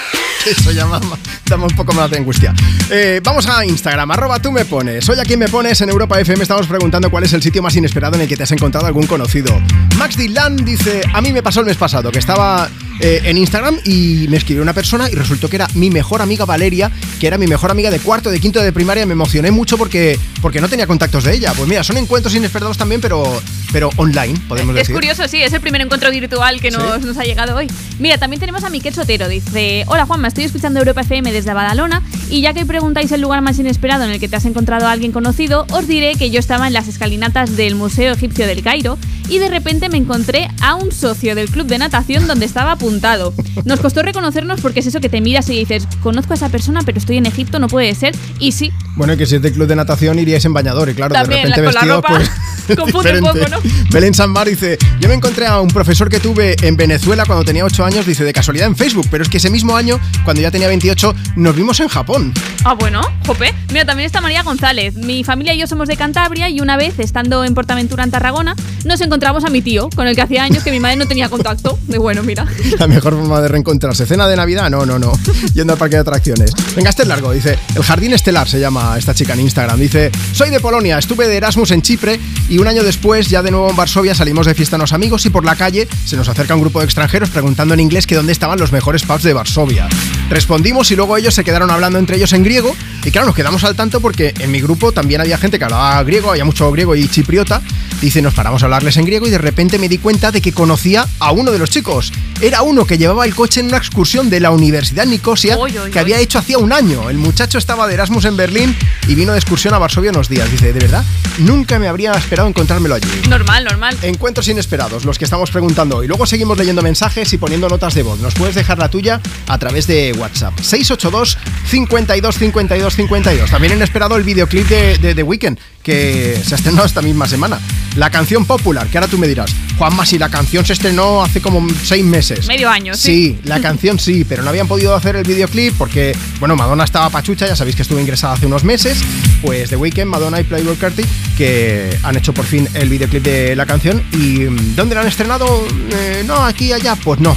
[0.50, 1.02] Eso ya más-
[1.48, 2.54] dame un poco más de angustia.
[2.90, 5.08] Eh, vamos a Instagram, arroba tú me pones.
[5.08, 8.16] Hoy aquí me pones en Europa FM estamos preguntando cuál es el sitio más inesperado
[8.16, 9.60] en el que te has encontrado algún conocido.
[9.98, 13.78] Max Dylan dice, a mí me pasó el mes pasado que estaba eh, en Instagram
[13.86, 17.38] y me escribió una persona y resultó que era mi mejor amiga Valeria, que era
[17.38, 19.06] mi mejor amiga de cuarto, de quinto de primaria.
[19.06, 21.54] Me emocioné mucho porque, porque no tenía contactos de ella.
[21.56, 24.96] Pues mira, son encuentros inesperados también, pero, pero online, podemos Es decir.
[24.96, 27.68] curioso, sí, es el primer encuentro virtual que nos, nos ha llegado hoy.
[28.00, 29.28] Mira, también tenemos a Miquel Sotero.
[29.28, 33.42] Dice: Hola Juanma, estoy escuchando Europa FM desde Badalona y ya que preguntáis el lugar
[33.42, 36.40] más inesperado en el que te has encontrado a alguien conocido, os diré que yo
[36.40, 38.98] estaba en las escalinatas del Museo Egipcio del Cairo
[39.30, 43.34] y de repente me encontré a un socio del club de natación donde estaba apuntado.
[43.66, 46.82] Nos costó reconocernos porque es eso que te miras y dices: Conozco a esa persona,
[46.86, 48.16] pero estoy en Egipto, no puede ser.
[48.40, 50.94] Y sí, Bueno, y que si es de club de natación iríais en bañador y
[50.96, 52.32] claro, También, de repente la- con la vestido ropa
[52.66, 53.58] pues confunde un poco, ¿no?
[53.92, 57.66] Belén Sanmar dice, yo me encontré a un profesor que tuve en Venezuela cuando tenía
[57.66, 60.52] 8 años, dice, de casualidad en Facebook, pero es que ese mismo año, cuando ya
[60.52, 62.34] tenía 28, nos vimos en Japón.
[62.64, 63.54] Ah, bueno, jope.
[63.70, 64.96] Mira, también está María González.
[64.96, 68.56] Mi familia y yo somos de Cantabria y una vez, estando en Portaventura en Tarragona,
[68.86, 71.30] nos encontramos a mi tío, con el que hacía años que mi madre no tenía
[71.30, 71.80] contacto.
[71.88, 72.46] De bueno, mira.
[72.80, 74.06] La mejor forma de reencontrarse.
[74.06, 74.70] ¿Cena de Navidad?
[74.70, 75.14] No, no, no.
[75.54, 76.52] Yendo al parque de atracciones.
[76.76, 77.32] Venga, este es largo.
[77.32, 79.80] Dice, el Jardín Estelar se llama esta chica en Instagram.
[79.80, 82.20] Dice, soy de Polonia, estuve de Erasmus en Chipre
[82.50, 85.30] y un año después, ya de nuevo en Varsovia, salimos de fiesta unos amigos y
[85.30, 88.32] por la calle se nos acerca un grupo de extranjeros preguntando en inglés que dónde
[88.32, 89.88] estaban los mejores pubs de Varsovia.
[90.30, 93.64] Respondimos y luego ellos se quedaron hablando entre ellos en griego y claro, nos quedamos
[93.64, 96.96] al tanto porque en mi grupo también había gente que hablaba griego, había mucho griego
[96.96, 97.62] y chipriota.
[98.00, 100.54] Dice, nos paramos a hablarles en griego y de repente me di cuenta de que
[100.54, 102.12] conocía a uno de los chicos.
[102.42, 105.58] Era uno que llevaba el coche en una excursión de la Universidad Nicosia
[105.92, 107.10] que había hecho hacía un año.
[107.10, 108.76] El muchacho estaba de Erasmus en Berlín
[109.08, 110.50] y vino de excursión a Varsovia unos días.
[110.50, 111.04] Dice, de verdad,
[111.40, 113.08] nunca me habría esperado encontrármelo allí.
[113.30, 113.98] Normal, normal.
[114.02, 116.08] Encuentros inesperados, los que estamos preguntando hoy.
[116.08, 118.20] Luego seguimos leyendo mensajes y poniendo notas de voz.
[118.20, 120.60] Nos puedes dejar la tuya a través de WhatsApp.
[120.60, 123.50] 682 52 52 52.
[123.50, 127.60] También inesperado el videoclip de, de The Weeknd, que se ha estrenado esta misma semana.
[127.96, 131.42] La canción popular, que ahora tú me dirás, Juanma, si la canción se estrenó hace
[131.42, 132.48] como seis meses.
[132.48, 133.02] Medio año, sí.
[133.02, 137.10] Sí, la canción sí, pero no habían podido hacer el videoclip porque, bueno, Madonna estaba
[137.10, 139.00] pachucha, ya sabéis que estuvo ingresada hace unos meses.
[139.42, 141.04] Pues The Weeknd, Madonna y Playboy Carti,
[141.38, 144.02] que han hecho por fin el videoclip de la canción.
[144.14, 144.44] ¿Y
[144.76, 145.66] dónde la han estrenado?
[145.92, 147.36] Eh, no, aquí, allá, pues no.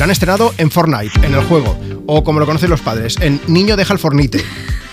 [0.00, 1.78] La han estrenado en Fortnite, en el juego.
[2.06, 4.42] O como lo conocen los padres, en Niño deja el Fornite.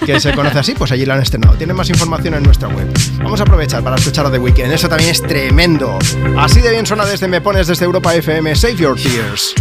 [0.05, 1.55] Que se conoce así, pues allí la han estrenado.
[1.55, 2.91] Tienen más información en nuestra web.
[3.19, 4.69] Vamos a aprovechar para escuchar a The Weeknd.
[4.69, 5.97] Eso también es tremendo.
[6.37, 8.53] Así de bien suena desde Me Pones desde Europa FM.
[8.53, 9.55] Save Your Tears.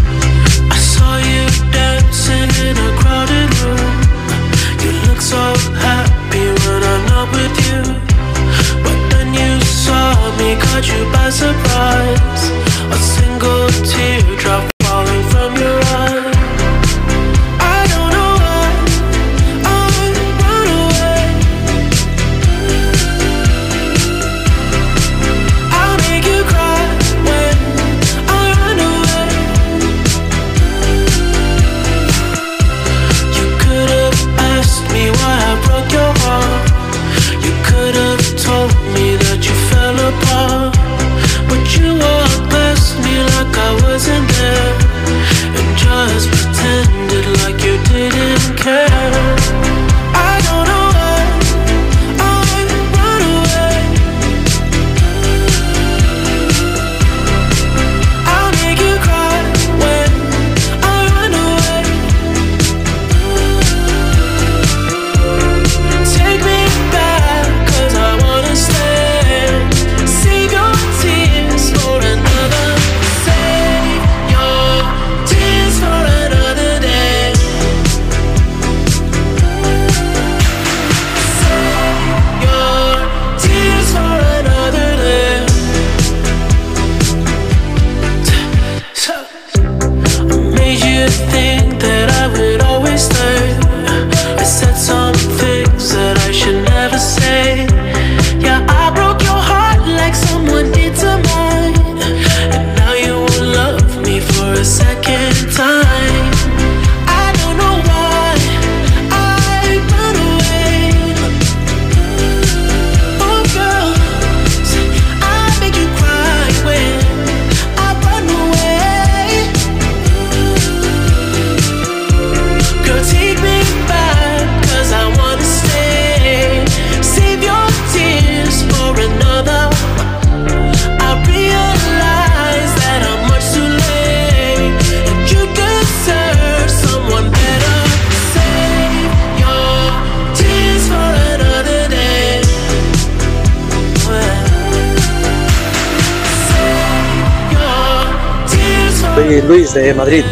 [149.47, 150.25] Luis de Madrid.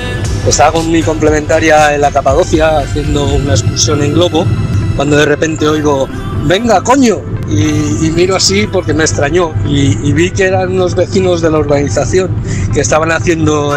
[0.46, 4.44] Estaba con mi complementaria en la Capadocia haciendo una excursión en globo
[4.96, 6.08] cuando de repente oigo,
[6.44, 7.20] venga, coño.
[7.48, 11.58] Y, y miro así porque me extrañó y, vi que eran unos vecinos de la
[11.58, 12.30] urbanización
[12.72, 13.76] que estaban haciendo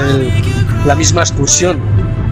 [0.86, 1.78] la misma excursión.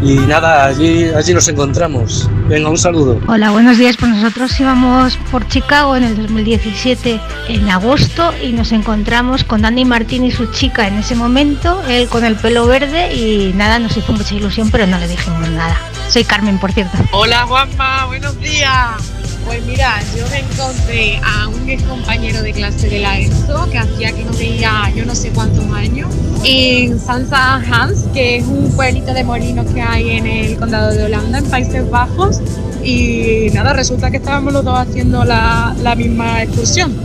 [0.05, 2.29] Y nada, allí, allí nos encontramos.
[2.47, 3.19] Venga, un saludo.
[3.27, 3.97] Hola, buenos días.
[3.97, 9.83] Pues nosotros íbamos por Chicago en el 2017 en agosto y nos encontramos con Dani
[9.83, 13.97] Martín y su chica en ese momento, él con el pelo verde y nada, nos
[13.97, 15.75] hizo mucha ilusión, pero no le dijimos nada.
[16.07, 16.95] Soy Carmen, por cierto.
[17.11, 19.24] Hola Juanma, buenos días.
[19.45, 23.77] Pues mira, yo me encontré a un ex compañero de clase de la ESO que
[23.77, 26.09] hacía que no veía yo no sé cuántos años
[26.43, 31.05] en Sansa Hans, que es un pueblito de molinos que hay en el condado de
[31.05, 32.39] Holanda, en Países Bajos.
[32.83, 36.95] Y nada, resulta que estábamos los dos haciendo la, la misma excursión.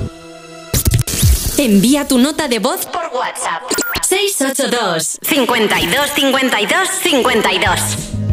[1.56, 3.62] Envía tu nota de voz por WhatsApp.
[4.02, 8.29] 682 52 52 52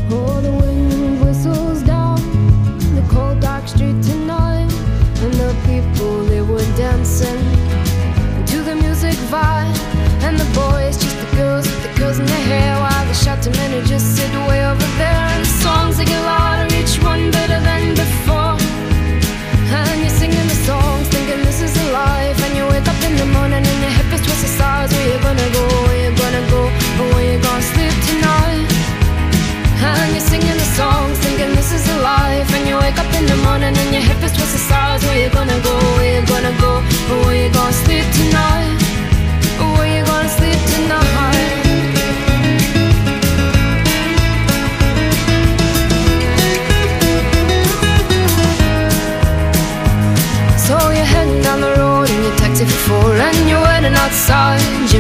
[13.51, 17.46] the just sit way over there and the songs they get louder each one better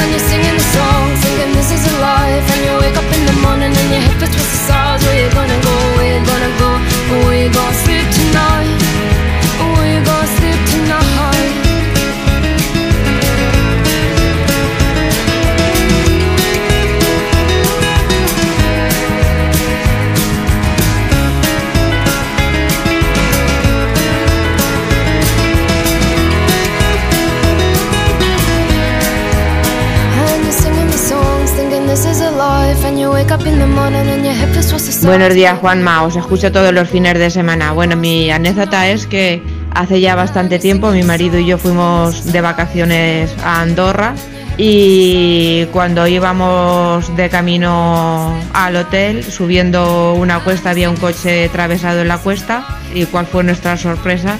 [0.00, 3.22] and you're singing the song, thinking this is a life And you wake up in
[3.26, 5.00] the morning and your hip is twisted stars.
[5.04, 6.70] Where you gonna go, where you gonna go?
[7.26, 7.83] Where you gonna
[35.06, 36.02] Buenos días, Juanma.
[36.02, 37.72] Os escucho todos los fines de semana.
[37.72, 39.42] Bueno, mi anécdota es que
[39.74, 44.14] hace ya bastante tiempo mi marido y yo fuimos de vacaciones a Andorra
[44.56, 52.08] y cuando íbamos de camino al hotel, subiendo una cuesta, había un coche atravesado en
[52.08, 54.38] la cuesta y cuál fue nuestra sorpresa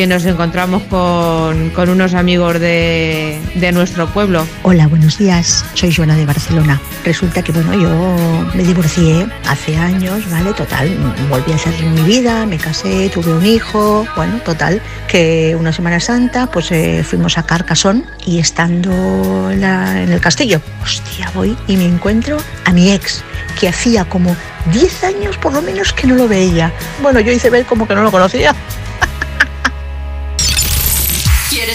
[0.00, 4.46] que nos encontramos con, con unos amigos de, de nuestro pueblo.
[4.62, 5.62] Hola, buenos días.
[5.74, 6.80] Soy Joana de Barcelona.
[7.04, 10.54] Resulta que, bueno, yo me divorcié hace años, ¿vale?
[10.54, 10.88] Total,
[11.28, 16.00] volví a hacer mi vida, me casé, tuve un hijo, bueno, total, que una Semana
[16.00, 21.76] Santa, pues eh, fuimos a Carcasón y estando la- en el castillo, hostia, voy y
[21.76, 23.22] me encuentro a mi ex,
[23.60, 24.34] que hacía como
[24.72, 26.72] 10 años por lo menos que no lo veía.
[27.02, 28.54] Bueno, yo hice ver como que no lo conocía.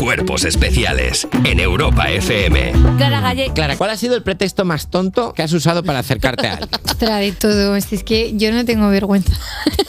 [0.00, 2.72] Cuerpos especiales en Europa FM.
[2.96, 3.50] Clara Galle.
[3.54, 6.70] Clara, ¿cuál ha sido el pretexto más tonto que has usado para acercarte a alguien?
[6.86, 7.76] Ostras, de todo.
[7.76, 9.34] Es es que yo no tengo vergüenza.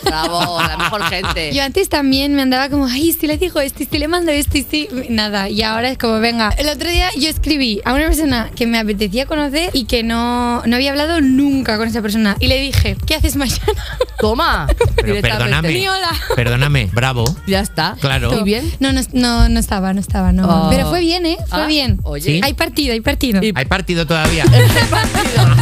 [0.04, 1.54] Bravo, la mejor gente.
[1.54, 4.34] Yo antes también me andaba como, ay, si le digo esto, y si le mando
[4.34, 4.90] esto, y si...
[5.08, 6.50] Nada, y ahora es como, venga.
[6.58, 10.62] El otro día yo escribí a una persona que me apetecía conocer y que no,
[10.66, 12.36] no había hablado nunca con esa persona.
[12.42, 13.62] Y le dije, ¿qué haces mañana?
[14.20, 14.68] Toma.
[14.98, 15.70] Pero perdóname.
[15.70, 16.12] Ni hola.
[16.36, 17.24] Perdóname, bravo.
[17.48, 17.96] Ya está.
[18.02, 18.38] Claro.
[18.38, 18.70] ¿Y bien?
[18.82, 20.68] No, no, no, no estaba, no estaba, no.
[20.68, 20.70] Oh.
[20.70, 21.38] Pero fue bien, ¿eh?
[21.48, 22.00] Fue Ah, bien.
[22.04, 22.24] oye.
[22.26, 22.42] ¿Sí?
[22.44, 23.40] Hay partido, hay partido.
[23.56, 24.44] Hay partido todavía.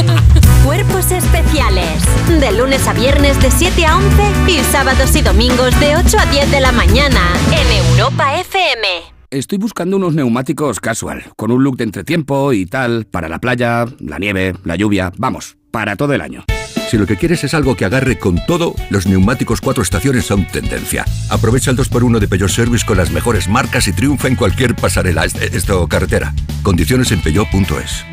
[0.65, 2.01] Cuerpos especiales.
[2.39, 6.25] De lunes a viernes de 7 a 11 y sábados y domingos de 8 a
[6.25, 8.87] 10 de la mañana en Europa FM.
[9.31, 13.85] Estoy buscando unos neumáticos casual, con un look de entretiempo y tal, para la playa,
[13.99, 16.43] la nieve, la lluvia, vamos, para todo el año.
[16.89, 20.47] Si lo que quieres es algo que agarre con todo, los neumáticos cuatro estaciones son
[20.47, 21.05] tendencia.
[21.29, 25.23] Aprovecha el 2x1 de Peugeot Service con las mejores marcas y triunfa en cualquier pasarela,
[25.25, 26.33] est- esto carretera.
[26.63, 28.05] Condiciones en peugeot.es.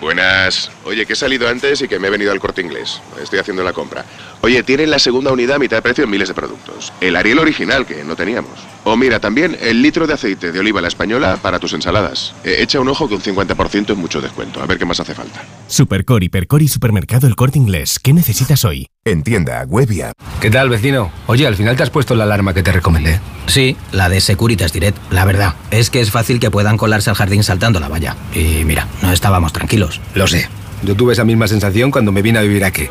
[0.00, 0.70] Buenas.
[0.84, 3.00] Oye, que he salido antes y que me he venido al corte inglés.
[3.22, 4.04] Estoy haciendo la compra.
[4.44, 6.92] Oye, tienen la segunda unidad a mitad de precio en miles de productos.
[7.00, 8.52] El Ariel original, que no teníamos.
[8.84, 12.34] O mira, también el litro de aceite de oliva la española para tus ensaladas.
[12.44, 14.62] Eh, echa un ojo que un 50% es mucho descuento.
[14.62, 15.42] A ver qué más hace falta.
[15.66, 17.98] Supercor, Hipercor y Supermercado El Corte Inglés.
[17.98, 18.86] ¿Qué necesitas hoy?
[19.06, 20.12] En tienda, web y app.
[20.42, 21.10] ¿Qué tal, vecino?
[21.26, 23.20] Oye, al final te has puesto la alarma que te recomendé.
[23.46, 24.98] Sí, la de Securitas Direct.
[25.10, 28.14] La verdad, es que es fácil que puedan colarse al jardín saltando la valla.
[28.34, 30.02] Y mira, no estábamos tranquilos.
[30.14, 30.50] Lo sé.
[30.82, 32.90] Yo tuve esa misma sensación cuando me vine a vivir aquí.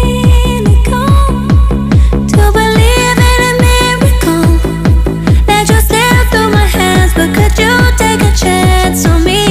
[7.21, 9.50] but could you take a chance on me?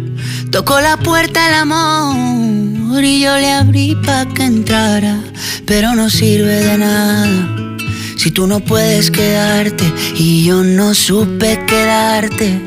[0.51, 5.17] Tocó la puerta el amor y yo le abrí pa' que entrara,
[5.65, 7.77] pero no sirve de nada.
[8.17, 12.59] Si tú no puedes quedarte y yo no supe quedarte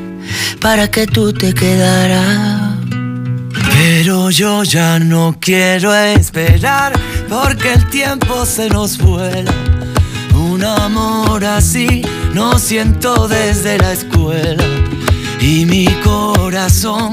[0.61, 2.79] para que tú te quedaras.
[3.75, 6.99] Pero yo ya no quiero esperar
[7.29, 9.53] porque el tiempo se nos vuela.
[10.35, 12.01] Un amor así
[12.33, 14.65] no siento desde la escuela.
[15.39, 17.13] Y mi corazón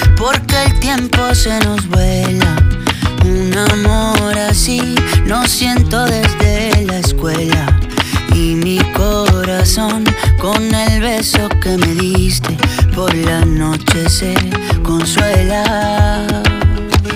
[0.21, 2.55] porque el tiempo se nos vuela.
[3.25, 7.79] Un amor así no siento desde la escuela.
[8.35, 10.03] Y mi corazón
[10.39, 12.55] con el beso que me diste
[12.93, 14.35] por la noche se
[14.83, 16.27] consuela.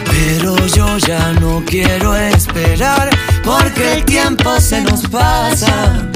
[0.06, 3.10] Pero yo ya no quiero esperar
[3.44, 6.10] porque el tiempo se nos pasa.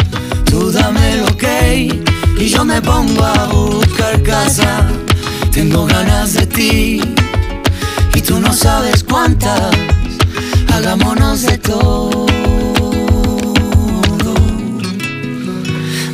[0.45, 2.03] Tú dame lo que
[2.40, 4.88] y yo me pongo a buscar casa.
[5.52, 7.02] Tengo ganas de ti
[8.14, 9.76] y tú no sabes cuántas.
[10.74, 12.28] Hagámonos de todo.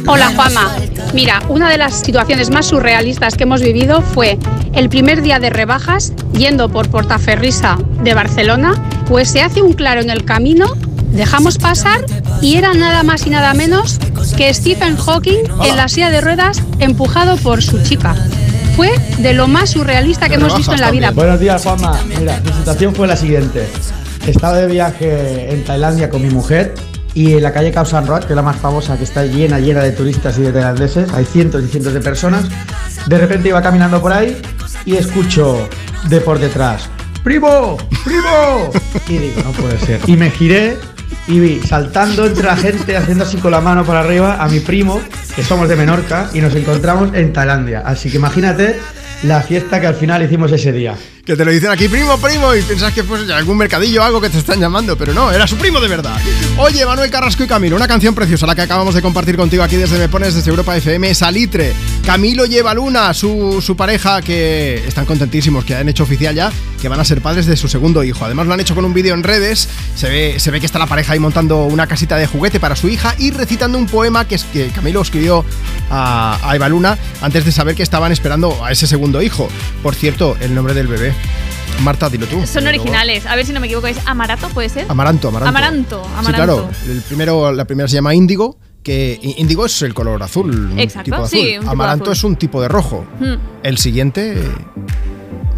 [0.07, 0.75] Hola Juanma.
[1.13, 4.37] Mira, una de las situaciones más surrealistas que hemos vivido fue
[4.73, 8.73] el primer día de rebajas yendo por Portaferrisa de Barcelona,
[9.07, 10.67] pues se hace un claro en el camino,
[11.11, 12.05] dejamos pasar
[12.41, 13.99] y era nada más y nada menos
[14.37, 18.15] que Stephen Hawking en la silla de ruedas empujado por su chica.
[18.75, 21.11] Fue de lo más surrealista que hemos visto en la vida.
[21.11, 21.97] Buenos días, Juanma.
[22.07, 23.67] Mira, mi situación fue la siguiente.
[24.27, 26.73] Estaba de viaje en Tailandia con mi mujer
[27.13, 29.59] y en la calle Khao San Road, que es la más famosa, que está llena,
[29.59, 32.45] llena de turistas y de tailandeses, hay cientos y cientos de personas.
[33.05, 34.41] De repente iba caminando por ahí
[34.83, 35.69] y escucho
[36.09, 36.89] de por detrás,
[37.25, 37.77] ¡Primo!
[38.03, 38.69] ¡Primo!
[39.07, 39.99] Y digo, no puede ser.
[40.05, 40.77] Y me giré
[41.27, 44.59] y vi saltando entre la gente, haciendo así con la mano para arriba, a mi
[44.59, 45.01] primo,
[45.35, 47.81] que somos de Menorca, y nos encontramos en Tailandia.
[47.85, 48.79] Así que imagínate
[49.23, 50.95] la fiesta que al final hicimos ese día.
[51.25, 54.21] Que te lo dicen aquí, primo, primo, y piensas que fue algún mercadillo o algo
[54.21, 56.21] que te están llamando, pero no, era su primo de verdad.
[56.59, 59.75] Oye, Manuel Carrasco y Camilo, una canción preciosa, la que acabamos de compartir contigo aquí
[59.75, 61.73] desde Me Pones, desde Europa FM, Salitre.
[62.05, 66.89] Camilo lleva Luna, su, su pareja, que están contentísimos, que han hecho oficial ya, que
[66.89, 68.23] van a ser padres de su segundo hijo.
[68.23, 70.77] Además lo han hecho con un vídeo en redes, se ve, se ve que está
[70.77, 74.27] la pareja ahí montando una casita de juguete para su hija y recitando un poema
[74.27, 75.43] que, es, que Camilo escribió
[75.89, 79.49] a, a Eva Luna antes de saber que estaban esperando a ese segundo hijo.
[79.81, 81.14] Por cierto, el nombre del bebé.
[81.81, 82.45] Marta, dilo tú.
[82.47, 83.25] Son originales.
[83.25, 84.85] A ver si no me equivoco, ¿es Amarato, puede ser?
[84.89, 86.01] Amaranto, amaranto.
[86.03, 86.69] Amaranto, Sí, claro.
[86.89, 90.71] El primero, la primera se llama Índigo, que índigo es el color azul.
[90.71, 91.53] un Exacto, tipo de sí, azul.
[91.55, 92.13] un tipo Amaranto azul.
[92.13, 93.05] es un tipo de rojo.
[93.19, 93.35] Hmm.
[93.63, 94.41] El siguiente,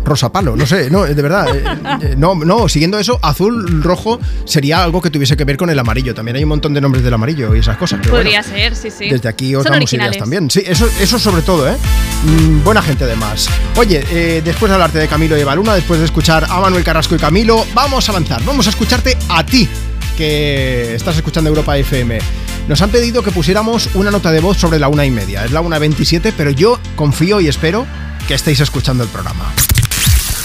[0.08, 1.56] rosa palo, no sé, no, de verdad.
[1.56, 1.64] eh,
[2.02, 5.78] eh, no, no, siguiendo eso, azul, rojo sería algo que tuviese que ver con el
[5.78, 6.16] amarillo.
[6.16, 8.00] También hay un montón de nombres del amarillo y esas cosas.
[8.08, 9.10] Podría bueno, ser, sí, sí.
[9.10, 10.16] Desde aquí os Son damos originales.
[10.16, 10.50] ideas también.
[10.50, 11.76] Sí, eso, eso sobre todo, ¿eh?
[12.24, 13.48] Mm, buena gente además.
[13.76, 16.84] Oye, eh, después de hablarte de Camilo y Eva Luna, después de escuchar a Manuel
[16.84, 18.44] Carrasco y Camilo, vamos a avanzar.
[18.44, 19.68] Vamos a escucharte a ti,
[20.18, 22.20] que estás escuchando Europa FM.
[22.68, 25.46] Nos han pedido que pusiéramos una nota de voz sobre la una y media.
[25.46, 27.86] Es la una 27, pero yo confío y espero
[28.28, 29.46] que estéis escuchando el programa.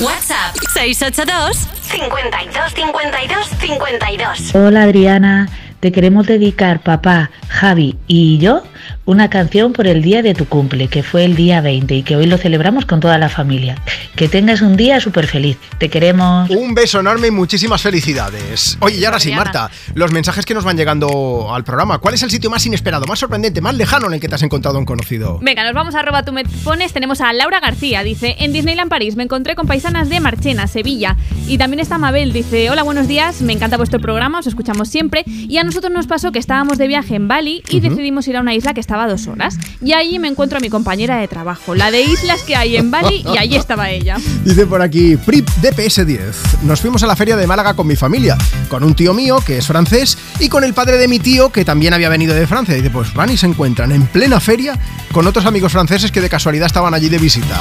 [0.01, 0.57] WhatsApp.
[0.73, 4.55] 682 52 52 52.
[4.55, 5.49] Hola Adriana,
[5.81, 8.63] te queremos dedicar papá, Javi y yo
[9.05, 12.17] una canción por el día de tu cumple, que fue el día 20 y que
[12.17, 13.77] hoy lo celebramos con toda la familia.
[14.17, 15.59] Que tengas un día súper feliz.
[15.79, 16.51] Te queremos.
[16.51, 18.77] Un beso enorme y muchísimas felicidades.
[18.81, 21.99] Oye, y ahora sí, Marta, los mensajes que nos van llegando al programa.
[21.99, 24.43] ¿Cuál es el sitio más inesperado, más sorprendente, más lejano en el que te has
[24.43, 25.39] encontrado un conocido?
[25.41, 26.93] Venga, nos vamos a arroba tú me pones.
[26.93, 31.17] Tenemos a Laura García, dice, en Disneyland París me encontré con paisanas de Marchena, Sevilla.
[31.47, 35.25] Y también está Mabel, dice, hola, buenos días, me encanta vuestro programa, os escuchamos siempre.
[35.27, 38.41] Y a nosotros nos pasó que estábamos de viaje en Bali y decidimos ir a
[38.41, 39.59] una isla que estaba a dos horas.
[39.81, 42.91] Y allí me encuentro a mi compañera de trabajo, la de islas que hay en
[42.91, 44.17] Bali, y allí estaba ella.
[44.45, 46.63] Dice por aquí, PRIP DPS10.
[46.63, 48.37] Nos fuimos a la feria de Málaga con mi familia,
[48.69, 51.65] con un tío mío que es francés y con el padre de mi tío que
[51.65, 52.75] también había venido de Francia.
[52.75, 54.79] Y dice, pues van y se encuentran en plena feria
[55.13, 57.61] con otros amigos franceses que de casualidad estaban allí de visita.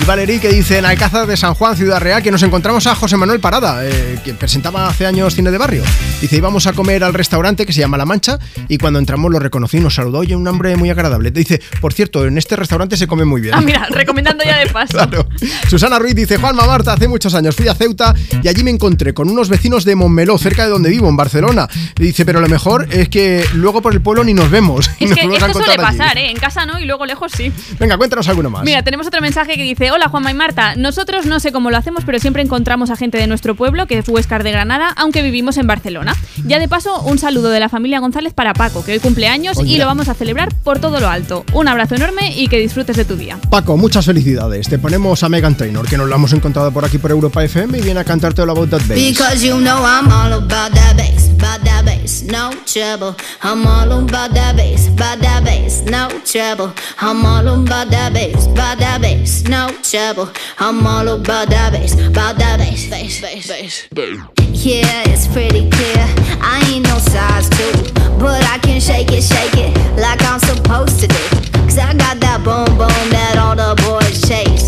[0.00, 2.94] Y Valerí que dice en Alcázar de San Juan, Ciudad Real, que nos encontramos a
[2.94, 5.82] José Manuel Parada, eh, que presentaba hace años cine de barrio.
[6.20, 8.38] Dice, íbamos a comer al restaurante que se llama La Mancha
[8.68, 11.30] y cuando entramos lo reconocí, nos saludó, oye, un hombre muy agradable.
[11.30, 13.54] Dice, por cierto, en este restaurante se come muy bien.
[13.54, 14.98] Ah, mira, recomendando ya de paso.
[15.68, 19.14] Susana Ruiz dice, Juanma Marta, hace muchos años fui a Ceuta y allí me encontré
[19.14, 21.68] con unos vecinos de Montmeló, cerca de donde vivo, en Barcelona.
[21.96, 24.90] Dice, pero lo mejor es que luego por el pueblo ni nos vemos.
[25.00, 25.82] Es nos que esto suele allí.
[25.82, 26.30] pasar, ¿eh?
[26.30, 27.52] En casa no y luego lejos sí.
[27.78, 28.64] Venga, cuéntanos alguno más.
[28.64, 31.76] Mira, tenemos otro mensaje que dice, hola Juanma y Marta, nosotros no sé cómo lo
[31.76, 35.22] hacemos, pero siempre encontramos a gente de nuestro pueblo, que es Huescar de Granada, aunque
[35.22, 36.14] vivimos en Barcelona.
[36.46, 39.56] Ya de paso, un saludo de la familia González para Paco, que hoy cumple años
[39.58, 39.74] Oye.
[39.74, 41.44] y lo vamos a celebrar por todo lo alto.
[41.52, 43.38] Un abrazo enorme y que disfrutes de tu día.
[43.50, 44.68] Paco, muchas felicidades.
[44.68, 47.78] Te ponemos a Megan Trainor, que nos la hemos encontrado por aquí por Europa FM
[47.78, 48.98] y viene a cantarte All About That Bass.
[48.98, 53.16] Because you know I'm all about that bass, about that bass, no trouble.
[53.42, 56.72] I'm all about that bass, about that bass, no trouble.
[57.00, 60.28] I'm all about that bass, about that bass, no trouble.
[60.58, 64.37] I'm all about that bass, about that bass, bass, bass, bass.
[64.50, 66.04] Yeah, it's pretty clear.
[66.40, 67.72] I ain't no size two,
[68.18, 71.14] but I can shake it, shake it like I'm supposed to do.
[71.64, 74.67] Cause I got that boom boom that all the boys chasing.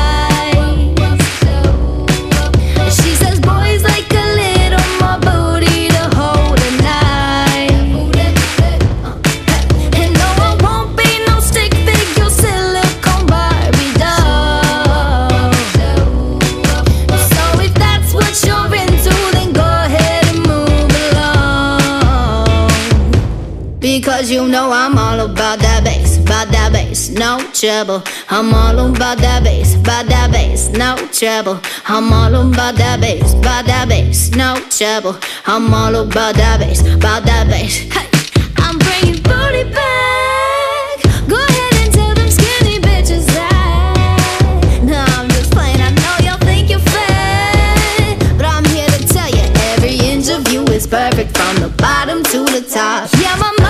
[27.61, 28.01] Trouble.
[28.29, 31.59] I'm all about that bass, about that bass, no trouble.
[31.85, 35.15] I'm all about that bass, about that bass, no trouble.
[35.45, 37.77] I'm all about that bass, about that bass.
[37.93, 38.09] Hey,
[38.57, 41.05] I'm bringing booty back.
[41.29, 44.81] Go ahead and tell them skinny bitches that.
[44.81, 45.81] No, I'm just playing.
[45.81, 50.51] I know y'all think you're fat, but I'm here to tell you every inch of
[50.51, 53.07] you is perfect from the bottom to the top.
[53.21, 53.60] Yeah, my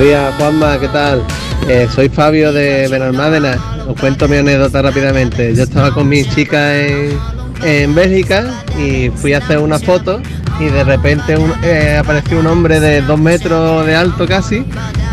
[0.00, 1.22] días, Juanma, ¿qué tal?
[1.68, 3.58] Eh, soy Fabio de Benalmádena.
[3.86, 5.54] Os cuento mi anécdota rápidamente.
[5.54, 7.18] Yo estaba con mi chica en,
[7.62, 10.22] en Bélgica y fui a hacer una foto
[10.58, 14.64] y de repente eh, apareció un hombre de dos metros de alto casi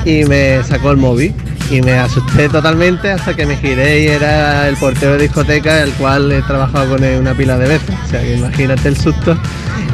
[0.06, 1.34] y me sacó el móvil.
[1.70, 5.92] Y me asusté totalmente hasta que me giré y era el portero de discoteca, el
[5.94, 7.96] cual he trabajado con una pila de veces.
[8.06, 9.38] O sea que imagínate el susto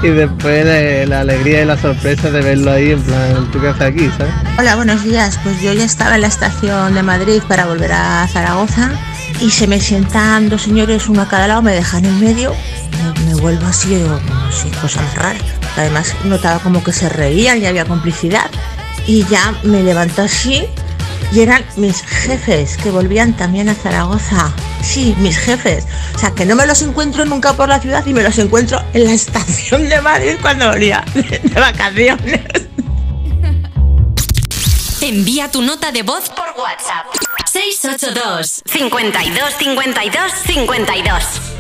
[0.04, 3.82] y después la alegría y la sorpresa de verlo ahí en plan, ¿tú qué haces
[3.82, 4.10] aquí?
[4.18, 4.34] ¿sabes?
[4.60, 5.40] Hola, buenos días.
[5.44, 8.92] Pues yo ya estaba en la estación de Madrid para volver a Zaragoza
[9.40, 12.54] y se me sientan dos señores, uno a cada lado, me dejan en medio,
[13.02, 15.42] me, me vuelvo así, digo, no sé, cosas raras.
[15.78, 18.52] Además notaba como que se reían y había complicidad.
[19.08, 20.68] Y ya me levanto así
[21.34, 24.54] y eran mis jefes que volvían también a Zaragoza.
[24.84, 25.86] Sí, mis jefes.
[26.16, 28.80] O sea, que no me los encuentro nunca por la ciudad y me los encuentro
[28.94, 32.42] en la estación de Madrid cuando volvía de, vacaciones.
[35.02, 37.08] Envía tu nota de voz por WhatsApp.
[37.52, 41.53] 682 52 52 52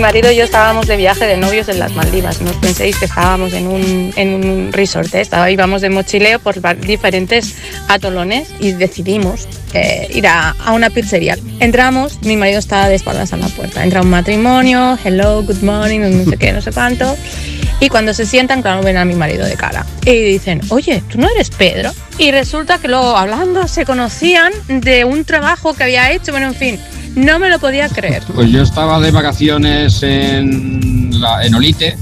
[0.00, 2.40] Mi marido y yo estábamos de viaje de novios en las Maldivas.
[2.40, 5.14] No os penséis que estábamos en un, en un resort.
[5.14, 5.20] ¿eh?
[5.20, 7.54] Estaba, íbamos de mochileo por diferentes
[7.86, 11.36] atolones y decidimos eh, ir a, a una pizzería.
[11.58, 13.84] Entramos, mi marido estaba de espaldas a la puerta.
[13.84, 17.14] Entra un matrimonio, hello, good morning, no sé qué, no sé cuánto.
[17.78, 19.84] Y cuando se sientan, claro, ven a mi marido de cara.
[20.06, 21.92] Y dicen, oye, ¿tú no eres Pedro?
[22.16, 26.54] Y resulta que luego hablando se conocían de un trabajo que había hecho, bueno, en
[26.54, 26.80] fin,
[27.16, 28.22] no me lo podía creer.
[28.34, 31.10] Pues yo estaba de vacaciones en,
[31.54, 31.96] Olite,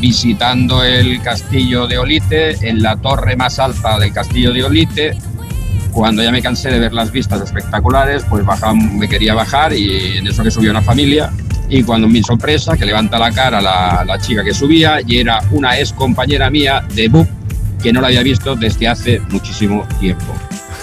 [0.00, 5.16] visitando el castillo de Olite, en la torre más alta del castillo de Olite.
[5.92, 10.18] Cuando ya me cansé de ver las vistas espectaculares, pues baja- me quería bajar y
[10.18, 11.30] en eso que subió una familia.
[11.70, 15.40] Y cuando mi sorpresa, que levanta la cara la, la chica que subía y era
[15.50, 17.28] una ex compañera mía de BUP
[17.82, 20.34] que no la había visto desde hace muchísimo tiempo.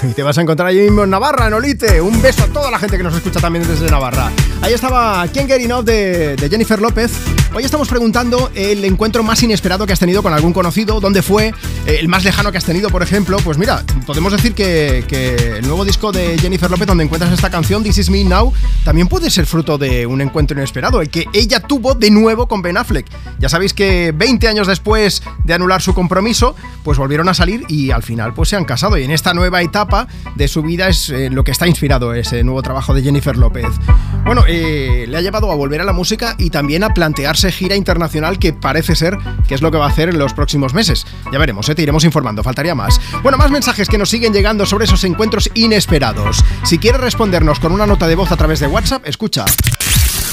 [0.09, 1.99] Y te vas a encontrar allí mismo en Navarra, en Olite.
[2.01, 4.31] Un beso a toda la gente que nos escucha también desde Navarra.
[4.61, 7.11] Ahí estaba Quién Get Enough de, de Jennifer López.
[7.57, 10.99] Hoy estamos preguntando el encuentro más inesperado que has tenido con algún conocido.
[10.99, 11.53] ¿Dónde fue?
[11.87, 13.37] Eh, El más lejano que has tenido, por ejemplo.
[13.45, 17.49] Pues mira, podemos decir que, que el nuevo disco de Jennifer López, donde encuentras esta
[17.49, 18.51] canción, This Is Me Now,
[18.83, 20.99] también puede ser fruto de un encuentro inesperado.
[20.99, 23.07] El que ella tuvo de nuevo con Ben Affleck.
[23.39, 27.91] Ya sabéis que 20 años después de anular su compromiso, pues volvieron a salir y
[27.91, 28.97] al final pues se han casado.
[28.97, 32.43] Y en esta nueva etapa de su vida es eh, lo que está inspirado ese
[32.43, 33.67] nuevo trabajo de Jennifer López.
[34.25, 37.75] Bueno, eh, le ha llevado a volver a la música y también a plantearse gira
[37.75, 39.17] internacional que parece ser
[39.47, 41.05] que es lo que va a hacer en los próximos meses.
[41.31, 42.99] Ya veremos, eh, te iremos informando, faltaría más.
[43.23, 46.43] Bueno, más mensajes que nos siguen llegando sobre esos encuentros inesperados.
[46.63, 49.45] Si quieres respondernos con una nota de voz a través de WhatsApp, escucha.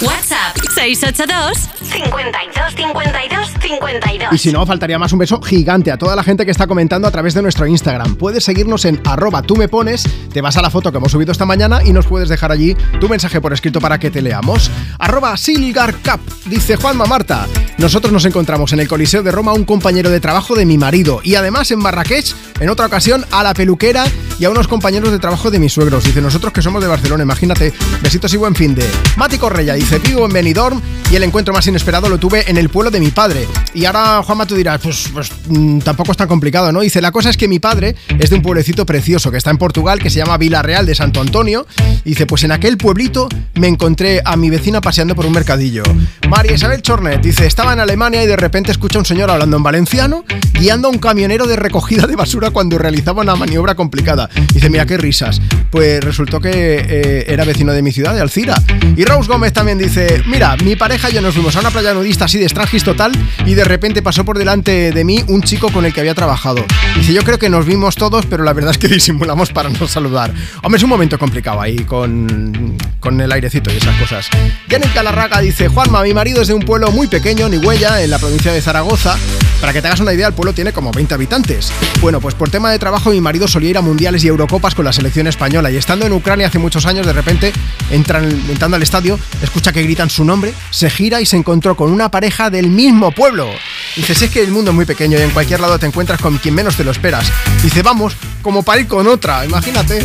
[0.02, 6.16] WhatsApp 682 52 52 52 Y si no, faltaría más un beso gigante a toda
[6.16, 8.16] la gente que está comentando a través de nuestro Instagram.
[8.16, 11.30] Puedes seguirnos en arroba tú me pones, te vas a la foto que hemos subido
[11.30, 14.70] esta mañana y nos puedes dejar allí tu mensaje por escrito para que te leamos.
[14.98, 17.46] Arroba Silgarcap, dice Juanma Marta.
[17.78, 21.20] Nosotros nos encontramos en el Coliseo de Roma un compañero de trabajo de mi marido
[21.22, 24.04] y además en Marrakech, en otra ocasión, a la peluquera
[24.38, 26.04] y a unos compañeros de trabajo de mis suegros.
[26.04, 27.72] Dice nosotros que somos de Barcelona, imagínate.
[28.02, 28.88] Besitos y buen fin de.
[29.16, 30.80] Mati Correia Vivo en Benidorm
[31.10, 33.46] y el encuentro más inesperado lo tuve en el pueblo de mi padre.
[33.74, 36.80] Y ahora, Juanma, tú dirás, pues, pues mm, tampoco es tan complicado, ¿no?
[36.80, 39.58] Dice, la cosa es que mi padre es de un pueblecito precioso que está en
[39.58, 41.66] Portugal, que se llama Vila Real de Santo Antonio.
[42.04, 45.82] Dice, pues en aquel pueblito me encontré a mi vecina paseando por un mercadillo.
[46.28, 49.58] María Isabel Chornet dice, estaba en Alemania y de repente escucha a un señor hablando
[49.58, 54.30] en valenciano, guiando a un camionero de recogida de basura cuando realizaba una maniobra complicada.
[54.54, 55.42] Dice, mira qué risas.
[55.70, 58.54] Pues resultó que eh, era vecino de mi ciudad, de Alcira.
[58.96, 61.94] Y Rose Gómez también dice, mira, mi pareja y yo nos fuimos a una playa
[61.94, 63.12] nudista así de estrangis total
[63.46, 66.64] y de repente pasó por delante de mí un chico con el que había trabajado.
[66.96, 69.86] Dice, yo creo que nos vimos todos, pero la verdad es que disimulamos para no
[69.86, 70.32] saludar.
[70.62, 74.28] Hombre, es un momento complicado ahí con, con el airecito y esas cosas.
[74.68, 78.18] Janet Galarraga dice, Juanma, mi marido es de un pueblo muy pequeño, Huella, en la
[78.18, 79.16] provincia de Zaragoza.
[79.60, 81.72] Para que te hagas una idea, el pueblo tiene como 20 habitantes.
[82.00, 84.84] Bueno, pues por tema de trabajo mi marido solía ir a mundiales y Eurocopas con
[84.84, 87.52] la selección española y estando en Ucrania hace muchos años, de repente,
[87.90, 91.90] entran, entrando al estadio, escucha que gritan su nombre, se gira y se encontró con
[91.92, 93.48] una pareja del mismo pueblo.
[93.96, 96.20] Dice, si es que el mundo es muy pequeño y en cualquier lado te encuentras
[96.20, 97.30] con quien menos te lo esperas.
[97.62, 100.04] Dice, vamos, como para ir con otra, imagínate.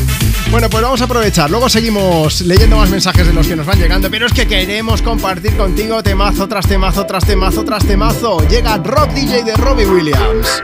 [0.51, 1.49] Bueno, pues vamos a aprovechar.
[1.49, 5.01] Luego seguimos leyendo más mensajes de los que nos van llegando, pero es que queremos
[5.01, 8.39] compartir contigo temazo tras temazo tras temazo tras temazo.
[8.47, 10.63] Llega Rock DJ de Robbie Williams.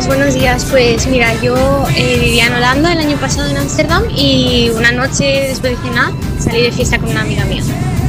[0.00, 0.66] Chicos, buenos días.
[0.70, 5.48] Pues mira, yo eh, vivía en Holanda el año pasado en Ámsterdam y una noche
[5.48, 7.62] después de cenar salí de fiesta con una amiga mía.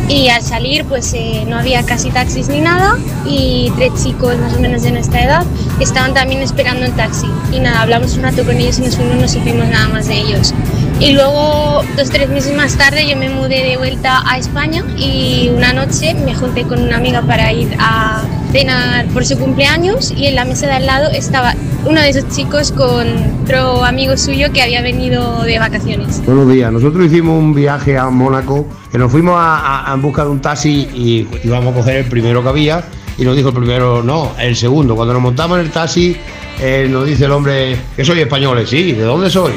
[0.08, 4.53] Y al salir pues eh, no había casi taxis ni nada y tres chicos más
[4.53, 5.45] o menos de nuestra edad
[5.82, 7.28] estaban también esperando el taxi.
[7.52, 10.18] Y nada, hablamos un rato con ellos y nos fuimos, no supimos nada más de
[10.18, 10.53] ellos.
[11.02, 15.50] Y luego, dos tres meses más tarde, yo me mudé de vuelta a España y
[15.50, 20.26] una noche me junté con una amiga para ir a cenar por su cumpleaños y
[20.28, 21.56] en la mesa de al lado estaba
[21.86, 23.08] uno de esos chicos con
[23.44, 26.24] otro amigo suyo que había venido de vacaciones.
[26.26, 30.24] Buenos días, nosotros hicimos un viaje a Mónaco, que nos fuimos a, a- en busca
[30.24, 32.84] de un taxi y íbamos a coger el primero que había
[33.18, 34.96] y nos dijo el primero, no, el segundo.
[34.96, 36.16] Cuando nos montamos en el taxi,
[36.60, 39.54] eh, nos dice el hombre, que soy españoles, sí, ¿de dónde soy?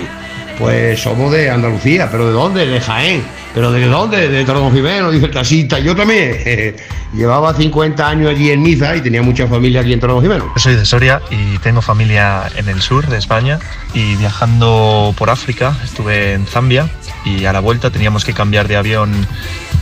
[0.58, 2.66] Pues somos de Andalucía, pero ¿de dónde?
[2.66, 3.24] De Jaén.
[3.54, 4.28] ¿Pero de dónde?
[4.28, 5.78] De Torrejimeno, dice el taxista.
[5.78, 6.76] Yo también.
[7.14, 10.52] Llevaba 50 años allí en Niza y tenía mucha familia aquí en Torrejimeno.
[10.54, 13.60] Yo soy de Soria y tengo familia en el sur de España
[13.94, 16.88] y viajando por África estuve en Zambia
[17.24, 19.12] y a la vuelta teníamos que cambiar de avión,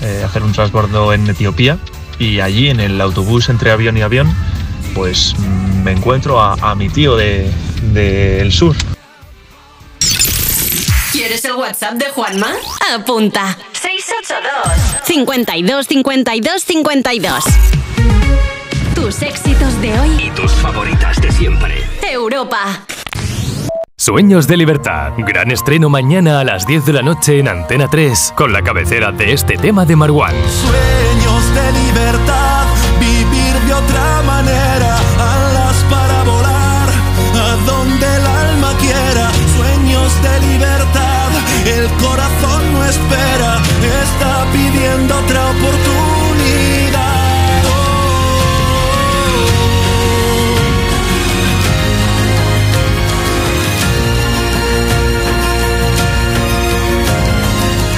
[0.03, 1.79] eh, hacer un transbordo en Etiopía
[2.19, 4.31] y allí en el autobús entre avión y avión
[4.95, 7.51] pues mm, me encuentro a, mi tío del
[7.93, 8.77] de, del sur.
[11.33, 12.49] ¿Quieres el WhatsApp de Juanma?
[12.95, 13.57] Apunta.
[13.73, 17.45] 682 52 52 52.
[18.95, 20.27] Tus éxitos de hoy.
[20.27, 21.83] Y tus favoritas de siempre.
[22.03, 22.85] Europa.
[23.97, 25.13] Sueños de libertad.
[25.17, 29.11] Gran estreno mañana a las 10 de la noche en Antena 3 con la cabecera
[29.11, 30.35] de este tema de Marwan.
[30.35, 32.67] Sueños de libertad,
[33.01, 34.92] vivir de otra manera,
[41.65, 43.63] El corazón no espera,
[44.03, 46.03] está pidiendo otra oportunidad.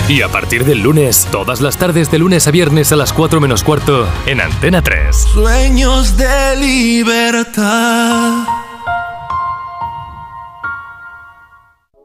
[0.07, 3.41] Y a partir del lunes, todas las tardes de lunes a viernes a las 4
[3.41, 5.17] menos cuarto, en Antena 3.
[5.17, 8.64] Sueños de libertad.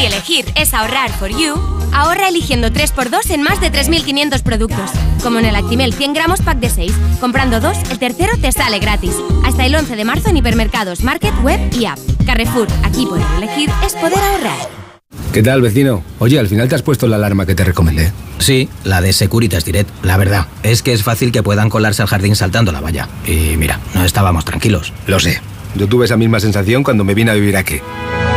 [0.00, 1.60] Si elegir es ahorrar for you,
[1.92, 4.90] ahorra eligiendo 3x2 en más de 3.500 productos.
[5.22, 6.90] Como en el Actimel 100 gramos pack de 6.
[7.20, 9.12] Comprando dos, el tercero te sale gratis.
[9.44, 11.98] Hasta el 11 de marzo en hipermercados, market, web y app.
[12.24, 14.70] Carrefour, aquí poder elegir es poder ahorrar.
[15.34, 16.02] ¿Qué tal, vecino?
[16.18, 18.10] Oye, al final te has puesto la alarma que te recomendé.
[18.38, 19.90] Sí, la de Securitas Direct.
[20.02, 23.06] La verdad, es que es fácil que puedan colarse al jardín saltando la valla.
[23.26, 24.94] Y mira, no estábamos tranquilos.
[25.06, 25.42] Lo sé.
[25.74, 27.82] Yo tuve esa misma sensación cuando me vine a vivir aquí.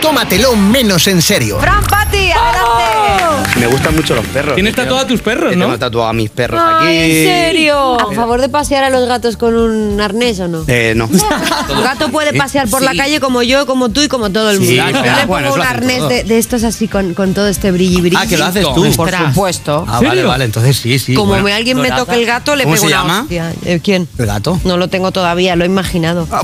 [0.00, 1.58] Tómatelo menos en serio.
[1.60, 3.58] Fran Pati, adelante.
[3.60, 4.54] Me gustan mucho los perros.
[4.56, 5.64] Tienes tatuado a tus perros, ¿no?
[5.66, 6.96] Tengo tatuado a mis perros Ay, aquí.
[6.98, 7.96] ¿En serio?
[7.98, 10.64] Eh, ¿A favor de pasear a los gatos con un arnés o no?
[10.66, 11.04] Eh, no.
[11.68, 14.58] Un gato puede pasear por la calle como yo, como tú y como todo el
[14.58, 14.70] mundo.
[14.72, 17.46] Sí, Yo le pongo bueno, eso un arnés de, de estos así con, con todo
[17.48, 18.16] este brilli brilli.
[18.18, 18.92] Ah, que lo haces tú.
[18.96, 19.84] Por supuesto.
[19.88, 21.14] Ah, vale, vale, entonces sí, sí.
[21.14, 21.44] Como bueno.
[21.44, 23.20] me- alguien me toque el gato, le ¿Cómo pego se una llama?
[23.22, 23.52] hostia.
[23.64, 24.08] Eh, ¿Quién?
[24.18, 24.60] ¿El gato?
[24.64, 26.26] No lo tengo todavía, lo he imaginado.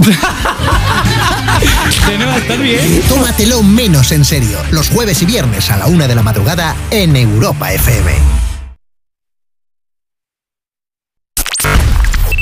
[2.37, 3.03] ¿estás bien?
[3.25, 4.59] Tómatelo menos en serio.
[4.71, 8.13] Los jueves y viernes a la una de la madrugada en Europa FM.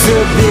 [0.00, 0.49] Cause it's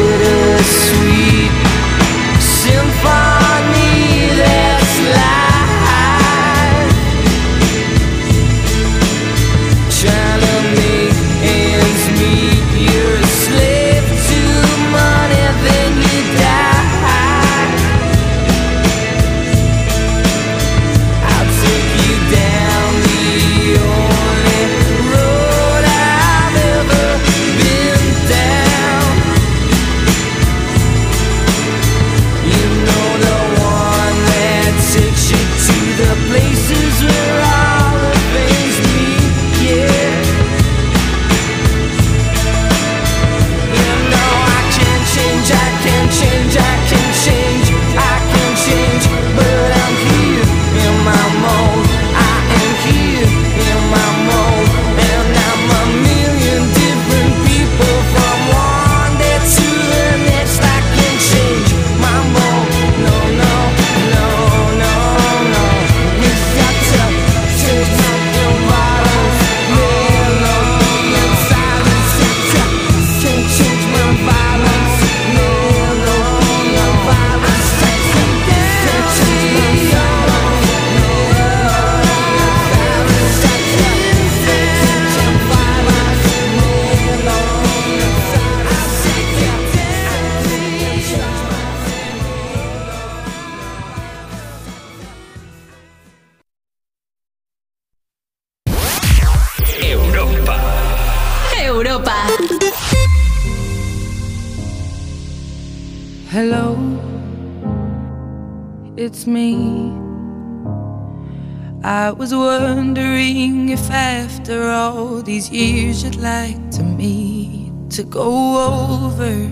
[115.52, 118.30] years you'd like to meet to go
[118.70, 119.52] over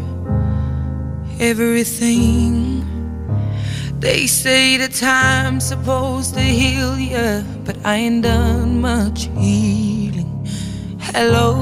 [1.40, 2.84] everything.
[4.00, 10.48] They say the time's supposed to heal ya, but I ain't done much healing.
[11.00, 11.54] Hello,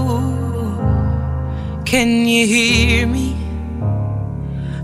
[1.85, 3.35] can you hear me?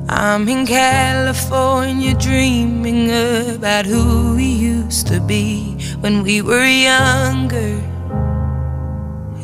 [0.07, 3.09] I'm in California dreaming
[3.55, 7.81] about who we used to be when we were younger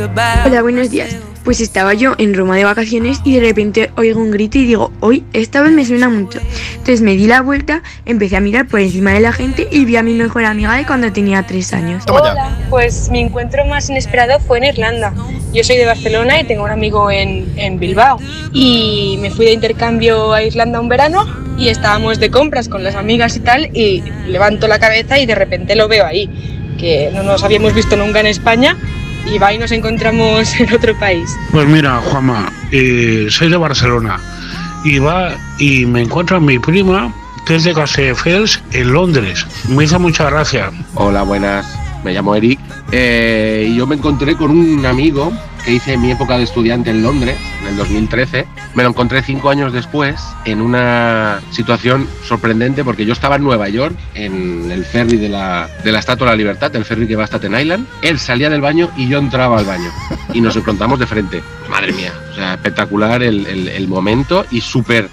[0.00, 1.16] Hola, buenos días.
[1.42, 4.92] Pues estaba yo en Roma de vacaciones y de repente oigo un grito y digo,
[5.00, 6.38] hoy esta vez me suena mucho.
[6.70, 9.96] Entonces me di la vuelta, empecé a mirar por encima de la gente y vi
[9.96, 12.04] a mi mejor amiga de cuando tenía tres años.
[12.08, 15.12] Hola, pues mi encuentro más inesperado fue en Irlanda.
[15.52, 18.18] Yo soy de Barcelona y tengo un amigo en, en Bilbao.
[18.52, 21.26] Y me fui de intercambio a Irlanda un verano
[21.58, 25.34] y estábamos de compras con las amigas y tal y levanto la cabeza y de
[25.34, 26.30] repente lo veo ahí,
[26.78, 28.76] que no nos habíamos visto nunca en España
[29.32, 31.30] y va y nos encontramos en otro país.
[31.50, 34.18] Pues mira, Juanma, eh, soy de Barcelona
[34.84, 37.12] y va y me encuentro a mi prima
[37.46, 39.46] que es de Castelldefels en Londres.
[39.68, 40.70] Me hizo mucha gracia.
[40.94, 41.66] Hola, buenas.
[42.04, 42.60] Me llamo Eric.
[42.92, 45.32] Eh, y yo me encontré con un amigo
[45.64, 48.46] que hice en mi época de estudiante en Londres, en el 2013.
[48.74, 53.68] Me lo encontré cinco años después en una situación sorprendente porque yo estaba en Nueva
[53.68, 57.16] York, en el ferry de la, de la Estatua de la Libertad, el ferry que
[57.16, 57.86] va a Staten Island.
[58.02, 59.90] Él salía del baño y yo entraba al baño.
[60.32, 61.42] Y nos encontramos de frente.
[61.70, 65.08] Madre mía, o sea, espectacular el, el- el momento y súper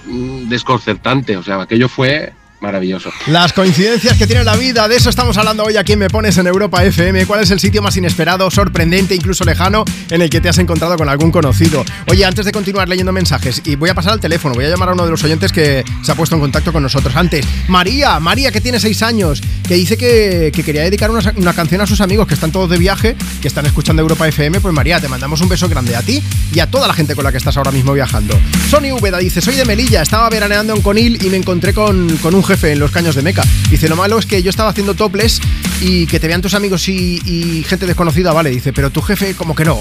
[0.50, 1.38] desconcertante.
[1.38, 2.34] O sea, aquello fue
[2.66, 3.12] maravilloso.
[3.28, 6.38] Las coincidencias que tiene la vida, de eso estamos hablando hoy aquí en Me Pones
[6.38, 7.26] en Europa FM.
[7.26, 10.98] ¿Cuál es el sitio más inesperado, sorprendente, incluso lejano en el que te has encontrado
[10.98, 11.86] con algún conocido?
[12.08, 14.90] Oye, antes de continuar leyendo mensajes, y voy a pasar al teléfono, voy a llamar
[14.90, 17.16] a uno de los oyentes que se ha puesto en contacto con nosotros.
[17.16, 21.54] Antes, María, María que tiene seis años, que dice que, que quería dedicar una, una
[21.54, 24.60] canción a sus amigos que están todos de viaje, que están escuchando Europa FM.
[24.60, 26.22] Pues María, te mandamos un beso grande a ti
[26.54, 28.38] y a toda la gente con la que estás ahora mismo viajando.
[28.70, 32.34] Sony Úbeda dice, soy de Melilla, estaba veraneando en Conil y me encontré con, con
[32.34, 33.44] un jefe en los caños de Meca.
[33.70, 35.42] Dice, lo malo es que yo estaba haciendo toples
[35.82, 38.50] y que te vean tus amigos y, y gente desconocida, vale.
[38.50, 39.80] Dice, pero tu jefe como que no.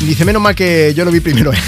[0.00, 1.58] Dice, menos mal que yo lo vi primero él.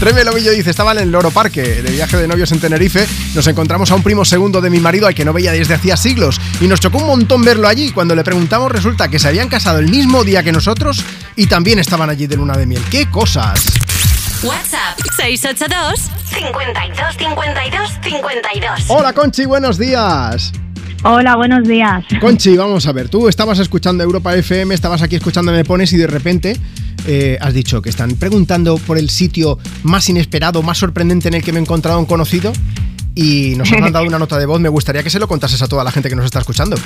[0.00, 3.46] Treme Lobillo dice, estaba en el Loro Parque, de viaje de novios en Tenerife, nos
[3.46, 6.40] encontramos a un primo segundo de mi marido al que no veía desde hacía siglos
[6.60, 7.92] y nos chocó un montón verlo allí.
[7.92, 11.04] Cuando le preguntamos resulta que se habían casado el mismo día que nosotros
[11.36, 12.82] y también estaban allí de luna de miel.
[12.90, 13.62] ¡Qué cosas!
[14.44, 18.84] WhatsApp 682 52 52 52.
[18.88, 20.52] Hola Conchi, buenos días.
[21.04, 22.04] Hola, buenos días.
[22.20, 25.96] Conchi, vamos a ver, tú estabas escuchando Europa FM, estabas aquí escuchando Me Pones y
[25.96, 26.56] de repente
[27.06, 31.44] eh, has dicho que están preguntando por el sitio más inesperado, más sorprendente en el
[31.44, 32.52] que me he encontrado un conocido
[33.14, 34.60] y nos has mandado una nota de voz.
[34.60, 36.76] Me gustaría que se lo contases a toda la gente que nos está escuchando.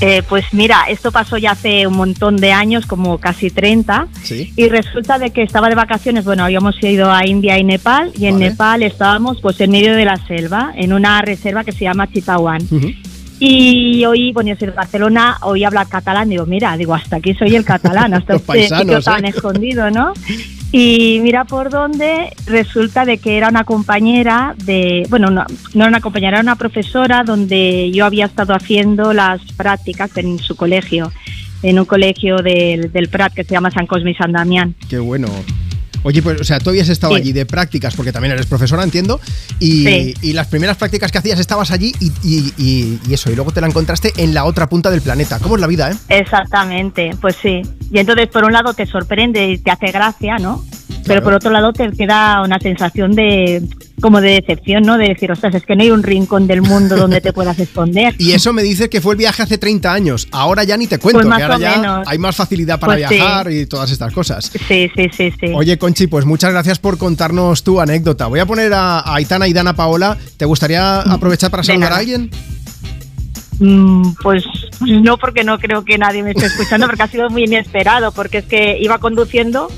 [0.00, 4.52] Eh, pues mira, esto pasó ya hace un montón de años, como casi 30, Sí.
[4.54, 8.26] y resulta de que estaba de vacaciones, bueno, habíamos ido a India y Nepal, y
[8.26, 8.50] en Vale.
[8.50, 12.60] Nepal estábamos pues en medio de la selva, en una reserva que se llama Chitawan.
[13.40, 17.34] Y hoy, bueno, yo soy de Barcelona, hoy habla catalán, digo, mira, digo, hasta aquí
[17.34, 19.30] soy el catalán, hasta Los este sitio tan ¿eh?
[19.30, 20.12] escondido, ¿no?
[20.70, 25.88] Y mira por dónde resulta de que era una compañera de, bueno, no, no era
[25.88, 31.10] una compañera, era una profesora donde yo había estado haciendo las prácticas en su colegio,
[31.62, 34.74] en un colegio del, del Prat que se llama San Cosme y San Damián.
[34.90, 35.28] Qué bueno.
[36.02, 37.20] Oye, pues, o sea, tú habías estado Sí.
[37.22, 39.20] allí de prácticas, porque también eres profesora, entiendo,
[39.58, 40.14] y, Sí.
[40.22, 43.50] y las primeras prácticas que hacías estabas allí y, y- y- y eso, y luego
[43.52, 45.38] te la encontraste en la otra punta del planeta.
[45.40, 45.96] ¿Cómo es la vida, eh?
[46.08, 47.62] Exactamente, pues sí.
[47.90, 50.64] Y entonces, por un lado, te sorprende y te hace gracia, ¿no?
[51.08, 53.62] Pero por otro lado, te queda una sensación de,
[54.00, 54.96] como de decepción, ¿no?
[54.98, 58.14] De decir, ostras, es que no hay un rincón del mundo donde te puedas esconder.
[58.18, 60.28] Y eso me dices que fue el viaje hace 30 años.
[60.30, 62.06] Ahora ya ni te cuento, Pues más que ahora o ya menos.
[62.08, 63.14] hay más facilidad para Pues sí.
[63.16, 64.52] viajar y todas estas cosas.
[64.68, 65.46] Sí, sí, sí, sí.
[65.54, 68.26] Oye, Conchi, pues muchas gracias por contarnos tu anécdota.
[68.26, 70.16] Voy a poner a, Aitana y Dana Paola.
[70.36, 72.30] ¿Te gustaría aprovechar para saludar a alguien?
[73.60, 74.44] Mm, Pues
[74.78, 78.12] pues no, porque no creo que nadie me esté escuchando, porque ha sido muy inesperado,
[78.12, 79.68] porque es que iba conduciendo,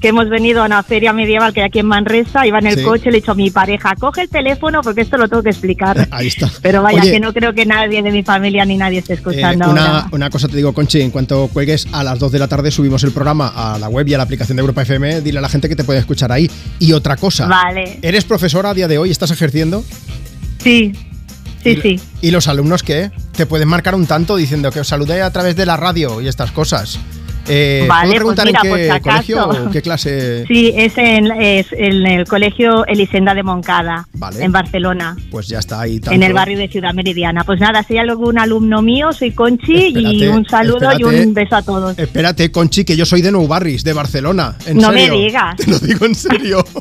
[0.00, 2.76] que hemos venido a una feria medieval que hay aquí en Manresa, iba en el
[2.76, 2.82] Sí.
[2.82, 5.50] coche, le he dicho a mi pareja, coge el teléfono porque esto lo tengo que
[5.50, 6.08] explicar.
[6.10, 6.50] Ahí está.
[6.62, 9.16] Pero vaya, Oye, que no creo que nadie de mi familia ni nadie esté eh,
[9.16, 10.08] escuchando una, ahora.
[10.12, 13.04] una cosa te digo, Conchi, en cuanto cuelgues a las 2 de la tarde subimos
[13.04, 15.20] el programa a la web y a la aplicación de Europa FM.
[15.20, 16.50] Dile a la gente que te puede escuchar ahí.
[16.78, 17.46] Y otra cosa.
[17.46, 17.98] Vale.
[18.02, 19.10] ¿Eres profesora a día de hoy?
[19.10, 19.84] ¿Estás ejerciendo?
[20.62, 20.92] Sí,
[21.62, 22.00] sí, sí.
[22.22, 23.10] ¿Y los alumnos qué?
[23.36, 26.28] ¿Te pueden marcar un tanto diciendo que os saludé a través de la radio y
[26.28, 26.98] estas cosas?
[27.52, 30.44] Eh, Vale, ¿Puedo preguntar pues mira, en qué si colegio o qué clase?
[30.46, 34.44] Sí, es en, es en el colegio Elisenda de Moncada, Vale.
[34.44, 35.16] en Barcelona.
[35.32, 35.96] Pues ya está ahí.
[35.96, 36.26] En tanto.
[36.26, 37.42] el barrio de Ciudad Meridiana.
[37.42, 41.62] Pues nada, hay algún alumno mío, soy Conchi y un saludo y un beso a
[41.62, 41.98] todos.
[41.98, 44.56] Espérate, Conchi, que yo soy de Nou Barris, de Barcelona.
[44.66, 45.56] ¿En No me digas.
[45.56, 46.64] Te lo digo en serio.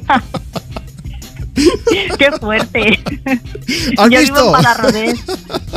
[2.18, 3.00] ¡Qué fuerte!
[3.98, 4.46] ¿Has Yo vivo visto?
[4.46, 5.20] en Palarrodés.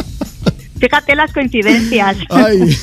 [0.79, 2.17] Fíjate las coincidencias.
[2.29, 2.77] Ay,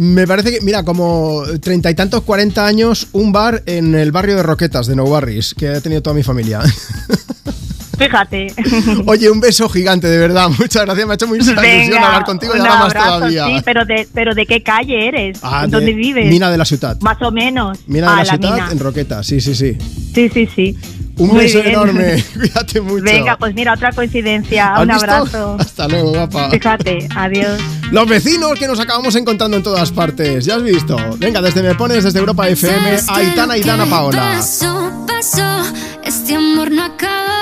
[0.00, 4.34] me parece que, mira, como treinta y tantos, cuarenta años, un bar en el barrio
[4.34, 6.62] de Roquetas, de Nou Barris, que ha tenido toda mi familia.
[8.00, 8.52] Fíjate.
[9.06, 10.48] Oye, un beso gigante, de verdad.
[10.58, 13.46] Muchas gracias, me ha hecho mucha ilusión hablar contigo y un ahora más abrazo, todavía.
[13.46, 15.38] Sí, pero de, pero ¿de qué calle eres?
[15.42, 16.26] Ah, de ¿Dónde vives?
[16.26, 16.98] Mina de la Ciudad.
[17.00, 17.78] Más o menos.
[17.86, 18.68] Mina de Ah, la Ciudad, Mina.
[18.72, 19.76] en Roquetas, sí, sí, sí.
[20.14, 20.76] Sí, sí, sí.
[21.18, 21.72] Un Muy beso bien.
[21.74, 22.24] enorme.
[22.34, 23.04] Cuídate mucho.
[23.04, 24.72] Venga, pues mira, otra coincidencia.
[24.74, 25.04] ¿Has Un visto?
[25.04, 25.56] abrazo.
[25.60, 26.48] Hasta luego, guapa.
[26.50, 27.60] Fíjate, adiós.
[27.90, 30.46] Los vecinos que nos acabamos encontrando en todas partes.
[30.46, 30.96] ¿Ya has visto?
[31.18, 34.18] Venga, desde Me Pones, desde Europa FM, Aitana y Dana Paola.
[34.36, 35.62] Pasó, pasó,
[36.04, 37.39] este amor no acaba,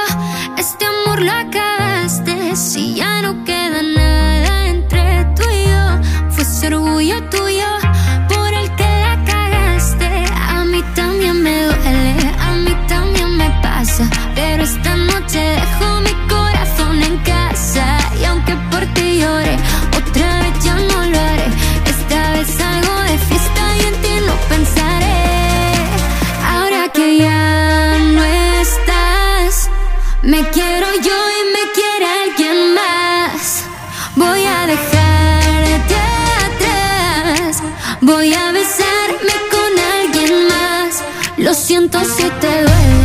[0.59, 2.57] este amor lo acabaste.
[2.57, 7.78] Si ya no queda nada entre tú y yo, fue ese orgullo tuyo
[42.05, 42.98] si te duele,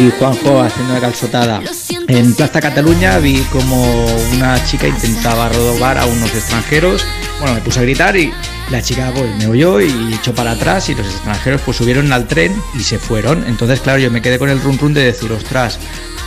[0.00, 1.60] aquí Juanjo haciendo una calzotada.
[2.08, 7.04] En Plaza Cataluña vi como una chica intentaba robar a unos extranjeros.
[7.38, 8.32] Bueno, me puse a gritar y
[8.70, 12.26] la chica pues me oyó y echó para atrás y los extranjeros pues subieron al
[12.26, 13.44] tren y se fueron.
[13.46, 15.78] Entonces, claro, yo me quedé con el run run de decir, ostras,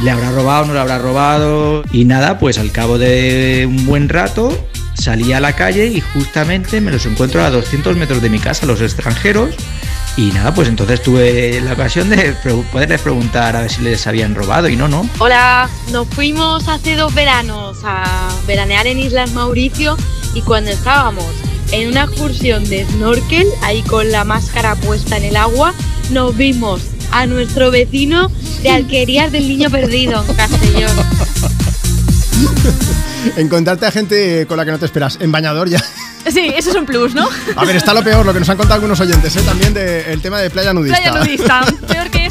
[0.03, 1.83] ¿le habrá robado no le habrá robado?
[1.91, 4.55] Y nada, pues al cabo de un buen rato
[4.93, 8.67] salí a la calle y justamente me los encuentro a 200 metros de mi casa
[8.67, 9.55] los extranjeros
[10.15, 12.35] y nada, pues entonces tuve la ocasión de
[12.71, 15.09] poderles preguntar a ver si les habían robado y no, no.
[15.19, 19.97] Hola, nos fuimos hace dos veranos a veranear en Islas Mauricio
[20.35, 21.25] y cuando estábamos
[21.71, 25.73] en una excursión de snorkel, ahí con la máscara puesta en el agua,
[26.11, 28.29] nos vimos a nuestro vecino
[28.61, 30.91] de alquerías del niño perdido en Castellón.
[33.37, 35.17] Encontrarte a gente con la que no te esperas.
[35.21, 35.79] En bañador ya.
[36.31, 37.27] Sí, eso es un plus, ¿no?
[37.55, 39.41] A ver, está lo peor, lo que nos han contado algunos oyentes, ¿eh?
[39.45, 40.97] También del tema de playa nudista.
[40.97, 41.65] Playa nudista.
[41.87, 42.22] Peor que.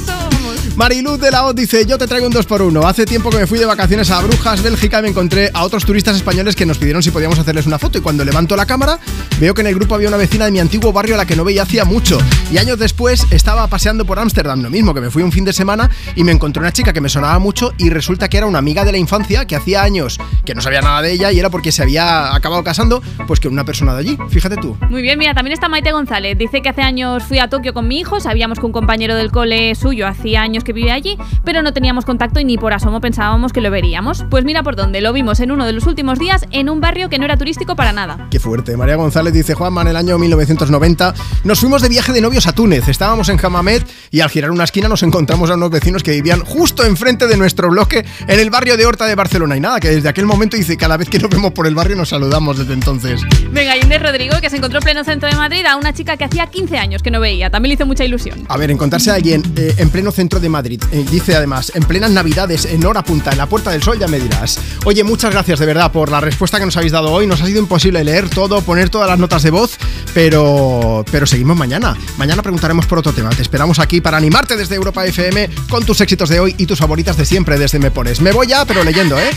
[0.77, 2.83] Mariluz de la O dice, yo te traigo un 2x1.
[2.85, 5.85] Hace tiempo que me fui de vacaciones a Brujas, Bélgica, y me encontré a otros
[5.85, 7.99] turistas españoles que nos pidieron si podíamos hacerles una foto.
[7.99, 8.99] Y cuando levanto la cámara,
[9.39, 11.37] veo que en el grupo había una vecina de mi antiguo barrio a la que
[11.37, 12.19] no veía hacía mucho.
[12.51, 15.53] Y años después estaba paseando por Ámsterdam, lo mismo, que me fui un fin de
[15.53, 18.59] semana y me encontré una chica que me sonaba mucho y resulta que era una
[18.59, 21.51] amiga de la infancia que hacía años que no sabía nada de ella y era
[21.51, 24.19] porque se había acabado casando, pues que una persona de allí.
[24.31, 24.77] Fíjate tú.
[24.89, 26.39] Muy bien, mira, también está Maite González.
[26.39, 29.31] Dice que hace años fui a Tokio con mi hijo, sabíamos que un compañero del
[29.31, 33.01] cole suyo hacía años que vivía allí, pero no teníamos contacto y ni por asomo
[33.01, 34.25] pensábamos que lo veríamos.
[34.31, 37.09] Pues mira por dónde, lo vimos en uno de los últimos días en un barrio
[37.09, 38.29] que no era turístico para nada.
[38.31, 38.77] Qué fuerte.
[38.77, 42.53] María González dice, Juanma, en el año 1990 nos fuimos de viaje de novios a
[42.53, 42.89] Túnez.
[42.89, 46.45] Estábamos en Hamamet y al girar una esquina nos encontramos a unos vecinos que vivían
[46.45, 49.57] justo enfrente de nuestro bloque en el barrio de Horta de Barcelona.
[49.57, 51.97] Y nada, que desde aquel momento dice, cada vez que nos vemos por el barrio
[51.97, 53.23] nos saludamos desde entonces.
[53.51, 56.17] Venga, y Inés Rodrigo, que se encontró en pleno centro de Madrid a una chica
[56.17, 57.51] que hacía 15 años que no veía.
[57.51, 58.45] También le hizo mucha ilusión.
[58.49, 61.83] A ver, encontrarse a alguien eh, en pleno centro de Madrid, eh, dice además, en
[61.83, 64.59] plenas navidades, en hora punta, en la Puerta del Sol, ya me dirás.
[64.85, 67.27] Oye, muchas gracias de verdad por la respuesta que nos habéis dado hoy.
[67.27, 69.77] Nos ha sido imposible leer todo, poner todas las notas de voz,
[70.15, 71.97] pero, pero seguimos mañana.
[72.19, 73.31] Mañana preguntaremos por otro tema.
[73.31, 76.79] Te esperamos aquí para animarte desde Europa FM con tus éxitos de hoy y tus
[76.79, 78.21] favoritas de siempre desde Me Pones.
[78.21, 79.31] Me voy ya, pero leyendo, ¿eh?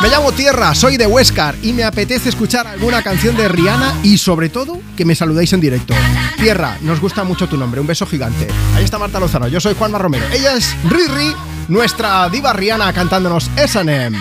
[0.00, 4.18] Me llamo Tierra, soy de Huescar y me apetece escuchar alguna canción de Rihanna y
[4.18, 5.94] sobre todo que me saludéis en directo.
[6.38, 8.48] Tierra, nos gusta mucho tu nombre, un beso gigante.
[8.74, 10.24] Ahí está Marta Lozano, yo soy Juanma Romero.
[10.32, 11.34] Ella es Riri,
[11.68, 14.16] nuestra diva Rihanna cantándonos S&M.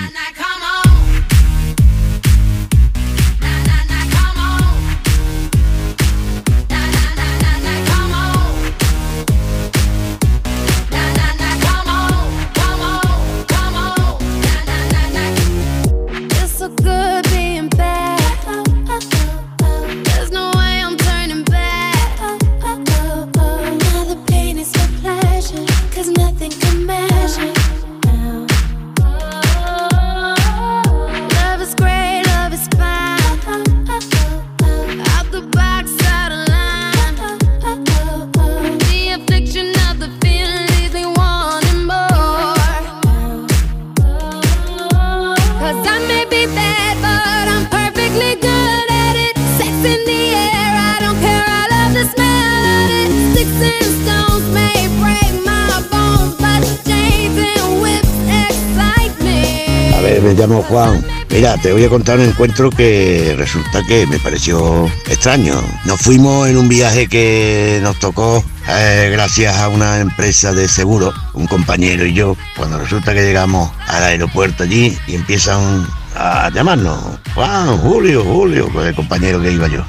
[60.33, 60.41] Me.
[60.41, 61.05] Llamo Juan.
[61.29, 65.61] Mira, te voy a contar un encuentro que resulta que me pareció extraño.
[65.85, 71.13] Nos fuimos en un viaje que nos tocó eh, gracias a una empresa de seguro,
[71.33, 72.35] un compañero y yo.
[72.57, 78.85] Cuando resulta que llegamos al aeropuerto allí y empiezan a llamarnos, Juan, Julio, Julio, con
[78.85, 79.83] el compañero que iba yo.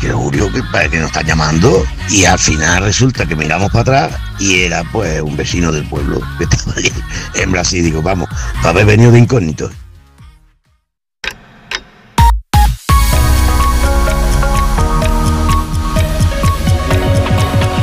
[0.00, 1.84] Que Julio, que parece nos está llamando.
[2.10, 6.20] Y al final resulta que miramos para atrás y era pues un vecino del pueblo
[6.38, 6.92] que estaba allí
[7.34, 7.84] en Brasil.
[7.84, 9.70] Digo, vamos, para haber venido de incógnito.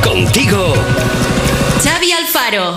[0.02, 0.74] Contigo.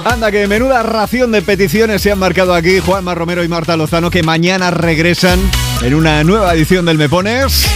[0.05, 4.09] Anda, que menuda ración de peticiones se han marcado aquí Juanma Romero y Marta Lozano,
[4.09, 5.37] que mañana regresan
[5.81, 7.67] en una nueva edición del Me Pones.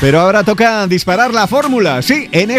[0.00, 2.00] Pero ahora toca disparar la fórmula.
[2.00, 2.48] Sí, en